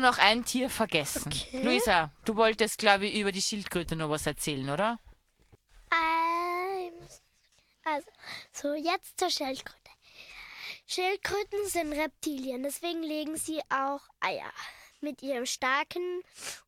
Wir 0.00 0.08
noch 0.10 0.18
ein 0.18 0.44
Tier 0.44 0.70
vergessen. 0.70 1.32
Luisa, 1.52 2.12
du 2.24 2.36
wolltest, 2.36 2.78
glaube 2.78 3.06
ich, 3.06 3.20
über 3.20 3.32
die 3.32 3.42
Schildkröte 3.42 3.96
noch 3.96 4.10
was 4.10 4.26
erzählen, 4.26 4.68
oder? 4.70 4.98
Ähm, 5.92 6.92
also, 7.84 8.08
so 8.52 8.74
jetzt 8.74 9.18
zur 9.18 9.30
Schildkröte. 9.30 9.78
Schildkröten 10.86 11.66
sind 11.66 11.92
Reptilien, 11.92 12.62
deswegen 12.62 13.02
legen 13.02 13.36
sie 13.36 13.60
auch 13.68 14.00
Eier. 14.20 14.52
Mit 15.00 15.22
ihrem 15.22 15.46
starken 15.46 16.22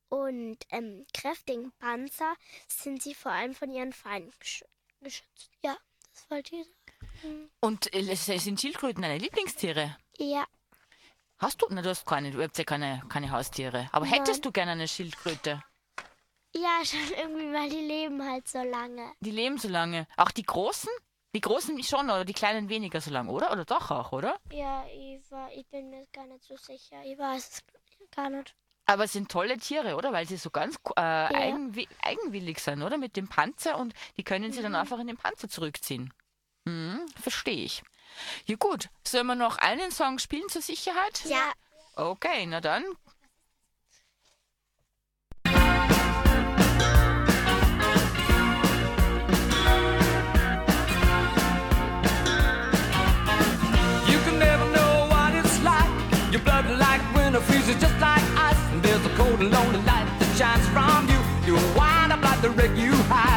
und 0.09 0.59
ähm, 0.70 1.07
kräftigen 1.12 1.72
Panzer 1.78 2.35
sind 2.68 3.03
sie 3.03 3.14
vor 3.14 3.33
allem 3.33 3.55
von 3.55 3.70
ihren 3.70 3.93
Feinden 3.93 4.33
gesch 4.39 4.64
geschützt. 5.01 5.51
Ja, 5.64 5.76
das 6.12 6.30
wollte 6.30 6.57
ich 6.57 6.66
sagen. 6.66 7.51
Und 7.61 7.93
äh, 7.95 8.14
sind 8.14 8.61
Schildkröten 8.61 9.03
deine 9.03 9.18
Lieblingstiere? 9.18 9.97
Ja, 10.18 10.47
Hast 11.43 11.61
du? 11.61 11.66
Na, 11.70 11.82
du 11.82 11.90
hast 11.90 12.07
keine, 12.07 12.30
du 12.30 12.40
hast 12.40 12.57
ja 12.57 12.62
keine, 12.62 13.03
keine 13.09 13.32
Haustiere. 13.32 13.88
Aber 13.90 14.07
hättest 14.07 14.45
du 14.45 14.53
gerne 14.53 14.72
eine 14.72 14.86
Schildkröte? 14.86 15.61
ja, 16.55 16.84
schon 16.84 17.01
irgendwie, 17.18 17.53
weil 17.53 17.68
die 17.68 17.80
leben 17.80 18.22
halt 18.22 18.47
so 18.47 18.62
lange. 18.62 19.12
Die 19.20 19.32
leben 19.32 19.59
so 19.59 19.68
lange. 19.68 20.07
Auch 20.16 20.30
die 20.30 20.45
großen? 20.45 20.90
Die 21.34 21.40
großen 21.40 21.82
schon 21.82 22.11
oder 22.11 22.24
die 22.24 22.32
kleinen 22.32 22.68
weniger 22.68 23.01
so 23.01 23.11
lange, 23.11 23.30
oder? 23.32 23.51
Oder 23.51 23.64
doch 23.64 23.90
auch, 23.90 24.12
oder? 24.12 24.38
Ja, 24.53 24.84
Eva, 24.86 25.49
ich 25.57 25.66
bin 25.66 25.90
mir 25.90 26.07
gar 26.12 26.26
nicht 26.26 26.45
so 26.45 26.57
sicher. 26.57 27.03
Ich 27.05 27.18
weiß 27.18 27.49
es 27.49 27.62
gar 28.14 28.30
nicht. 28.30 28.55
Aber 28.84 29.05
es 29.05 29.12
sind 29.12 29.30
tolle 29.30 29.57
Tiere, 29.59 29.97
oder? 29.97 30.12
Weil 30.12 30.26
sie 30.28 30.36
so 30.36 30.51
ganz 30.51 30.76
äh, 30.97 31.01
eigenwi 31.01 31.88
eigenwillig 32.03 32.61
sind, 32.61 32.82
oder? 32.82 32.99
Mit 32.99 33.16
dem 33.16 33.28
Panzer 33.28 33.78
und 33.78 33.95
die 34.16 34.22
können 34.22 34.53
sie 34.53 34.62
dann 34.62 34.74
einfach 34.76 34.99
in 35.01 35.07
den 35.09 35.16
Panzer 35.16 35.49
zurückziehen. 35.49 36.12
Mhm, 36.66 37.01
verstehe 37.20 37.64
ich. 37.64 37.82
Ja 38.47 38.57
gut, 38.57 38.89
sollen 39.07 39.27
wir 39.27 39.35
noch 39.35 39.59
einen 39.59 39.91
Song 39.91 40.19
spielen 40.19 40.49
zur 40.49 40.63
Sicherheit? 40.63 41.23
Ja. 41.25 41.53
Okay, 41.97 42.47
na 42.47 42.61
dann. 42.61 42.85
You 54.09 54.19
can 54.25 54.39
never 54.39 54.65
know 54.73 55.07
what 55.09 55.35
it's 55.35 55.63
like. 55.63 55.89
Your 56.33 56.41
blood 56.43 56.67
like 56.79 57.01
winter 57.15 57.41
freezes 57.41 57.77
just 57.81 57.99
like 58.01 58.23
ice. 58.37 58.57
And 58.73 58.83
there's 58.83 59.05
a 59.07 59.11
cold 59.17 59.41
and 59.41 59.51
lonely 59.51 59.81
light 59.87 60.07
that 60.19 60.37
shines 60.37 60.67
from 60.69 61.09
you. 61.09 61.21
You 61.47 61.55
wind 61.77 62.13
up 62.13 62.23
like 62.23 62.41
the 62.41 62.51
wreck 62.51 62.77
you 62.77 62.93
hide 63.09 63.32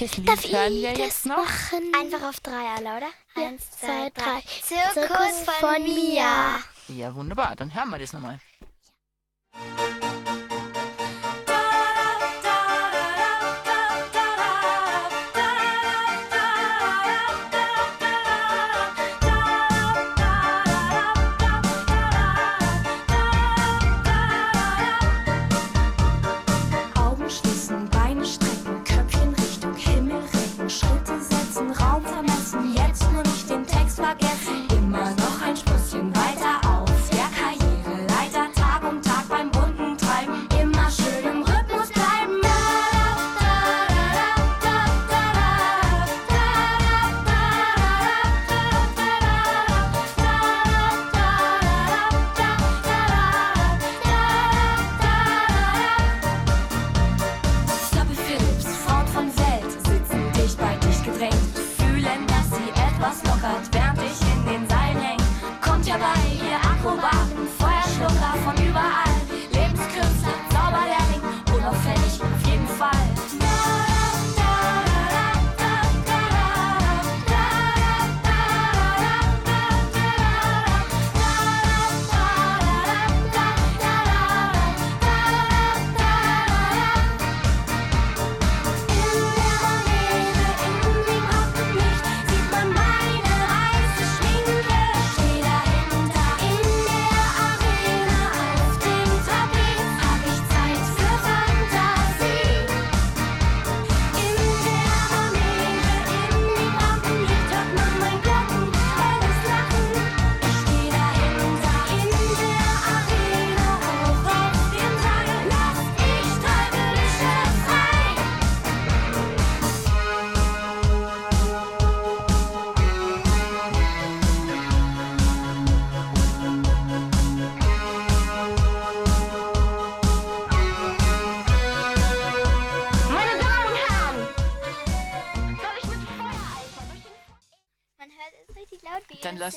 welches 0.00 0.16
Lied 0.16 0.28
Darf 0.28 0.44
hören 0.44 0.72
wir 0.74 0.92
ich 0.92 0.98
jetzt 0.98 1.18
das 1.18 1.24
noch? 1.26 1.36
machen? 1.36 1.92
Einfach 2.00 2.28
auf 2.28 2.40
drei 2.40 2.66
alle, 2.76 2.96
oder? 2.96 3.10
Ja, 3.36 3.48
Eins, 3.48 3.70
zwei, 3.78 4.10
drei. 4.10 4.42
Zirkus, 4.62 4.94
Zirkus 4.94 5.40
von, 5.44 5.74
von 5.74 5.82
Mia. 5.84 6.58
Ja, 6.88 7.14
wunderbar. 7.14 7.54
Dann 7.56 7.72
hören 7.72 7.90
wir 7.90 7.98
das 7.98 8.12
nochmal. 8.12 8.40
Da 9.52 9.83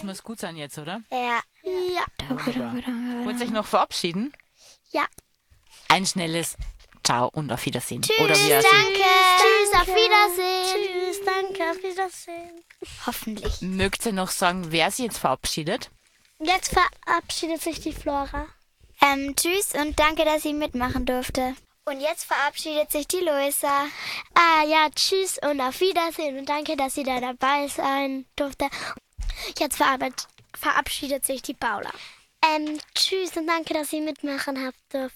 wir 0.08 0.14
es 0.14 0.24
gut 0.24 0.40
sein 0.40 0.58
jetzt, 0.58 0.78
oder? 0.78 1.02
Ja. 1.12 1.42
Ja. 1.64 2.06
Wollt 3.26 3.40
ihr 3.40 3.46
euch 3.46 3.52
noch 3.52 3.66
verabschieden? 3.66 4.34
Ja. 4.92 5.06
Ein 5.90 6.06
schnelles 6.06 6.56
Ciao 7.04 7.30
und 7.30 7.52
auf 7.52 7.66
Wiedersehen. 7.66 8.02
Oder 8.20 8.36
wie 8.36 8.52
er 8.52 8.62
Danke. 8.62 9.00
Tschüss, 9.38 9.74
auf 9.74 9.88
Wiedersehen. 9.88 11.14
Tschüss, 11.14 11.26
danke, 11.26 11.72
auf 11.72 11.78
Wiedersehen. 11.78 12.64
Hoffentlich. 13.06 13.62
Mögt 13.62 14.06
ihr 14.06 14.14
noch 14.14 14.30
sagen, 14.30 14.72
wer 14.72 14.92
sie 14.92 15.04
jetzt 15.06 15.20
verabschiedet? 15.20 15.90
Jetzt 16.40 16.74
verabschiedet 16.74 17.62
sich 17.62 17.80
die 17.80 17.94
Flora. 17.94 18.48
Ähm, 19.02 19.36
tschüss 19.36 19.74
und 19.74 19.98
danke, 20.00 20.26
dass 20.26 20.44
ich 20.44 20.54
mitmachen 20.54 21.06
durfte. 21.06 21.56
Und 21.86 22.02
jetzt 22.02 22.26
verabschiedet 22.26 22.92
sich 22.92 23.08
die 23.08 23.24
Luisa. 23.24 23.86
Ah 24.34 24.66
ja, 24.68 24.90
tschüss 24.94 25.40
und 25.50 25.62
auf 25.62 25.80
Wiedersehen 25.80 26.38
und 26.38 26.50
danke, 26.50 26.76
dass 26.76 26.96
Sie 26.96 27.04
da 27.04 27.22
dabei 27.22 27.70
sein 27.70 28.26
durfte. 28.36 28.68
Jetzt 29.60 29.78
verabschied- 29.78 30.28
verabschiedet 30.56 31.26
sich 31.26 31.42
die 31.42 31.54
Paula. 31.54 31.92
Ähm, 32.44 32.80
tschüss 32.94 33.36
und 33.36 33.48
danke, 33.48 33.74
dass 33.74 33.90
Sie 33.90 34.02
mitmachen 34.02 34.64
habt 34.66 34.94
dürfen. 34.94 35.16